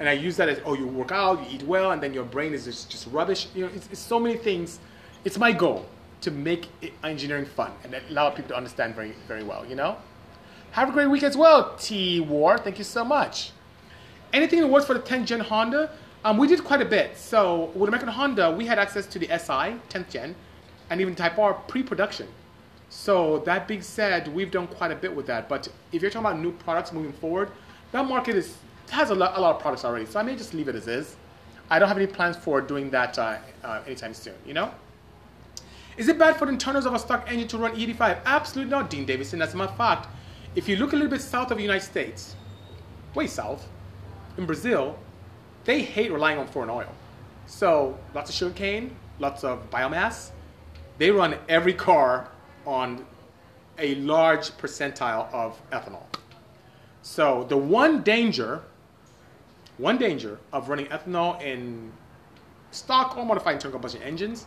And 0.00 0.08
I 0.08 0.12
use 0.12 0.36
that 0.36 0.48
as 0.48 0.60
oh, 0.66 0.74
you 0.74 0.86
work 0.86 1.12
out, 1.12 1.40
you 1.40 1.56
eat 1.56 1.62
well, 1.62 1.92
and 1.92 2.02
then 2.02 2.12
your 2.12 2.24
brain 2.24 2.52
is 2.52 2.64
just, 2.64 2.90
just 2.90 3.06
rubbish. 3.08 3.48
You 3.54 3.66
know, 3.66 3.72
it's, 3.74 3.88
it's 3.92 4.00
so 4.00 4.18
many 4.18 4.36
things. 4.36 4.80
It's 5.24 5.38
my 5.38 5.52
goal 5.52 5.86
to 6.22 6.30
make 6.30 6.68
engineering 7.04 7.46
fun 7.46 7.72
and 7.84 7.94
allow 8.08 8.30
people 8.30 8.48
to 8.50 8.56
understand 8.56 8.94
very 8.94 9.14
very 9.28 9.44
well. 9.44 9.66
You 9.66 9.76
know. 9.76 9.96
Have 10.72 10.88
a 10.88 10.92
great 10.92 11.10
week 11.10 11.22
as 11.22 11.36
well, 11.36 11.76
T 11.76 12.20
War. 12.20 12.56
Thank 12.56 12.78
you 12.78 12.84
so 12.84 13.04
much 13.04 13.52
anything 14.32 14.60
that 14.60 14.66
works 14.66 14.86
for 14.86 14.94
the 14.94 15.00
10th 15.00 15.26
gen 15.26 15.40
Honda, 15.40 15.90
um, 16.24 16.38
we 16.38 16.46
did 16.46 16.62
quite 16.64 16.80
a 16.80 16.84
bit. 16.84 17.16
So 17.16 17.70
with 17.74 17.88
American 17.88 18.08
Honda, 18.08 18.50
we 18.50 18.66
had 18.66 18.78
access 18.78 19.06
to 19.06 19.18
the 19.18 19.26
SI 19.26 19.76
10th 19.88 20.08
gen, 20.08 20.34
and 20.90 21.00
even 21.00 21.14
Type 21.14 21.38
R 21.38 21.54
pre-production. 21.54 22.28
So 22.88 23.38
that 23.40 23.66
being 23.66 23.82
said, 23.82 24.28
we've 24.28 24.50
done 24.50 24.66
quite 24.66 24.92
a 24.92 24.94
bit 24.94 25.14
with 25.14 25.26
that. 25.26 25.48
But 25.48 25.68
if 25.92 26.02
you're 26.02 26.10
talking 26.10 26.26
about 26.26 26.38
new 26.38 26.52
products 26.52 26.92
moving 26.92 27.12
forward, 27.12 27.50
that 27.92 28.06
market 28.06 28.36
is 28.36 28.56
has 28.90 29.08
a 29.08 29.14
lot, 29.14 29.36
a 29.36 29.40
lot 29.40 29.56
of 29.56 29.62
products 29.62 29.84
already. 29.86 30.04
So 30.04 30.20
I 30.20 30.22
may 30.22 30.36
just 30.36 30.52
leave 30.52 30.68
it 30.68 30.74
as 30.74 30.86
is. 30.86 31.16
I 31.70 31.78
don't 31.78 31.88
have 31.88 31.96
any 31.96 32.06
plans 32.06 32.36
for 32.36 32.60
doing 32.60 32.90
that 32.90 33.18
uh, 33.18 33.38
uh, 33.64 33.80
anytime 33.86 34.12
soon. 34.12 34.34
You 34.44 34.52
know. 34.52 34.70
Is 35.96 36.08
it 36.08 36.18
bad 36.18 36.36
for 36.36 36.46
the 36.46 36.52
internals 36.52 36.86
of 36.86 36.94
a 36.94 36.98
stock 36.98 37.30
engine 37.30 37.48
to 37.48 37.58
run 37.58 37.76
E85? 37.76 38.20
Absolutely 38.24 38.70
not, 38.70 38.88
Dean 38.88 39.04
Davidson. 39.04 39.42
As 39.42 39.52
a 39.52 39.56
matter 39.56 39.70
of 39.70 39.76
fact, 39.76 40.08
if 40.54 40.68
you 40.68 40.76
look 40.76 40.92
a 40.92 40.96
little 40.96 41.10
bit 41.10 41.20
south 41.20 41.50
of 41.50 41.58
the 41.58 41.62
United 41.62 41.84
States, 41.84 42.34
way 43.14 43.26
south, 43.26 43.68
in 44.38 44.46
Brazil, 44.46 44.98
they 45.64 45.82
hate 45.82 46.10
relying 46.10 46.38
on 46.38 46.46
foreign 46.46 46.70
oil. 46.70 46.88
So 47.46 47.98
lots 48.14 48.30
of 48.30 48.36
sugarcane, 48.36 48.96
lots 49.18 49.44
of 49.44 49.68
biomass. 49.70 50.30
They 50.98 51.10
run 51.10 51.36
every 51.48 51.74
car 51.74 52.28
on 52.66 53.04
a 53.78 53.94
large 53.96 54.50
percentile 54.52 55.32
of 55.32 55.60
ethanol. 55.70 56.04
So 57.02 57.44
the 57.48 57.56
one 57.56 58.02
danger, 58.02 58.62
one 59.76 59.98
danger 59.98 60.38
of 60.52 60.68
running 60.68 60.86
ethanol 60.86 61.40
in 61.42 61.92
stock 62.70 63.16
or 63.16 63.26
modified 63.26 63.54
internal 63.54 63.78
combustion 63.78 64.02
engines 64.02 64.46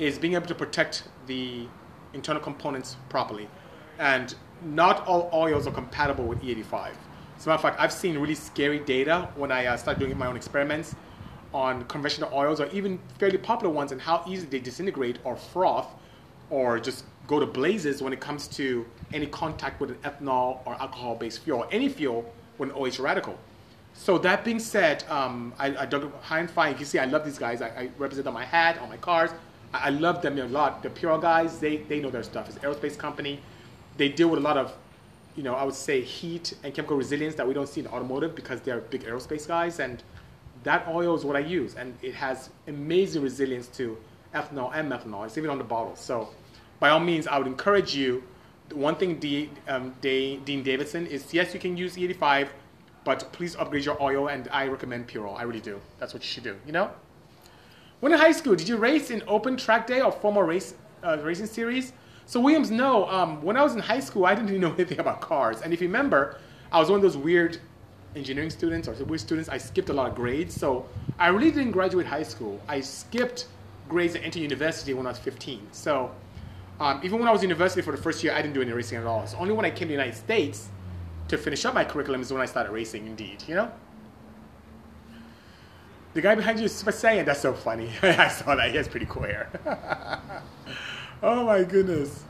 is 0.00 0.18
being 0.18 0.34
able 0.34 0.46
to 0.46 0.54
protect 0.54 1.04
the 1.26 1.66
internal 2.14 2.42
components 2.42 2.96
properly. 3.08 3.48
And 3.98 4.34
not 4.62 5.06
all 5.06 5.30
oils 5.32 5.66
are 5.66 5.72
compatible 5.72 6.24
with 6.24 6.40
E85. 6.42 6.92
As 7.36 7.46
a 7.46 7.48
matter 7.48 7.56
of 7.56 7.60
fact, 7.60 7.80
I've 7.80 7.92
seen 7.92 8.18
really 8.18 8.34
scary 8.34 8.80
data 8.80 9.28
when 9.36 9.52
I 9.52 9.66
uh, 9.66 9.76
started 9.76 10.00
doing 10.00 10.16
my 10.16 10.26
own 10.26 10.36
experiments 10.36 10.94
on 11.52 11.84
conventional 11.84 12.30
oils 12.32 12.60
or 12.60 12.66
even 12.68 12.98
fairly 13.18 13.38
popular 13.38 13.72
ones 13.72 13.92
and 13.92 14.00
how 14.00 14.24
easily 14.26 14.48
they 14.50 14.58
disintegrate 14.60 15.18
or 15.24 15.36
froth 15.36 15.88
or 16.48 16.78
just 16.78 17.04
go 17.26 17.38
to 17.38 17.46
blazes 17.46 18.02
when 18.02 18.12
it 18.12 18.20
comes 18.20 18.48
to 18.48 18.86
any 19.12 19.26
contact 19.26 19.80
with 19.80 19.90
an 19.90 19.96
ethanol 19.96 20.60
or 20.64 20.74
alcohol 20.80 21.14
based 21.14 21.40
fuel, 21.40 21.60
or 21.60 21.68
any 21.70 21.88
fuel 21.88 22.32
with 22.58 22.70
an 22.70 22.74
OH 22.74 23.02
radical. 23.02 23.38
So 23.94 24.18
that 24.18 24.44
being 24.44 24.58
said, 24.58 25.04
um, 25.08 25.52
I, 25.58 25.76
I 25.76 25.86
dug 25.86 26.12
high 26.22 26.40
and 26.40 26.50
fine. 26.50 26.76
You 26.78 26.84
see, 26.84 26.98
I 26.98 27.04
love 27.04 27.24
these 27.24 27.38
guys. 27.38 27.60
I, 27.62 27.68
I 27.68 27.90
represent 27.98 28.26
on 28.26 28.34
my 28.34 28.44
hat, 28.44 28.78
on 28.78 28.88
my 28.88 28.96
cars. 28.96 29.30
I, 29.72 29.86
I 29.86 29.88
love 29.90 30.22
them 30.22 30.38
a 30.38 30.44
lot. 30.44 30.82
The 30.82 30.90
Pure 30.90 31.18
guys, 31.18 31.58
they, 31.58 31.78
they 31.78 32.00
know 32.00 32.10
their 32.10 32.22
stuff. 32.22 32.48
It's 32.48 32.58
aerospace 32.58 32.96
company. 32.98 33.40
They 33.96 34.08
deal 34.08 34.28
with 34.28 34.38
a 34.38 34.42
lot 34.42 34.56
of 34.56 34.72
you 35.36 35.42
know, 35.42 35.54
I 35.54 35.64
would 35.64 35.74
say 35.74 36.02
heat 36.02 36.54
and 36.64 36.74
chemical 36.74 36.96
resilience 36.96 37.34
that 37.36 37.46
we 37.46 37.54
don't 37.54 37.68
see 37.68 37.80
in 37.80 37.86
automotive 37.86 38.34
because 38.34 38.60
they're 38.60 38.80
big 38.80 39.04
aerospace 39.04 39.46
guys. 39.46 39.80
And 39.80 40.02
that 40.64 40.86
oil 40.88 41.14
is 41.14 41.24
what 41.24 41.36
I 41.36 41.40
use. 41.40 41.76
And 41.76 41.96
it 42.02 42.14
has 42.14 42.50
amazing 42.66 43.22
resilience 43.22 43.68
to 43.68 43.96
ethanol 44.34 44.70
and 44.74 44.90
methanol. 44.90 45.24
It's 45.24 45.38
even 45.38 45.50
on 45.50 45.58
the 45.58 45.64
bottle. 45.64 45.96
So 45.96 46.28
by 46.78 46.90
all 46.90 47.00
means, 47.00 47.26
I 47.26 47.38
would 47.38 47.46
encourage 47.46 47.94
you. 47.94 48.22
One 48.72 48.96
thing 48.96 49.18
D, 49.18 49.50
um, 49.68 49.94
D, 50.00 50.40
Dean 50.44 50.62
Davidson 50.62 51.06
is 51.06 51.32
yes, 51.32 51.54
you 51.54 51.60
can 51.60 51.76
use 51.76 51.96
E85, 51.96 52.48
but 53.04 53.32
please 53.32 53.56
upgrade 53.56 53.84
your 53.84 54.00
oil. 54.02 54.28
And 54.28 54.48
I 54.52 54.66
recommend 54.66 55.08
Purol. 55.08 55.36
I 55.36 55.42
really 55.42 55.60
do. 55.60 55.80
That's 55.98 56.12
what 56.12 56.22
you 56.22 56.28
should 56.28 56.44
do, 56.44 56.56
you 56.66 56.72
know? 56.72 56.90
When 58.00 58.12
in 58.12 58.18
high 58.18 58.32
school, 58.32 58.56
did 58.56 58.66
you 58.66 58.78
race 58.78 59.10
in 59.10 59.22
open 59.28 59.58
track 59.58 59.86
day 59.86 60.00
or 60.00 60.10
formal 60.10 60.42
race, 60.42 60.74
uh, 61.04 61.18
racing 61.22 61.46
series? 61.46 61.92
So 62.24 62.40
Williams, 62.40 62.70
no. 62.70 63.06
Um, 63.08 63.42
when 63.42 63.58
I 63.58 63.62
was 63.62 63.74
in 63.74 63.80
high 63.80 64.00
school, 64.00 64.24
I 64.24 64.34
didn't 64.34 64.48
even 64.54 64.62
know 64.62 64.72
anything 64.72 64.98
about 64.98 65.20
cars. 65.20 65.60
And 65.60 65.74
if 65.74 65.82
you 65.82 65.88
remember, 65.88 66.38
I 66.72 66.78
was 66.78 66.88
one 66.88 66.96
of 66.96 67.02
those 67.02 67.18
weird 67.18 67.58
engineering 68.16 68.48
students 68.50 68.88
or 68.88 68.94
weird 69.04 69.20
students. 69.20 69.50
I 69.50 69.58
skipped 69.58 69.90
a 69.90 69.92
lot 69.92 70.08
of 70.08 70.14
grades, 70.14 70.54
so 70.54 70.86
I 71.18 71.28
really 71.28 71.50
didn't 71.50 71.72
graduate 71.72 72.06
high 72.06 72.22
school. 72.22 72.58
I 72.68 72.80
skipped 72.80 73.46
grades 73.88 74.14
and 74.14 74.24
entered 74.24 74.40
university 74.40 74.94
when 74.94 75.06
I 75.06 75.10
was 75.10 75.18
15. 75.18 75.68
So 75.72 76.10
um, 76.80 77.00
even 77.04 77.18
when 77.18 77.28
I 77.28 77.32
was 77.32 77.42
in 77.42 77.50
university 77.50 77.82
for 77.82 77.90
the 77.90 78.02
first 78.02 78.24
year, 78.24 78.32
I 78.32 78.40
didn't 78.40 78.54
do 78.54 78.62
any 78.62 78.72
racing 78.72 78.96
at 78.96 79.04
all. 79.04 79.26
So 79.26 79.36
only 79.36 79.52
when 79.52 79.66
I 79.66 79.70
came 79.70 79.80
to 79.80 79.86
the 79.86 79.92
United 79.92 80.16
States 80.16 80.68
to 81.28 81.36
finish 81.36 81.66
up 81.66 81.74
my 81.74 81.84
curriculum 81.84 82.22
is 82.22 82.32
when 82.32 82.40
I 82.40 82.46
started 82.46 82.72
racing. 82.72 83.06
Indeed, 83.06 83.44
you 83.46 83.56
know. 83.56 83.70
The 86.12 86.20
guy 86.20 86.34
behind 86.34 86.58
you 86.58 86.64
is 86.64 86.74
Super 86.74 86.90
Saiyan. 86.90 87.24
That's 87.24 87.40
so 87.40 87.52
funny. 87.52 87.90
I 88.02 88.28
saw 88.28 88.56
that. 88.56 88.70
He 88.70 88.76
has 88.76 88.88
pretty 88.88 89.06
cool 89.06 89.22
hair. 89.22 89.48
oh 91.22 91.44
my 91.46 91.62
goodness. 91.62 92.24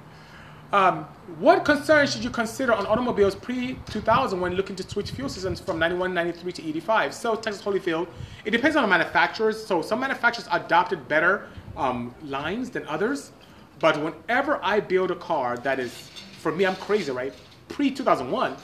Um, 0.73 1.05
what 1.39 1.65
concerns 1.65 2.13
should 2.13 2.23
you 2.23 2.31
consider 2.31 2.73
on 2.73 2.87
automobiles 2.87 3.35
pre-2000 3.35 4.39
when 4.39 4.55
looking 4.55 4.77
to 4.77 4.89
switch 4.89 5.11
fuel 5.11 5.29
systems 5.29 5.59
from 5.59 5.79
91, 5.79 6.15
93 6.15 6.53
to 6.53 6.69
85? 6.69 7.15
So 7.15 7.35
Texas 7.35 7.63
Holyfield, 7.63 8.07
it 8.45 8.51
depends 8.51 8.77
on 8.77 8.83
the 8.83 8.89
manufacturers. 8.89 9.65
So 9.65 9.83
some 9.83 9.99
manufacturers 9.99 10.47
adopted 10.53 11.09
better 11.09 11.49
um, 11.77 12.15
lines 12.23 12.71
than 12.71 12.87
others. 12.87 13.33
But 13.81 14.01
whenever 14.01 14.61
I 14.63 14.81
build 14.81 15.11
a 15.11 15.17
car 15.17 15.57
that 15.59 15.81
is, 15.81 15.93
for 16.39 16.53
me, 16.53 16.67
I'm 16.67 16.77
crazy, 16.77 17.11
right? 17.11 17.33
Pre-2001, 17.69 18.59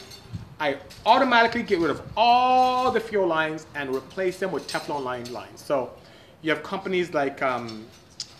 I 0.59 0.79
automatically 1.05 1.62
get 1.62 1.81
rid 1.81 1.90
of 1.90 2.01
all 2.16 2.90
the 2.90 3.01
fuel 3.01 3.27
lines 3.27 3.66
and 3.75 3.95
replace 3.95 4.38
them 4.38 4.53
with 4.53 4.66
Teflon 4.66 5.05
line 5.05 5.31
lines. 5.31 5.62
So 5.62 5.92
you 6.40 6.51
have 6.51 6.62
companies 6.62 7.12
like 7.12 7.42
um, 7.42 7.85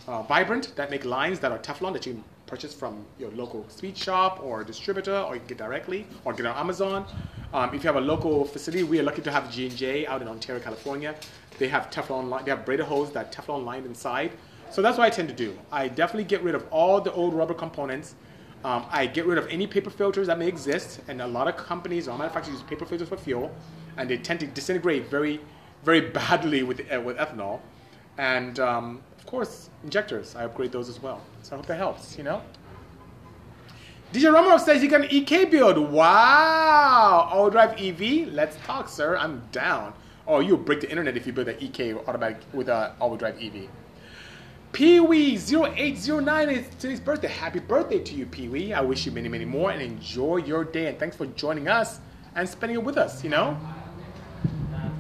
uh, 0.09 0.22
Vibrant 0.22 0.74
that 0.76 0.90
make 0.90 1.05
lines 1.05 1.40
that 1.40 1.52
are 1.52 1.59
Teflon 1.59 1.92
that 1.92 2.07
you 2.07 2.22
purchase 2.46 2.72
from 2.72 3.05
your 3.18 3.31
local 3.33 3.68
speed 3.68 3.98
shop 3.98 4.40
or 4.42 4.64
distributor, 4.64 5.18
or 5.18 5.35
you 5.35 5.40
can 5.40 5.48
get 5.48 5.59
directly, 5.59 6.07
or 6.24 6.33
get 6.33 6.46
on 6.46 6.57
Amazon. 6.57 7.05
Um, 7.52 7.74
if 7.74 7.85
you 7.85 7.88
have 7.88 7.96
a 7.96 8.00
local 8.00 8.44
facility, 8.44 8.83
we 8.83 8.98
are 8.98 9.02
lucky 9.02 9.20
to 9.22 9.31
have 9.31 9.50
G&J 9.52 10.07
out 10.07 10.22
in 10.22 10.29
Ontario, 10.29 10.62
California. 10.62 11.14
They 11.59 11.68
have 11.68 11.90
Teflon, 11.90 12.29
line, 12.29 12.44
they 12.44 12.50
have 12.50 12.64
braided 12.64 12.87
hose 12.87 13.11
that 13.12 13.31
Teflon 13.31 13.64
lined 13.64 13.85
inside. 13.85 14.33
So 14.70 14.81
that's 14.81 14.96
what 14.96 15.05
I 15.05 15.11
tend 15.11 15.29
to 15.29 15.35
do. 15.35 15.59
I 15.70 15.88
definitely 15.88 16.24
get 16.24 16.42
rid 16.42 16.55
of 16.55 16.66
all 16.70 17.00
the 17.00 17.12
old 17.12 17.35
rubber 17.35 17.55
components. 17.55 18.14
Um, 18.66 18.85
I 18.90 19.07
get 19.07 19.26
rid 19.26 19.38
of 19.38 19.46
any 19.46 19.68
paper 19.68 19.90
filters 19.90 20.26
that 20.26 20.40
may 20.40 20.48
exist, 20.48 20.98
and 21.07 21.22
a 21.22 21.26
lot 21.26 21.46
of 21.46 21.57
companies 21.57 22.09
or 22.09 22.18
manufacturers 22.18 22.59
use 22.59 22.68
paper 22.68 22.85
filters 22.85 23.09
for 23.09 23.16
fuel, 23.16 23.55
and 23.96 24.11
they 24.11 24.16
tend 24.16 24.40
to 24.40 24.48
disintegrate 24.48 25.09
very, 25.09 25.38
very 25.85 26.00
badly 26.18 26.64
with 26.64 26.81
uh, 26.92 27.00
with 27.00 27.16
ethanol. 27.16 27.61
And 28.18 28.59
um, 28.59 29.02
of 29.16 29.24
course, 29.24 29.70
injectors, 29.85 30.35
I 30.35 30.46
upgrade 30.46 30.72
those 30.72 30.88
as 30.88 31.00
well. 31.00 31.20
So 31.42 31.55
I 31.55 31.59
hope 31.59 31.66
that 31.66 31.76
helps, 31.76 32.18
you 32.18 32.24
know? 32.24 32.42
DJ 34.12 34.35
Romanov 34.35 34.59
says 34.59 34.83
you 34.83 34.90
got 34.90 35.02
an 35.02 35.11
EK 35.12 35.44
build. 35.44 35.79
Wow! 35.79 37.28
All 37.32 37.49
drive 37.51 37.80
EV? 37.80 38.32
Let's 38.32 38.57
talk, 38.66 38.88
sir. 38.88 39.16
I'm 39.16 39.43
down. 39.53 39.95
Oh, 40.26 40.41
you'll 40.41 40.57
break 40.57 40.80
the 40.80 40.91
internet 40.91 41.16
if 41.16 41.24
you 41.24 41.32
build 41.32 41.47
an 41.47 41.57
EK 41.61 41.95
automatic 41.95 42.38
with 42.53 42.68
an 42.68 42.91
all 42.99 43.16
drive 43.16 43.41
EV. 43.41 43.68
Pee 44.73 45.01
Wee 45.01 45.37
0809 45.37 46.51
is 46.51 46.69
today's 46.79 47.01
birthday. 47.01 47.29
Happy 47.29 47.61
birthday 47.61 47.99
to 47.99 48.14
you, 48.14 48.27
Pee 48.27 48.49
Wee. 48.49 48.75
I 48.75 48.83
wish 48.83 49.07
you 49.07 49.12
many, 49.12 49.29
many 49.29 49.47
more 49.47 49.71
and 49.71 49.81
enjoy 49.81 50.37
your 50.39 50.64
day. 50.64 50.89
And 50.89 50.99
thanks 50.99 51.17
for 51.17 51.25
joining 51.27 51.67
us 51.67 52.01
and 52.35 52.47
spending 52.47 52.79
it 52.79 52.85
with 52.85 52.99
us, 52.99 53.25
you 53.25 53.31
know? 53.31 53.59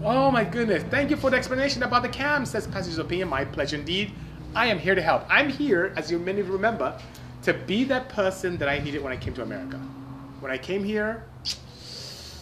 Oh 0.02 0.30
my 0.30 0.44
goodness. 0.44 0.82
Thank 0.84 1.10
you 1.10 1.16
for 1.16 1.30
the 1.30 1.36
explanation 1.36 1.82
about 1.82 2.02
the 2.02 2.08
cam, 2.08 2.46
says 2.46 2.66
Pastor's 2.66 2.98
Opinion. 2.98 3.28
My 3.28 3.44
pleasure 3.44 3.76
indeed. 3.76 4.12
I 4.54 4.66
am 4.66 4.78
here 4.78 4.94
to 4.94 5.02
help. 5.02 5.24
I'm 5.28 5.50
here, 5.50 5.92
as 5.96 6.10
you 6.10 6.18
many 6.18 6.40
remember, 6.40 6.98
to 7.42 7.52
be 7.52 7.84
that 7.84 8.08
person 8.08 8.56
that 8.56 8.68
I 8.70 8.78
needed 8.78 9.02
when 9.02 9.12
I 9.12 9.16
came 9.16 9.34
to 9.34 9.42
America. 9.42 9.76
When 10.40 10.50
I 10.50 10.56
came 10.56 10.84
here, 10.84 11.24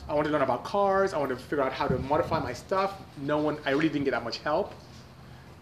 I 0.08 0.14
wanted 0.14 0.28
to 0.28 0.32
learn 0.34 0.42
about 0.42 0.62
cars. 0.62 1.12
I 1.12 1.18
wanted 1.18 1.38
to 1.38 1.42
figure 1.42 1.64
out 1.64 1.72
how 1.72 1.88
to 1.88 1.98
modify 1.98 2.38
my 2.38 2.52
stuff. 2.52 2.94
No 3.22 3.38
one, 3.38 3.58
I 3.64 3.70
really 3.70 3.88
didn't 3.88 4.04
get 4.04 4.12
that 4.12 4.22
much 4.22 4.38
help. 4.38 4.72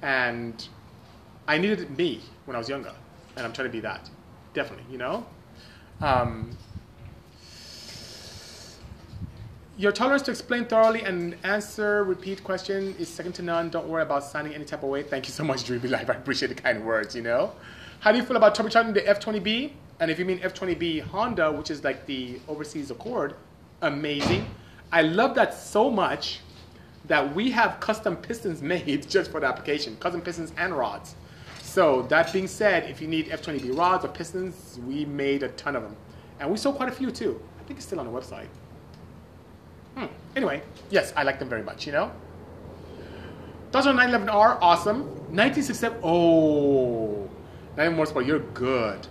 And 0.02 0.68
I 1.46 1.58
needed 1.58 1.96
me 1.96 2.20
when 2.44 2.54
I 2.54 2.58
was 2.58 2.68
younger. 2.68 2.92
And 3.36 3.46
I'm 3.46 3.52
trying 3.52 3.68
to 3.68 3.72
be 3.72 3.80
that. 3.80 4.08
definitely. 4.54 4.84
You 4.90 4.98
know. 4.98 5.26
Um, 6.00 6.56
your 9.78 9.92
tolerance 9.92 10.22
to 10.22 10.30
explain 10.30 10.66
thoroughly 10.66 11.02
and 11.02 11.36
answer 11.44 12.04
repeat 12.04 12.44
question 12.44 12.94
is 12.98 13.08
second 13.08 13.32
to 13.34 13.42
none. 13.42 13.70
Don't 13.70 13.88
worry 13.88 14.02
about 14.02 14.24
signing 14.24 14.54
any 14.54 14.64
type 14.64 14.82
of 14.82 14.90
way. 14.90 15.02
Thank 15.02 15.26
you 15.26 15.32
so 15.32 15.44
much, 15.44 15.64
Dreamy 15.64 15.88
Life. 15.88 16.10
I 16.10 16.14
appreciate 16.14 16.48
the 16.48 16.54
kind 16.54 16.84
words, 16.84 17.16
you 17.16 17.22
know. 17.22 17.52
How 18.00 18.12
do 18.12 18.18
you 18.18 18.24
feel 18.24 18.36
about 18.36 18.54
turbocharging 18.54 18.94
the 18.94 19.00
F20B? 19.00 19.72
And 20.00 20.10
if 20.10 20.18
you 20.18 20.24
mean 20.24 20.40
F20B 20.40 21.02
Honda, 21.02 21.50
which 21.50 21.70
is 21.70 21.84
like 21.84 22.04
the 22.06 22.40
overseas 22.48 22.90
Accord, 22.90 23.34
amazing. 23.80 24.46
I 24.90 25.02
love 25.02 25.34
that 25.36 25.54
so 25.54 25.90
much 25.90 26.40
that 27.06 27.34
we 27.34 27.50
have 27.52 27.80
custom 27.80 28.16
pistons 28.16 28.60
made 28.74 29.08
just 29.08 29.30
for 29.30 29.40
the 29.40 29.46
application, 29.46 29.96
custom 29.96 30.20
pistons 30.20 30.52
and 30.56 30.76
rods. 30.76 31.14
So 31.72 32.02
that 32.10 32.30
being 32.34 32.48
said, 32.48 32.90
if 32.90 33.00
you 33.00 33.08
need 33.08 33.30
F20B 33.30 33.78
rods 33.78 34.04
or 34.04 34.08
pistons, 34.08 34.78
we 34.86 35.06
made 35.06 35.42
a 35.42 35.48
ton 35.48 35.74
of 35.74 35.82
them. 35.82 35.96
And 36.38 36.50
we 36.50 36.58
sold 36.58 36.76
quite 36.76 36.90
a 36.90 36.92
few 36.92 37.10
too. 37.10 37.40
I 37.58 37.62
think 37.62 37.78
it's 37.78 37.86
still 37.86 37.98
on 37.98 38.04
the 38.04 38.12
website. 38.12 38.48
Hmm. 39.96 40.04
Anyway, 40.36 40.60
yes, 40.90 41.14
I 41.16 41.22
like 41.22 41.38
them 41.38 41.48
very 41.48 41.62
much, 41.62 41.86
you 41.86 41.92
know? 41.92 42.12
Are 43.72 43.82
911R, 43.82 44.58
awesome. 44.60 45.04
1967, 45.34 46.00
oh, 46.02 47.30
9 47.78 47.96
more 47.96 48.04
sport, 48.04 48.26
you're 48.26 48.40
good. 48.52 49.06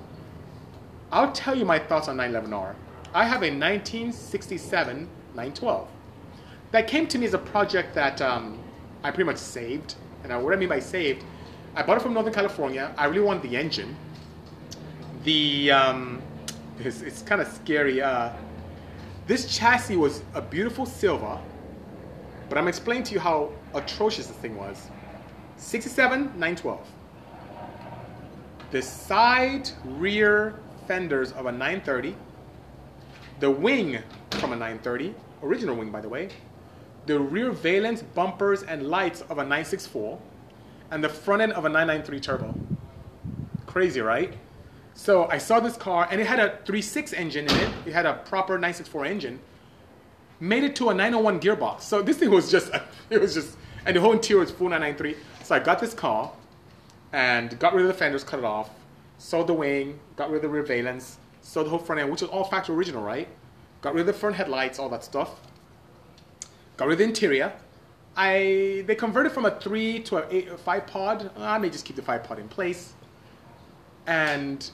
I'll 1.12 1.32
tell 1.32 1.58
you 1.58 1.66
my 1.66 1.80
thoughts 1.80 2.10
on 2.10 2.18
911R. 2.18 2.76
I 3.16 3.24
have 3.26 3.42
a 3.42 3.50
1967 3.50 5.10
912 5.34 5.88
that 6.70 6.88
came 6.88 7.08
to 7.08 7.18
me 7.18 7.26
as 7.26 7.34
a 7.34 7.40
project 7.40 7.96
that 7.96 8.22
um, 8.22 8.60
I 9.04 9.10
pretty 9.10 9.26
much 9.26 9.38
saved. 9.38 9.96
And 10.24 10.44
what 10.44 10.54
I 10.54 10.58
mean 10.58 10.70
by 10.70 10.80
saved, 10.80 11.26
I 11.74 11.84
bought 11.84 11.98
it 11.98 12.02
from 12.02 12.14
Northern 12.14 12.34
California. 12.34 12.94
I 12.98 13.06
really 13.06 13.22
wanted 13.22 13.44
the 13.44 13.56
engine. 13.56 13.96
The 15.24 15.72
um, 15.72 16.22
it's, 16.80 17.02
it's 17.02 17.22
kind 17.22 17.42
of 17.42 17.48
scary. 17.48 18.02
Uh, 18.02 18.32
this 19.28 19.56
chassis 19.56 19.96
was 19.96 20.24
a 20.34 20.42
beautiful 20.42 20.86
silver, 20.86 21.40
but 22.50 22.58
I'm 22.58 22.68
explaining 22.68 23.04
to 23.04 23.14
you 23.14 23.20
how 23.20 23.52
atrocious 23.74 24.28
this 24.28 24.36
thing 24.38 24.58
was. 24.58 24.90
67 25.58 26.24
912. 26.24 26.88
The 28.72 28.82
side 28.82 29.70
rear 29.86 30.60
fenders 30.88 31.32
of 31.34 31.46
a 31.46 31.52
930, 31.52 32.16
the 33.40 33.50
wing 33.50 34.00
from 34.32 34.54
a 34.54 34.56
930, 34.56 35.14
original 35.44 35.76
wing 35.76 35.92
by 35.92 36.02
the 36.02 36.10
way, 36.10 36.30
the 37.06 37.20
rear 37.20 37.52
valence 37.52 38.02
bumpers 38.02 38.64
and 38.64 38.88
lights 38.88 39.22
of 39.22 39.38
a 39.38 39.44
964, 39.44 40.20
and 40.92 41.04
the 41.04 41.10
front 41.10 41.42
end 41.42 41.54
of 41.54 41.66
a 41.66 41.70
993 41.70 42.20
turbo. 42.20 42.54
Crazy, 43.66 44.02
right? 44.02 44.34
So 44.94 45.28
I 45.30 45.38
saw 45.38 45.60
this 45.60 45.78
car, 45.78 46.08
and 46.12 46.20
it 46.20 46.28
had 46.28 46.40
a 46.40 46.60
3.6 46.66 47.14
engine 47.14 47.46
in 47.46 47.56
it. 47.56 47.70
It 47.88 47.94
had 47.94 48.06
a 48.06 48.16
proper 48.26 48.54
964 48.54 49.06
engine. 49.06 49.40
Made 50.40 50.64
it 50.64 50.76
to 50.78 50.90
a 50.90 50.94
901 50.94 51.40
gearbox. 51.40 51.82
So 51.82 52.02
this 52.02 52.18
thing 52.18 52.30
was 52.30 52.52
just, 52.52 52.72
it 53.10 53.20
was 53.20 53.34
just, 53.34 53.58
and 53.86 53.96
the 53.96 54.02
whole 54.02 54.12
interior 54.12 54.42
was 54.42 54.52
full 54.52 54.70
993. 54.70 55.16
So 55.44 55.56
I 55.56 55.60
got 55.60 55.80
this 55.80 55.94
car, 55.94 56.32
and 57.14 57.58
got 57.60 57.74
rid 57.74 57.84
of 57.84 57.88
the 57.88 57.94
fenders, 57.94 58.24
cut 58.24 58.40
it 58.40 58.46
off, 58.46 58.70
sold 59.18 59.48
the 59.48 59.54
wing, 59.54 60.00
got 60.16 60.30
rid 60.30 60.38
of 60.38 60.42
the 60.44 60.50
rear 60.50 60.64
valence, 60.64 61.18
sold 61.42 61.68
the 61.68 61.70
whole 61.70 61.80
front 61.80 62.02
end, 62.02 62.12
which 62.12 62.22
is 62.22 62.30
all 62.30 62.44
factory 62.44 62.76
original, 62.76 63.02
right? 63.02 63.28
Got 63.82 63.94
rid 63.94 64.02
of 64.02 64.08
the 64.08 64.14
front 64.14 64.36
headlights, 64.36 64.78
all 64.78 64.90
that 64.90 65.04
stuff. 65.04 65.30
Got 66.78 66.88
rid 66.88 66.94
of 66.94 67.00
the 67.00 67.06
interior. 67.06 67.54
I 68.16 68.84
they 68.88 68.96
converted 68.96 69.32
from 69.32 69.46
a 69.46 69.60
three 69.60 70.00
to 70.04 70.18
a, 70.18 70.28
eight, 70.30 70.48
a 70.50 70.58
five 70.58 70.88
pod. 70.88 71.32
I 71.38 71.58
may 71.58 71.70
just 71.70 71.86
keep 71.86 71.96
the 71.96 72.02
five 72.02 72.24
pod 72.24 72.40
in 72.40 72.48
place. 72.48 72.94
And 74.08 74.70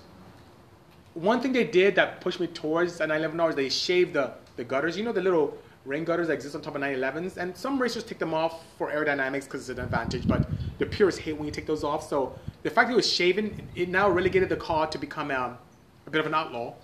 one 1.13 1.41
thing 1.41 1.51
they 1.51 1.63
did 1.63 1.95
that 1.95 2.21
pushed 2.21 2.39
me 2.39 2.47
towards 2.47 2.99
a 2.99 3.07
911R 3.07 3.49
is 3.49 3.55
they 3.55 3.69
shaved 3.69 4.13
the, 4.13 4.33
the 4.55 4.63
gutters. 4.63 4.97
You 4.97 5.03
know 5.03 5.11
the 5.11 5.21
little 5.21 5.57
rain 5.85 6.03
gutters 6.03 6.27
that 6.27 6.33
exist 6.33 6.55
on 6.55 6.61
top 6.61 6.75
of 6.75 6.81
911s? 6.81 7.37
And 7.37 7.55
some 7.55 7.81
racers 7.81 8.03
take 8.03 8.19
them 8.19 8.33
off 8.33 8.63
for 8.77 8.91
aerodynamics 8.91 9.45
because 9.45 9.69
it's 9.69 9.79
an 9.79 9.85
advantage, 9.85 10.27
but 10.27 10.47
the 10.77 10.85
purists 10.85 11.19
hate 11.19 11.33
when 11.33 11.45
you 11.45 11.51
take 11.51 11.65
those 11.65 11.83
off. 11.83 12.07
So 12.07 12.37
the 12.63 12.69
fact 12.69 12.87
that 12.87 12.93
it 12.93 12.97
was 12.97 13.11
shaven, 13.11 13.67
it 13.75 13.89
now 13.89 14.09
relegated 14.09 14.49
the 14.49 14.57
car 14.57 14.87
to 14.87 14.97
become 14.97 15.31
a, 15.31 15.57
a 16.05 16.09
bit 16.09 16.19
of 16.19 16.27
an 16.27 16.33
outlaw. 16.33 16.75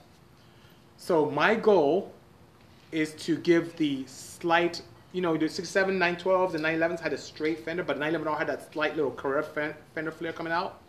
So 0.97 1.29
my 1.29 1.55
goal 1.55 2.11
is 2.91 3.13
to 3.13 3.37
give 3.37 3.75
the 3.77 4.05
slight, 4.07 4.81
you 5.13 5.21
know, 5.21 5.37
the 5.37 5.47
67, 5.47 5.97
912s, 5.97 6.55
and 6.55 6.63
911s 6.63 6.99
had 6.99 7.13
a 7.13 7.17
straight 7.17 7.63
fender, 7.63 7.83
but 7.83 7.99
911R 7.99 8.37
had 8.37 8.47
that 8.47 8.73
slight 8.73 8.95
little 8.95 9.11
Carrera 9.11 9.43
fender 9.93 10.11
flare 10.11 10.33
coming 10.33 10.51
out 10.51 10.81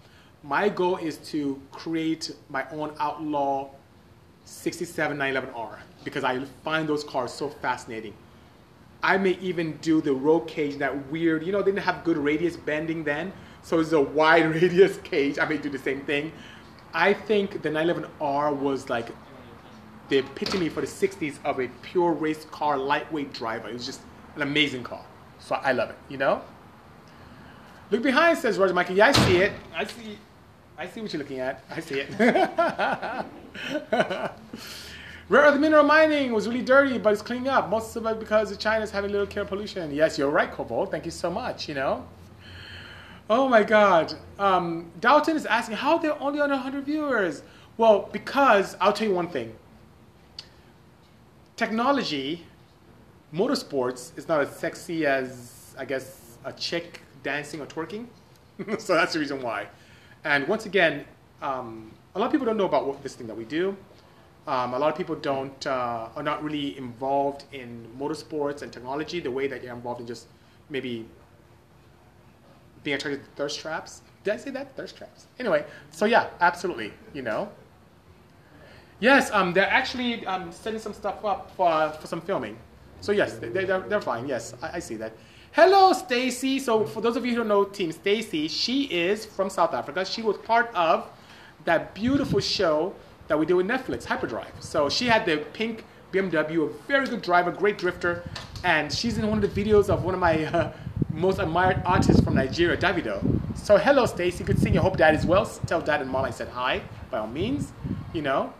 my 0.44 0.68
goal 0.68 0.98
is 0.98 1.16
to 1.16 1.60
create 1.72 2.30
my 2.50 2.66
own 2.70 2.92
outlaw 3.00 3.70
67 4.44 5.16
911R 5.16 5.78
because 6.04 6.22
I 6.22 6.44
find 6.62 6.86
those 6.86 7.02
cars 7.02 7.32
so 7.32 7.48
fascinating. 7.48 8.12
I 9.02 9.16
may 9.16 9.38
even 9.40 9.78
do 9.78 10.02
the 10.02 10.12
roll 10.12 10.40
cage, 10.40 10.76
that 10.78 11.10
weird, 11.10 11.44
you 11.44 11.52
know, 11.52 11.62
they 11.62 11.70
didn't 11.70 11.84
have 11.84 12.04
good 12.04 12.18
radius 12.18 12.56
bending 12.56 13.04
then, 13.04 13.32
so 13.62 13.80
it's 13.80 13.92
a 13.92 14.00
wide 14.00 14.46
radius 14.54 14.98
cage. 14.98 15.38
I 15.38 15.46
may 15.46 15.56
do 15.56 15.70
the 15.70 15.78
same 15.78 16.02
thing. 16.02 16.30
I 16.92 17.14
think 17.14 17.62
the 17.62 17.70
911R 17.70 18.54
was 18.54 18.90
like 18.90 19.08
the 20.10 20.18
epitome 20.18 20.68
for 20.68 20.82
the 20.82 20.86
60s 20.86 21.38
of 21.44 21.58
a 21.58 21.68
pure 21.82 22.12
race 22.12 22.44
car, 22.50 22.76
lightweight 22.76 23.32
driver. 23.32 23.68
It 23.70 23.72
was 23.72 23.86
just 23.86 24.02
an 24.36 24.42
amazing 24.42 24.82
car. 24.82 25.04
So 25.38 25.56
I 25.56 25.72
love 25.72 25.90
it, 25.90 25.96
you 26.08 26.16
know? 26.16 26.42
Look 27.90 28.02
behind, 28.02 28.38
says 28.38 28.58
Roger 28.58 28.74
Michael. 28.74 28.96
Yeah, 28.96 29.08
I 29.08 29.12
see 29.12 29.36
it. 29.36 29.52
I 29.74 29.84
see 29.84 30.18
I 30.76 30.88
see 30.88 31.00
what 31.00 31.12
you're 31.12 31.22
looking 31.22 31.38
at. 31.38 31.62
I 31.70 31.80
see 31.80 32.00
it. 32.00 32.10
Rare 35.28 35.42
earth 35.42 35.60
mineral 35.60 35.84
mining 35.84 36.32
was 36.32 36.48
really 36.48 36.62
dirty, 36.62 36.98
but 36.98 37.12
it's 37.12 37.22
cleaning 37.22 37.48
up. 37.48 37.70
Most 37.70 37.94
of 37.94 38.04
it 38.06 38.18
because 38.18 38.56
China's 38.56 38.90
having 38.90 39.10
a 39.10 39.12
little 39.12 39.26
care 39.26 39.44
pollution. 39.44 39.94
Yes, 39.94 40.18
you're 40.18 40.30
right, 40.30 40.50
Cobalt. 40.50 40.90
Thank 40.90 41.04
you 41.04 41.12
so 41.12 41.30
much. 41.30 41.68
You 41.68 41.76
know. 41.76 42.04
Oh 43.30 43.48
my 43.48 43.62
God. 43.62 44.14
Um, 44.38 44.90
Dalton 45.00 45.36
is 45.36 45.46
asking 45.46 45.76
how 45.76 45.96
they're 45.96 46.20
only 46.20 46.40
under 46.40 46.56
100 46.56 46.84
viewers. 46.84 47.42
Well, 47.76 48.08
because 48.12 48.76
I'll 48.80 48.92
tell 48.92 49.08
you 49.08 49.14
one 49.14 49.28
thing. 49.28 49.54
Technology, 51.56 52.44
motorsports 53.34 54.16
is 54.16 54.28
not 54.28 54.40
as 54.40 54.50
sexy 54.56 55.04
as 55.06 55.74
I 55.76 55.84
guess 55.84 56.38
a 56.44 56.52
chick 56.52 57.00
dancing 57.22 57.60
or 57.60 57.66
twerking. 57.66 58.06
so 58.78 58.94
that's 58.94 59.14
the 59.14 59.18
reason 59.18 59.42
why. 59.42 59.66
And 60.24 60.46
once 60.46 60.66
again, 60.66 61.04
um, 61.42 61.92
a 62.14 62.18
lot 62.18 62.26
of 62.26 62.32
people 62.32 62.46
don't 62.46 62.56
know 62.56 62.66
about 62.66 62.86
what, 62.86 63.02
this 63.02 63.14
thing 63.14 63.26
that 63.26 63.36
we 63.36 63.44
do. 63.44 63.76
Um, 64.46 64.74
a 64.74 64.78
lot 64.78 64.90
of 64.90 64.96
people 64.96 65.16
don't 65.16 65.66
uh, 65.66 66.08
are 66.14 66.22
not 66.22 66.44
really 66.44 66.76
involved 66.76 67.44
in 67.52 67.88
motorsports 67.98 68.62
and 68.62 68.72
technology 68.72 69.18
the 69.18 69.30
way 69.30 69.48
that 69.48 69.62
you're 69.62 69.74
involved 69.74 70.00
in 70.00 70.06
just 70.06 70.26
maybe 70.68 71.06
being 72.84 72.94
attracted 72.94 73.24
to 73.24 73.30
thirst 73.36 73.58
traps. 73.58 74.02
Did 74.22 74.34
I 74.34 74.36
say 74.36 74.50
that? 74.50 74.76
Thirst 74.76 74.96
traps. 74.96 75.26
Anyway, 75.40 75.64
so 75.90 76.04
yeah, 76.04 76.28
absolutely. 76.40 76.92
You 77.14 77.22
know. 77.22 77.50
Yes, 79.00 79.30
um, 79.32 79.52
they're 79.52 79.68
actually 79.68 80.24
um, 80.26 80.52
setting 80.52 80.78
some 80.78 80.92
stuff 80.92 81.24
up 81.24 81.50
for, 81.56 81.90
for 82.00 82.06
some 82.06 82.20
filming. 82.20 82.56
So 83.04 83.12
yes, 83.12 83.34
they, 83.34 83.48
they're, 83.50 83.80
they're 83.80 84.00
fine. 84.00 84.26
Yes, 84.26 84.54
I, 84.62 84.76
I 84.76 84.78
see 84.78 84.94
that. 84.96 85.12
Hello, 85.52 85.92
Stacy. 85.92 86.58
So 86.58 86.86
for 86.86 87.02
those 87.02 87.16
of 87.16 87.26
you 87.26 87.32
who 87.32 87.36
don't 87.36 87.48
know 87.48 87.64
Team 87.64 87.92
Stacy, 87.92 88.48
she 88.48 88.84
is 88.84 89.26
from 89.26 89.50
South 89.50 89.74
Africa. 89.74 90.06
She 90.06 90.22
was 90.22 90.38
part 90.38 90.74
of 90.74 91.10
that 91.66 91.94
beautiful 91.94 92.40
show 92.40 92.94
that 93.28 93.38
we 93.38 93.44
did 93.44 93.52
with 93.52 93.66
Netflix, 93.66 94.06
Hyperdrive. 94.06 94.54
So 94.60 94.88
she 94.88 95.04
had 95.04 95.26
the 95.26 95.44
pink 95.52 95.84
BMW, 96.12 96.70
a 96.70 96.72
very 96.88 97.06
good 97.06 97.20
driver, 97.20 97.52
great 97.52 97.76
drifter, 97.76 98.24
and 98.64 98.90
she's 98.90 99.18
in 99.18 99.28
one 99.28 99.44
of 99.44 99.54
the 99.54 99.64
videos 99.64 99.90
of 99.90 100.02
one 100.02 100.14
of 100.14 100.20
my 100.20 100.46
uh, 100.46 100.72
most 101.10 101.38
admired 101.38 101.82
artists 101.84 102.22
from 102.24 102.34
Nigeria, 102.34 102.78
Davido. 102.78 103.22
So 103.54 103.76
hello, 103.76 104.06
Stacy. 104.06 104.44
Good 104.44 104.58
seeing 104.58 104.72
you. 104.72 104.80
Hope 104.80 104.96
dad 104.96 105.14
is 105.14 105.26
well. 105.26 105.44
Tell 105.44 105.82
dad 105.82 106.00
and 106.00 106.10
mom 106.10 106.24
I 106.24 106.30
said 106.30 106.48
hi, 106.48 106.80
by 107.10 107.18
all 107.18 107.26
means. 107.26 107.70
You 108.14 108.22
know. 108.22 108.54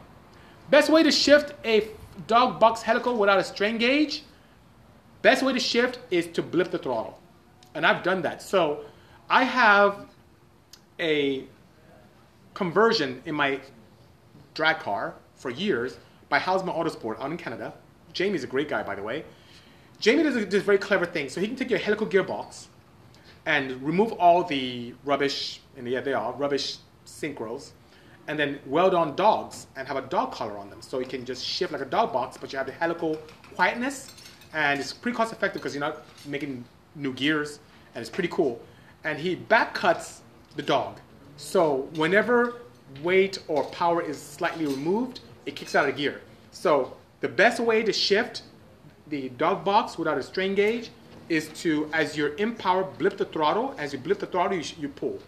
Best 0.69 0.91
way 0.91 1.03
to 1.03 1.11
shift 1.11 1.55
a 1.65 1.89
dog 2.27 2.61
box 2.61 2.83
helical 2.83 3.17
without 3.17 3.39
a 3.39 3.45
strain 3.45 3.79
gauge 3.79 4.23
Best 5.25 5.43
way 5.43 5.55
to 5.55 5.59
shift 5.59 6.01
is 6.11 6.27
to 6.27 6.43
blip 6.43 6.70
the 6.70 6.77
throttle. 6.77 7.18
And 7.75 7.87
I've 7.87 8.03
done 8.03 8.20
that. 8.22 8.43
So 8.43 8.85
I 9.31 9.43
have 9.45 10.05
a 11.01 11.45
conversion 12.53 13.22
in 13.25 13.35
my 13.35 13.61
drag 14.53 14.81
car 14.81 15.14
for 15.35 15.49
years 15.49 15.97
by 16.29 16.39
Houseman 16.39 16.75
Autosport 16.75 17.18
out 17.20 17.31
in 17.31 17.39
Canada. 17.39 17.72
Jamie's 18.12 18.45
a 18.45 18.47
great 18.47 18.68
guy, 18.68 18.83
by 18.83 18.95
the 18.95 19.03
way. 19.03 19.25
Jamie 19.99 20.25
does 20.25 20.37
a 20.37 20.45
very 20.61 20.77
clever 20.77 21.07
thing. 21.07 21.31
So 21.31 21.41
he 21.41 21.47
can 21.47 21.57
take 21.57 21.70
your 21.70 21.79
helical 21.79 22.07
gearbox 22.07 22.66
and 23.47 23.83
remove 23.83 24.12
all 24.12 24.45
the 24.45 24.93
rubbish, 25.07 25.61
and 25.79 25.89
yeah, 25.89 26.03
they 26.03 26.12
are 26.12 26.35
rubbish 26.35 26.77
synchros, 27.07 27.70
and 28.29 28.39
then 28.39 28.59
weld 28.66 28.93
on 28.93 29.16
dogs 29.16 29.68
and 29.75 29.89
have 29.89 29.97
a 29.97 30.03
dog 30.03 30.33
collar 30.33 30.59
on 30.59 30.68
them. 30.68 30.83
So 30.83 30.99
you 30.99 31.07
can 31.07 31.25
just 31.25 31.47
shift 31.47 31.72
like 31.72 31.81
a 31.81 31.87
dog 31.87 32.12
box, 32.12 32.37
but 32.37 32.53
you 32.53 32.59
have 32.59 32.66
the 32.66 32.72
helical 32.72 33.18
quietness 33.55 34.11
and 34.55 34.81
it's 34.81 34.93
pretty 34.93 35.17
cost 35.17 35.33
effective 35.33 35.61
because 35.61 35.75
you're 35.75 35.81
not 35.85 36.05
making 36.27 36.65
new 36.95 37.13
gears, 37.13 37.59
and 37.95 38.01
it's 38.01 38.11
pretty 38.11 38.29
cool. 38.29 38.61
And 39.03 39.19
he 39.19 39.35
back 39.35 39.75
cuts 39.75 40.23
the 40.57 40.63
dog. 40.63 41.01
So 41.37 41.89
whenever 41.97 42.63
weight 43.03 43.39
or 43.49 43.65
power 43.65 44.01
is 44.01 44.17
slightly 44.17 44.67
removed, 44.67 45.21
it 45.45 45.57
kicks 45.57 45.75
out 45.75 45.89
of 45.89 45.97
gear. 45.97 46.23
So 46.53 46.97
the 47.21 47.29
best 47.29 47.61
way 47.61 47.83
to 47.83 47.93
shift 47.93 48.43
the 49.09 49.29
dog 49.31 49.65
box 49.65 49.99
without 49.99 50.17
a 50.17 50.23
strain 50.23 50.55
gauge 50.55 50.91
is 51.29 51.49
to, 51.49 51.91
as 51.93 52.17
you're 52.17 52.35
in 52.35 52.55
power, 52.55 52.85
blip 52.85 53.17
the 53.17 53.25
throttle. 53.25 53.75
As 53.79 53.93
you 53.93 53.99
blip 53.99 54.19
the 54.21 54.27
throttle, 54.27 54.57
you, 54.57 54.65
you 54.79 54.89
pull. 54.89 55.19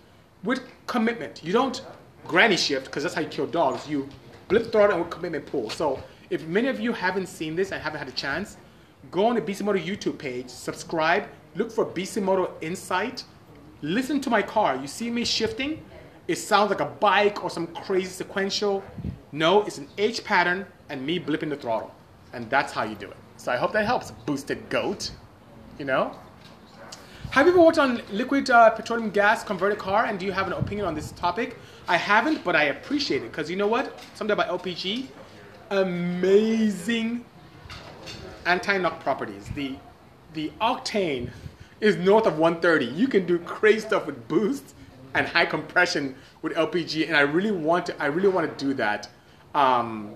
With 0.45 0.62
commitment. 0.87 1.43
You 1.43 1.53
don't 1.53 1.83
granny 2.27 2.57
shift, 2.57 2.87
because 2.87 3.03
that's 3.03 3.14
how 3.14 3.22
you 3.22 3.29
kill 3.29 3.47
dogs. 3.47 3.89
You 3.89 4.09
blip 4.49 4.64
the 4.64 4.70
throttle 4.70 4.97
and 4.97 5.05
with 5.05 5.11
commitment 5.11 5.47
pull. 5.47 5.70
So 5.70 6.01
if 6.31 6.47
many 6.47 6.68
of 6.68 6.79
you 6.79 6.93
haven't 6.93 7.27
seen 7.27 7.57
this 7.57 7.72
and 7.72 7.83
haven't 7.83 7.99
had 7.99 8.09
a 8.09 8.12
chance, 8.12 8.57
go 9.11 9.26
on 9.26 9.34
the 9.34 9.40
BC 9.40 9.62
Moto 9.62 9.78
YouTube 9.78 10.18
page, 10.18 10.48
subscribe, 10.48 11.28
look 11.54 11.70
for 11.70 11.84
BC 11.84 12.22
Moto 12.22 12.52
Insight, 12.61 13.24
listen 13.82 14.20
to 14.20 14.30
my 14.30 14.42
car. 14.42 14.76
You 14.76 14.86
see 14.86 15.11
me 15.11 15.24
shifting? 15.24 15.82
It 16.28 16.36
sounds 16.36 16.70
like 16.70 16.80
a 16.80 16.86
bike 16.86 17.44
or 17.44 17.50
some 17.50 17.68
crazy 17.68 18.09
sequential. 18.09 18.82
No, 19.32 19.62
it's 19.62 19.78
an 19.78 19.88
H 19.98 20.24
pattern 20.24 20.66
and 20.88 21.04
me 21.04 21.20
blipping 21.20 21.50
the 21.50 21.57
throttle. 21.57 21.94
And 22.32 22.50
that's 22.50 22.72
how 22.72 22.82
you 22.82 22.96
do 22.96 23.11
it. 23.11 23.16
So 23.36 23.52
I 23.52 23.57
hope 23.57 23.72
that 23.72 23.86
helps, 23.86 24.11
boosted 24.11 24.68
goat. 24.68 25.12
You 25.78 25.84
know? 25.84 26.16
Have 27.30 27.46
you 27.46 27.52
ever 27.52 27.61
worked 27.61 27.78
on 27.78 28.02
liquid 28.11 28.48
uh, 28.50 28.70
petroleum 28.70 29.11
gas 29.11 29.44
converted 29.44 29.78
car 29.78 30.07
and 30.07 30.18
do 30.18 30.24
you 30.24 30.32
have 30.32 30.46
an 30.46 30.54
opinion 30.54 30.86
on 30.86 30.94
this 30.94 31.12
topic? 31.12 31.59
I 31.86 31.96
haven't, 31.96 32.42
but 32.42 32.57
I 32.57 32.64
appreciate 32.64 33.22
it 33.22 33.30
because 33.30 33.50
you 33.50 33.57
know 33.57 33.66
what? 33.66 34.00
Something 34.14 34.32
about 34.32 34.48
LPG, 34.61 35.07
amazing 35.70 37.24
anti-knock 38.47 39.01
properties. 39.01 39.49
The 39.55 39.76
the 40.34 40.53
octane 40.61 41.30
is 41.80 41.97
north 41.97 42.26
of 42.26 42.38
130. 42.38 42.86
You 42.86 43.09
can 43.09 43.26
do 43.26 43.38
crazy 43.38 43.80
stuff 43.80 44.07
with 44.07 44.28
boost 44.28 44.74
and 45.14 45.26
high 45.26 45.47
compression 45.47 46.14
with 46.42 46.55
LPG, 46.55 47.07
and 47.07 47.16
I 47.16 47.22
really 47.22 47.51
want 47.51 47.86
to. 47.86 48.03
I 48.03 48.07
really 48.07 48.28
want 48.28 48.59
to 48.59 48.64
do 48.64 48.74
that. 48.74 49.09
Um, 49.55 50.14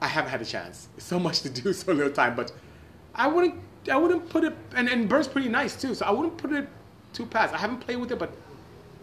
I 0.00 0.06
haven't 0.06 0.30
had 0.30 0.40
a 0.42 0.44
chance. 0.44 0.88
So 0.98 1.18
much 1.18 1.40
to 1.42 1.50
do, 1.50 1.72
so 1.72 1.92
little 1.92 2.12
time. 2.12 2.36
But 2.36 2.52
I 3.14 3.26
wouldn't. 3.26 3.54
I 3.90 3.96
wouldn't 3.96 4.28
put 4.28 4.44
it. 4.44 4.54
And 4.74 4.88
and 4.88 5.08
burns 5.08 5.28
pretty 5.28 5.48
nice 5.48 5.80
too. 5.80 5.94
So 5.94 6.06
I 6.06 6.10
wouldn't 6.10 6.36
put 6.36 6.52
it 6.52 6.68
too 7.12 7.26
past. 7.26 7.54
I 7.54 7.58
haven't 7.58 7.80
played 7.80 7.96
with 7.96 8.12
it, 8.12 8.18
but 8.18 8.30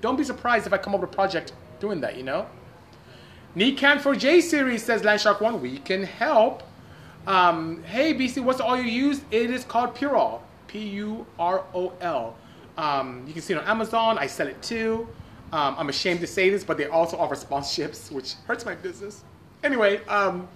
don't 0.02 0.16
be 0.16 0.24
surprised 0.24 0.68
if 0.68 0.74
I 0.74 0.78
come 0.78 0.94
up 0.94 1.02
with 1.02 1.10
a 1.10 1.14
project 1.14 1.54
doing 1.80 2.00
that. 2.02 2.16
You 2.18 2.24
know. 2.24 2.48
Nikan 3.56 4.02
for 4.02 4.14
J 4.14 4.42
series 4.42 4.84
says 4.84 5.02
Landshark 5.04 5.40
One. 5.40 5.62
We 5.62 5.78
can 5.78 6.04
help. 6.04 6.62
Um, 7.26 7.82
hey 7.84 8.14
BC, 8.14 8.44
what's 8.44 8.60
oil 8.60 8.76
you 8.76 9.08
use? 9.08 9.22
It 9.32 9.50
is 9.50 9.64
called 9.64 9.96
Purol. 9.96 10.42
P 10.68 10.80
U 10.80 11.26
R 11.40 11.64
O 11.74 11.94
L. 12.02 12.36
Um, 12.78 13.24
you 13.26 13.32
can 13.32 13.42
see 13.42 13.54
it 13.54 13.60
on 13.60 13.64
Amazon. 13.64 14.18
I 14.18 14.28
sell 14.28 14.48
it 14.48 14.62
too. 14.62 15.08
Um, 15.54 15.76
I'm 15.78 15.88
ashamed 15.88 16.20
to 16.20 16.28
say 16.28 16.50
this, 16.50 16.66
but 16.66 16.78
they 16.78 16.88
also 16.88 17.16
offer 17.16 17.34
sponsorships, 17.36 18.12
which 18.16 18.34
hurts 18.46 18.66
my 18.66 18.76
business. 18.76 19.24
Anyway, 19.64 20.04
um, 20.08 20.50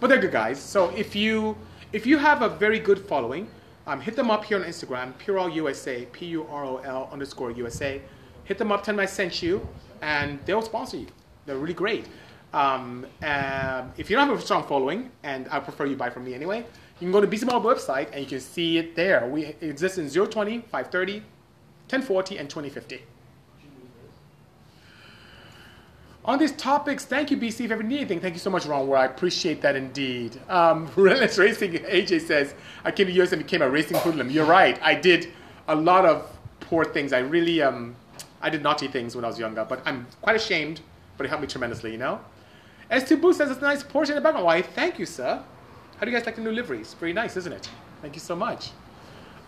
but 0.00 0.06
they're 0.06 0.18
good 0.18 0.32
guys. 0.32 0.58
So 0.58 0.88
if 0.96 1.14
you 1.14 1.54
if 1.92 2.06
you 2.06 2.16
have 2.16 2.40
a 2.40 2.48
very 2.48 2.78
good 2.78 2.98
following, 2.98 3.46
um, 3.86 4.00
hit 4.00 4.16
them 4.16 4.30
up 4.30 4.42
here 4.42 4.56
on 4.56 4.64
Instagram, 4.64 5.12
Purol 5.18 5.50
USA, 5.50 6.06
P 6.12 6.24
U 6.28 6.46
R 6.48 6.64
O 6.64 6.76
L 6.78 7.10
underscore 7.12 7.50
USA. 7.50 8.00
Hit 8.44 8.56
them 8.56 8.72
up, 8.72 8.84
tell 8.84 8.94
them 8.94 9.00
I 9.00 9.06
sent 9.06 9.42
you, 9.42 9.68
and 10.00 10.38
they'll 10.46 10.62
sponsor 10.62 10.96
you. 10.96 11.08
They're 11.46 11.56
really 11.56 11.74
great. 11.74 12.06
Um, 12.52 13.06
um, 13.22 13.92
if 13.96 14.10
you 14.10 14.16
don't 14.16 14.28
have 14.28 14.38
a 14.38 14.42
strong 14.42 14.64
following, 14.64 15.10
and 15.22 15.48
I 15.50 15.60
prefer 15.60 15.86
you 15.86 15.96
buy 15.96 16.10
from 16.10 16.24
me 16.24 16.34
anyway, 16.34 16.58
you 16.58 17.00
can 17.00 17.12
go 17.12 17.20
to 17.20 17.26
BC 17.26 17.44
Moto 17.44 17.60
website 17.60 18.08
and 18.12 18.20
you 18.20 18.26
can 18.26 18.40
see 18.40 18.78
it 18.78 18.96
there. 18.96 19.26
We 19.26 19.54
exist 19.60 19.98
in 19.98 20.08
020, 20.08 20.60
530, 20.60 21.18
1040, 21.18 22.38
and 22.38 22.48
2050. 22.48 23.02
On 26.24 26.40
these 26.40 26.52
topics, 26.52 27.04
thank 27.04 27.30
you, 27.30 27.36
BC. 27.36 27.46
If 27.46 27.60
you 27.60 27.70
ever 27.70 27.84
need 27.84 27.98
anything, 27.98 28.20
thank 28.20 28.34
you 28.34 28.40
so 28.40 28.50
much, 28.50 28.66
Ron. 28.66 28.88
Where 28.88 28.98
I 28.98 29.04
appreciate 29.04 29.60
that 29.62 29.76
indeed. 29.76 30.40
Um, 30.48 30.90
Relentless 30.96 31.38
Racing, 31.38 31.74
AJ 31.74 32.22
says, 32.22 32.54
I 32.84 32.90
came 32.90 33.06
to 33.06 33.12
the 33.12 33.22
US 33.22 33.30
and 33.30 33.42
became 33.42 33.62
a 33.62 33.70
racing 33.70 33.96
hoodlum. 33.98 34.28
You're 34.30 34.44
right. 34.44 34.76
I 34.82 34.94
did 34.94 35.32
a 35.68 35.74
lot 35.76 36.04
of 36.04 36.28
poor 36.58 36.84
things. 36.84 37.12
I 37.12 37.18
really, 37.20 37.62
um, 37.62 37.94
I 38.40 38.50
did 38.50 38.62
naughty 38.62 38.88
things 38.88 39.14
when 39.14 39.24
I 39.24 39.28
was 39.28 39.38
younger, 39.38 39.64
but 39.68 39.80
I'm 39.86 40.06
quite 40.20 40.34
ashamed, 40.34 40.80
but 41.16 41.26
it 41.26 41.28
helped 41.28 41.42
me 41.42 41.48
tremendously, 41.48 41.92
you 41.92 41.98
know? 41.98 42.20
S2 42.90 43.20
Boo 43.20 43.32
says 43.32 43.50
it's 43.50 43.60
a 43.60 43.64
nice 43.64 43.82
Porsche 43.82 44.10
in 44.10 44.14
the 44.14 44.20
background. 44.20 44.46
Why, 44.46 44.62
thank 44.62 44.98
you, 44.98 45.06
sir. 45.06 45.42
How 45.98 46.04
do 46.04 46.10
you 46.10 46.16
guys 46.16 46.26
like 46.26 46.36
the 46.36 46.42
new 46.42 46.52
liveries? 46.52 46.94
Very 46.94 47.12
nice, 47.12 47.36
isn't 47.36 47.52
it? 47.52 47.68
Thank 48.02 48.14
you 48.14 48.20
so 48.20 48.36
much. 48.36 48.70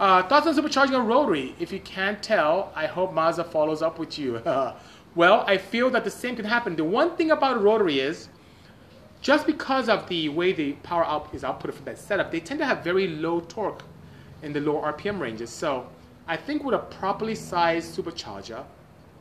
Uh, 0.00 0.22
thoughts 0.22 0.46
on 0.46 0.56
supercharging 0.56 0.96
a 0.96 1.00
rotary? 1.00 1.54
If 1.58 1.72
you 1.72 1.80
can't 1.80 2.22
tell, 2.22 2.72
I 2.74 2.86
hope 2.86 3.12
Mazda 3.12 3.44
follows 3.44 3.82
up 3.82 3.98
with 3.98 4.18
you. 4.18 4.40
well, 5.14 5.44
I 5.46 5.58
feel 5.58 5.90
that 5.90 6.04
the 6.04 6.10
same 6.10 6.36
can 6.36 6.44
happen. 6.44 6.76
The 6.76 6.84
one 6.84 7.16
thing 7.16 7.30
about 7.30 7.56
a 7.56 7.60
rotary 7.60 8.00
is, 8.00 8.28
just 9.20 9.46
because 9.46 9.88
of 9.88 10.08
the 10.08 10.28
way 10.28 10.52
the 10.52 10.72
power 10.84 11.04
out 11.04 11.28
is 11.34 11.44
output 11.44 11.74
for 11.74 11.82
that 11.82 11.98
setup, 11.98 12.30
they 12.30 12.40
tend 12.40 12.60
to 12.60 12.66
have 12.66 12.84
very 12.84 13.08
low 13.08 13.40
torque 13.40 13.82
in 14.42 14.52
the 14.52 14.60
low 14.60 14.80
RPM 14.80 15.20
ranges. 15.20 15.50
So 15.50 15.88
I 16.26 16.36
think 16.36 16.62
with 16.62 16.74
a 16.74 16.78
properly 16.78 17.34
sized 17.34 17.96
supercharger, 17.96 18.64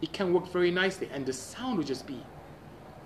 it 0.02 0.14
can 0.14 0.34
work 0.34 0.48
very 0.52 0.70
nicely, 0.70 1.10
and 1.12 1.26
the 1.26 1.34
sound 1.34 1.78
would 1.78 1.88
just 1.88 2.06
be 2.06 2.22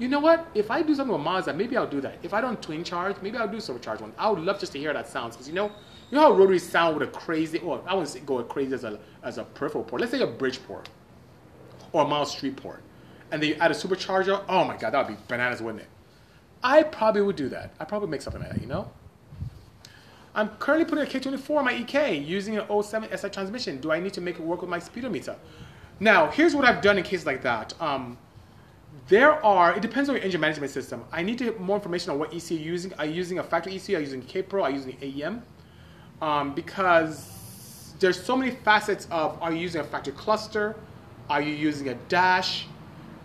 you 0.02 0.08
know 0.08 0.20
what? 0.20 0.48
If 0.56 0.72
I 0.72 0.82
do 0.82 0.96
something 0.96 1.14
with 1.14 1.24
Mazda, 1.24 1.54
maybe 1.54 1.78
I'll 1.78 1.86
do 1.86 2.02
that. 2.02 2.18
If 2.24 2.34
I 2.34 2.42
don't 2.42 2.60
twin 2.60 2.84
charge, 2.84 3.18
maybe 3.22 3.38
I'll 3.38 3.48
do 3.48 3.60
supercharged 3.60 4.02
one. 4.02 4.14
I 4.18 4.32
would 4.32 4.40
love 4.40 4.60
just 4.60 4.72
to 4.72 4.80
hear 4.80 4.92
that 4.94 5.08
sounds 5.08 5.36
because 5.36 5.48
you 5.48 5.54
know, 5.54 5.68
you 6.10 6.18
know 6.18 6.22
how 6.22 6.32
rotaries 6.32 6.68
sound 6.68 6.98
with 6.98 7.08
a 7.08 7.12
crazy. 7.12 7.60
Well, 7.60 7.84
I 7.86 7.94
wouldn't 7.94 8.26
go 8.26 8.42
crazy 8.44 8.74
as 8.74 8.84
a 8.84 9.00
as 9.22 9.38
a 9.38 9.44
peripheral 9.44 9.84
port. 9.84 10.02
Let's 10.02 10.12
say 10.12 10.22
a 10.22 10.28
bridge 10.28 10.64
port 10.64 10.90
or 11.94 12.04
a 12.04 12.08
mild 12.08 12.30
street 12.30 12.58
port, 12.58 12.82
and 13.30 13.44
then 13.44 13.50
you 13.52 13.56
add 13.60 13.70
a 13.70 13.76
supercharger. 13.76 14.44
Oh 14.50 14.64
my 14.64 14.76
god, 14.76 14.94
that 14.94 15.08
would 15.08 15.16
be 15.16 15.24
bananas, 15.28 15.62
wouldn't 15.62 15.84
it? 15.84 15.90
I 16.64 16.82
probably 16.82 17.22
would 17.22 17.36
do 17.36 17.50
that. 17.50 17.72
I 17.80 17.86
probably 17.86 18.10
make 18.10 18.24
something 18.24 18.42
like 18.42 18.54
that. 18.54 18.62
You 18.62 18.68
know. 18.68 18.90
I'm 20.34 20.50
currently 20.58 20.86
putting 20.86 21.04
a 21.04 21.08
K24 21.08 21.58
on 21.58 21.66
my 21.66 21.74
EK 21.74 22.18
using 22.18 22.58
an 22.58 22.84
07 22.84 23.16
SI 23.18 23.30
transmission. 23.30 23.82
Do 23.82 23.92
I 23.92 24.00
need 24.00 24.14
to 24.14 24.22
make 24.22 24.36
it 24.40 24.42
work 24.42 24.62
with 24.62 24.70
my 24.70 24.80
speedometer? 24.80 25.36
Now, 26.00 26.32
here's 26.32 26.56
what 26.56 26.64
I've 26.64 26.82
done 26.82 26.98
in 26.98 27.04
cases 27.04 27.26
like 27.26 27.44
that. 27.44 27.74
Um, 27.82 28.18
there 29.08 29.44
are, 29.46 29.76
it 29.76 29.82
depends 29.82 30.10
on 30.10 30.16
your 30.16 30.24
engine 30.24 30.42
management 30.42 30.72
system. 30.72 31.04
I 31.12 31.22
need 31.22 31.38
to 31.40 31.46
get 31.46 31.60
more 31.60 31.76
information 31.76 32.12
on 32.12 32.20
what 32.20 32.34
ECU 32.34 32.58
you're 32.58 32.72
using. 32.72 32.94
Are 32.96 33.06
you 33.06 33.14
using 33.14 33.40
a 33.40 33.44
factory 33.44 33.76
ECU? 33.76 33.96
Are 33.96 34.00
you 34.00 34.06
using 34.06 34.22
K-Pro? 34.22 34.64
Are 34.64 34.70
you 34.70 34.78
using 34.78 34.98
AEM? 35.02 35.42
Um, 36.22 36.54
because 36.54 37.94
there's 38.00 38.22
so 38.22 38.38
many 38.38 38.52
facets 38.52 39.08
of, 39.12 39.42
are 39.42 39.52
you 39.52 39.60
using 39.60 39.82
a 39.82 39.84
factory 39.84 40.14
cluster? 40.14 40.76
Are 41.30 41.42
you 41.42 41.54
using 41.54 41.90
a 41.90 41.96
dash? 42.10 42.68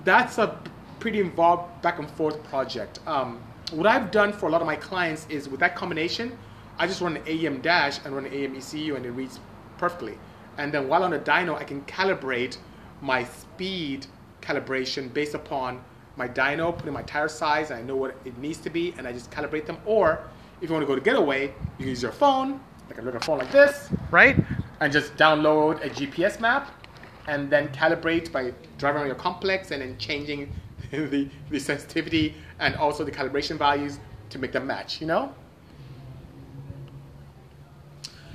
That's 0.05 0.39
a 0.39 0.59
pretty 1.01 1.21
involved 1.21 1.83
back 1.83 1.99
and 1.99 2.11
forth 2.11 2.43
project. 2.45 3.01
Um, 3.07 3.43
what 3.73 3.87
I've 3.87 4.11
done 4.11 4.33
for 4.33 4.47
a 4.47 4.51
lot 4.51 4.61
of 4.61 4.67
my 4.67 4.77
clients 4.77 5.27
is 5.29 5.49
with 5.49 5.61
that 5.61 5.77
combination, 5.77 6.37
I 6.79 6.87
just 6.87 7.01
run 7.01 7.17
an 7.17 7.23
AEM 7.25 7.63
dash 7.63 7.99
and 8.05 8.15
run 8.15 8.27
an 8.27 8.33
AEM 8.33 8.57
ECU 8.57 8.97
and 8.97 9.05
it 9.05 9.11
reads 9.11 9.41
perfectly. 9.79 10.19
And 10.59 10.73
then 10.73 10.89
while 10.89 11.03
on 11.03 11.11
the 11.11 11.19
dyno, 11.19 11.57
I 11.57 11.65
can 11.65 11.83
calibrate 11.83 12.59
my 13.01 13.25
speed 13.25 14.07
calibration 14.47 15.13
based 15.13 15.35
upon 15.35 15.83
my 16.17 16.29
dyno, 16.29 16.77
putting 16.77 16.95
my 16.95 17.03
tire 17.03 17.29
size, 17.29 17.71
and 17.71 17.79
I 17.81 17.83
know 17.83 17.97
what 17.97 18.17
it 18.25 18.39
needs 18.39 18.59
to 18.59 18.71
be, 18.71 18.95
and 18.97 19.07
I 19.07 19.13
just 19.13 19.31
calibrate 19.31 19.67
them. 19.67 19.79
Or 19.85 20.21
if 20.61 20.69
you 20.69 20.75
want 20.75 20.83
to 20.83 20.87
go 20.87 20.95
to 20.95 21.01
getaway, 21.01 21.47
you 21.47 21.53
can 21.79 21.89
use 21.89 22.03
your 22.03 22.13
phone, 22.13 22.61
like 22.89 22.99
a 22.99 23.03
little 23.03 23.21
phone 23.21 23.39
like 23.39 23.53
this, 23.53 23.91
right? 24.11 24.37
And 24.81 24.93
just 24.93 25.17
download 25.17 25.85
a 25.85 25.91
GPS 25.91 26.41
map, 26.41 26.71
and 27.27 27.51
then 27.51 27.69
calibrate 27.69 28.33
by 28.33 28.53
driving 28.79 29.01
around 29.01 29.09
your 29.09 29.17
complex 29.17 29.73
and 29.73 29.83
then 29.83 29.99
changing 29.99 30.53
the, 30.91 31.29
the 31.51 31.59
sensitivity 31.59 32.35
and 32.61 32.75
also 32.77 33.05
the 33.05 33.11
calibration 33.11 33.59
values 33.59 33.99
to 34.31 34.39
make 34.39 34.53
them 34.53 34.67
match, 34.67 35.01
you 35.01 35.07
know? 35.07 35.35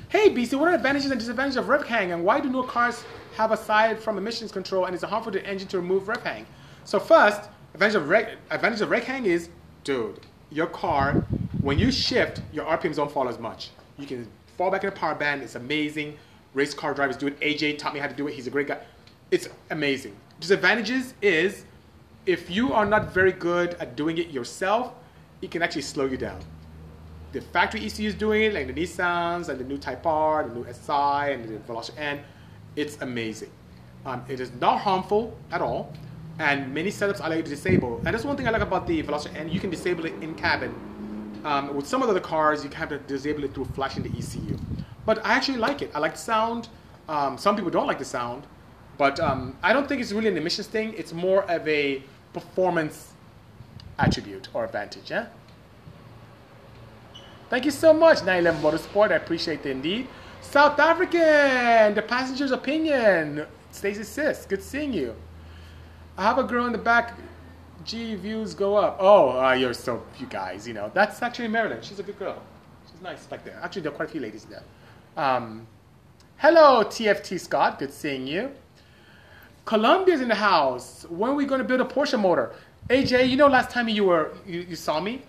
Hey 0.09 0.29
BC, 0.29 0.59
what 0.59 0.67
are 0.67 0.71
the 0.71 0.77
advantages 0.77 1.09
and 1.09 1.19
disadvantages 1.19 1.55
of 1.55 1.69
rev 1.69 1.87
hang 1.87 2.11
and 2.11 2.25
why 2.25 2.41
do 2.41 2.49
no 2.49 2.63
cars 2.63 3.05
have 3.35 3.51
aside 3.51 3.99
from 3.99 4.17
emissions 4.17 4.51
control 4.51 4.85
and 4.85 4.95
is 4.95 5.03
it 5.03 5.09
harmful 5.09 5.31
to 5.31 5.39
the 5.39 5.45
engine 5.45 5.67
to 5.69 5.77
remove 5.77 6.07
rev 6.07 6.23
hang? 6.23 6.45
So 6.83 6.99
first, 6.99 7.49
advantage 7.73 7.95
of 7.95 8.09
rev, 8.09 8.37
advantage 8.49 8.81
of 8.81 8.89
rev 8.89 9.03
hang 9.03 9.25
is, 9.25 9.49
dude, 9.83 10.19
your 10.51 10.67
car, 10.67 11.13
when 11.61 11.79
you 11.79 11.91
shift, 11.91 12.41
your 12.51 12.65
RPMs 12.65 12.95
don't 12.95 13.11
fall 13.11 13.29
as 13.29 13.39
much. 13.39 13.69
You 13.97 14.05
can 14.05 14.27
fall 14.57 14.69
back 14.71 14.83
in 14.83 14.89
the 14.89 14.95
power 14.95 15.15
band. 15.15 15.41
It's 15.41 15.55
amazing. 15.55 16.17
Race 16.53 16.73
car 16.73 16.93
drivers 16.93 17.15
do 17.17 17.27
it. 17.27 17.39
AJ 17.39 17.77
taught 17.77 17.93
me 17.93 17.99
how 17.99 18.07
to 18.07 18.13
do 18.13 18.27
it. 18.27 18.33
He's 18.33 18.47
a 18.47 18.49
great 18.49 18.67
guy. 18.67 18.79
It's 19.31 19.47
amazing. 19.69 20.15
Disadvantages 20.39 21.13
is 21.21 21.65
if 22.25 22.49
you 22.49 22.73
are 22.73 22.85
not 22.85 23.13
very 23.13 23.31
good 23.31 23.75
at 23.75 23.95
doing 23.95 24.17
it 24.17 24.29
yourself, 24.29 24.93
it 25.41 25.51
can 25.51 25.61
actually 25.61 25.81
slow 25.83 26.05
you 26.05 26.17
down. 26.17 26.39
The 27.31 27.41
factory 27.41 27.85
ECU 27.85 28.09
is 28.09 28.13
doing 28.13 28.43
it, 28.43 28.53
like 28.53 28.67
the 28.67 28.73
Nissans 28.73 29.47
and 29.47 29.57
the 29.57 29.63
new 29.63 29.77
Type 29.77 30.05
R, 30.05 30.47
the 30.47 30.53
new 30.53 30.65
SI, 30.65 31.33
and 31.33 31.45
the 31.45 31.57
Veloster 31.59 31.97
N 31.97 32.21
it's 32.75 32.97
amazing. 33.01 33.51
Um, 34.05 34.23
it 34.27 34.39
is 34.39 34.51
not 34.59 34.79
harmful 34.79 35.37
at 35.51 35.61
all, 35.61 35.93
and 36.39 36.73
many 36.73 36.89
setups 36.89 37.19
allow 37.19 37.35
you 37.35 37.43
to 37.43 37.49
disable. 37.49 37.97
And 37.97 38.07
that's 38.07 38.23
one 38.25 38.35
thing 38.37 38.47
I 38.47 38.51
like 38.51 38.61
about 38.61 38.87
the 38.87 39.03
Veloster 39.03 39.35
N. 39.35 39.49
You 39.49 39.59
can 39.59 39.69
disable 39.69 40.05
it 40.05 40.13
in 40.21 40.33
cabin. 40.35 40.73
Um, 41.43 41.75
with 41.75 41.87
some 41.87 42.01
of 42.01 42.07
the 42.07 42.11
other 42.11 42.19
cars, 42.25 42.63
you 42.63 42.69
have 42.71 42.89
to 42.89 42.99
disable 42.99 43.43
it 43.43 43.53
through 43.53 43.65
flashing 43.65 44.03
the 44.03 44.09
ECU. 44.09 44.57
But 45.05 45.25
I 45.25 45.33
actually 45.33 45.57
like 45.57 45.81
it. 45.81 45.91
I 45.93 45.99
like 45.99 46.13
the 46.13 46.19
sound. 46.19 46.69
Um, 47.09 47.37
some 47.37 47.55
people 47.55 47.71
don't 47.71 47.87
like 47.87 47.99
the 47.99 48.05
sound, 48.05 48.45
But 48.97 49.19
um, 49.19 49.57
I 49.63 49.73
don't 49.73 49.87
think 49.87 50.01
it's 50.01 50.11
really 50.11 50.29
an 50.29 50.37
emissions 50.37 50.67
thing. 50.67 50.93
It's 50.95 51.13
more 51.13 51.43
of 51.49 51.67
a 51.67 52.03
performance 52.33 53.13
attribute 53.97 54.47
or 54.53 54.63
advantage. 54.63 55.09
Yeah. 55.09 55.27
Thank 57.49 57.65
you 57.65 57.71
so 57.71 57.93
much, 57.93 58.23
911 58.23 58.61
Motorsport. 58.61 59.11
I 59.11 59.15
appreciate 59.15 59.65
it 59.65 59.71
indeed. 59.71 60.07
South 60.41 60.79
African, 60.79 61.93
the 61.93 62.01
passenger's 62.01 62.51
opinion. 62.51 63.45
Stacey 63.71 64.03
Sis, 64.03 64.45
good 64.45 64.61
seeing 64.61 64.91
you. 64.91 65.15
I 66.17 66.23
have 66.23 66.39
a 66.39 66.43
girl 66.43 66.65
in 66.65 66.71
the 66.71 66.77
back. 66.77 67.17
G 67.85 68.15
views 68.15 68.53
go 68.53 68.75
up. 68.75 68.97
Oh, 68.99 69.39
uh, 69.39 69.53
you're 69.53 69.73
so 69.73 70.03
you 70.19 70.27
guys. 70.27 70.67
You 70.67 70.73
know 70.73 70.91
that's 70.93 71.21
actually 71.21 71.47
Marilyn. 71.47 71.81
She's 71.81 71.99
a 71.99 72.03
good 72.03 72.19
girl. 72.19 72.41
She's 72.91 73.01
nice 73.01 73.25
back 73.25 73.45
there. 73.45 73.59
Actually, 73.63 73.83
there 73.83 73.91
are 73.91 73.95
quite 73.95 74.09
a 74.09 74.11
few 74.11 74.21
ladies 74.21 74.45
there. 74.45 74.63
Um, 75.15 75.65
hello, 76.37 76.83
TFT 76.83 77.39
Scott. 77.39 77.79
Good 77.79 77.93
seeing 77.93 78.27
you. 78.27 78.51
Columbia's 79.65 80.21
in 80.21 80.27
the 80.27 80.35
house. 80.35 81.05
When 81.09 81.31
are 81.31 81.35
we 81.35 81.45
going 81.45 81.59
to 81.59 81.67
build 81.67 81.81
a 81.81 81.85
Porsche 81.85 82.19
motor? 82.19 82.53
AJ, 82.89 83.29
you 83.29 83.37
know 83.37 83.47
last 83.47 83.69
time 83.69 83.87
you 83.87 84.03
were 84.03 84.33
you, 84.45 84.61
you 84.61 84.75
saw 84.75 84.99
me, 84.99 85.21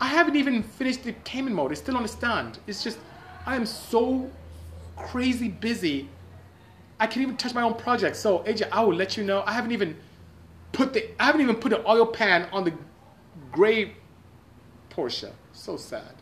I 0.00 0.08
haven't 0.08 0.36
even 0.36 0.62
finished 0.62 1.02
the 1.04 1.12
Cayman 1.24 1.54
mode. 1.54 1.72
It's 1.72 1.80
still 1.80 1.96
on 1.96 2.02
the 2.02 2.08
stand. 2.08 2.58
It's 2.66 2.84
just 2.84 2.98
I 3.46 3.56
am 3.56 3.66
so 3.66 4.30
crazy 4.96 5.48
busy. 5.48 6.08
I 6.98 7.06
can't 7.06 7.22
even 7.22 7.36
touch 7.36 7.54
my 7.54 7.62
own 7.62 7.74
project. 7.74 8.16
So 8.16 8.38
AJ, 8.40 8.68
I 8.70 8.82
will 8.82 8.94
let 8.94 9.16
you 9.16 9.24
know. 9.24 9.42
I 9.46 9.52
haven't 9.52 9.72
even 9.72 9.96
put 10.72 10.92
the 10.92 11.10
I 11.20 11.26
haven't 11.26 11.40
even 11.40 11.56
put 11.56 11.70
the 11.70 11.88
oil 11.88 12.06
pan 12.06 12.48
on 12.52 12.64
the 12.64 12.72
gray 13.52 13.94
Porsche. 14.90 15.32
So 15.52 15.76
sad. 15.76 16.14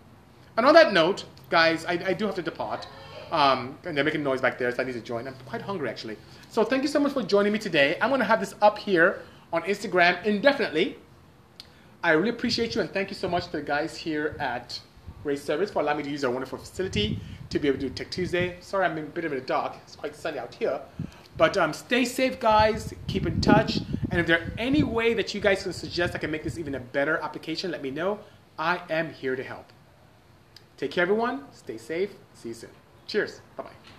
And 0.56 0.66
on 0.66 0.74
that 0.74 0.92
note, 0.92 1.24
guys, 1.50 1.84
I, 1.84 1.92
I 1.92 2.12
do 2.12 2.26
have 2.26 2.34
to 2.36 2.42
depart. 2.42 2.86
Um, 3.30 3.78
and 3.84 3.96
they're 3.96 4.04
making 4.04 4.22
noise 4.22 4.42
back 4.42 4.58
there, 4.58 4.70
so 4.70 4.82
I 4.82 4.84
need 4.84 4.92
to 4.92 5.00
join. 5.00 5.26
I'm 5.26 5.34
quite 5.46 5.62
hungry 5.62 5.88
actually. 5.88 6.18
So 6.50 6.64
thank 6.64 6.82
you 6.82 6.88
so 6.88 7.00
much 7.00 7.12
for 7.12 7.22
joining 7.22 7.52
me 7.52 7.58
today. 7.58 7.96
I'm 8.00 8.10
gonna 8.10 8.24
have 8.24 8.40
this 8.40 8.54
up 8.60 8.78
here 8.78 9.22
on 9.52 9.62
Instagram 9.62 10.22
indefinitely. 10.24 10.98
I 12.02 12.12
really 12.12 12.30
appreciate 12.30 12.74
you 12.74 12.80
and 12.80 12.90
thank 12.90 13.10
you 13.10 13.14
so 13.14 13.28
much 13.28 13.46
to 13.46 13.52
the 13.52 13.62
guys 13.62 13.96
here 13.96 14.36
at 14.40 14.80
Race 15.24 15.42
Service 15.42 15.70
for 15.70 15.80
allowing 15.80 15.98
me 15.98 16.02
to 16.04 16.10
use 16.10 16.24
our 16.24 16.30
wonderful 16.30 16.58
facility 16.58 17.18
to 17.50 17.58
be 17.58 17.68
able 17.68 17.78
to 17.78 17.88
do 17.88 17.94
Tech 17.94 18.10
Tuesday. 18.10 18.56
Sorry 18.60 18.84
I'm 18.84 18.98
a 18.98 19.02
bit 19.02 19.24
in 19.24 19.30
the 19.30 19.40
dark. 19.40 19.76
It's 19.84 19.96
quite 19.96 20.16
sunny 20.16 20.38
out 20.38 20.54
here. 20.54 20.80
But 21.36 21.56
um, 21.56 21.72
stay 21.72 22.04
safe, 22.04 22.38
guys. 22.38 22.92
Keep 23.06 23.26
in 23.26 23.40
touch. 23.40 23.78
And 24.10 24.20
if 24.20 24.26
there's 24.26 24.50
any 24.58 24.82
way 24.82 25.14
that 25.14 25.34
you 25.34 25.40
guys 25.40 25.62
can 25.62 25.72
suggest 25.72 26.14
I 26.14 26.18
can 26.18 26.30
make 26.30 26.44
this 26.44 26.58
even 26.58 26.74
a 26.74 26.80
better 26.80 27.18
application, 27.18 27.70
let 27.70 27.82
me 27.82 27.90
know. 27.90 28.18
I 28.58 28.80
am 28.90 29.12
here 29.12 29.36
to 29.36 29.42
help. 29.42 29.72
Take 30.76 30.90
care, 30.90 31.02
everyone. 31.02 31.44
Stay 31.52 31.78
safe. 31.78 32.10
See 32.34 32.48
you 32.48 32.54
soon. 32.54 32.70
Cheers. 33.06 33.40
Bye 33.56 33.64
bye. 33.64 33.91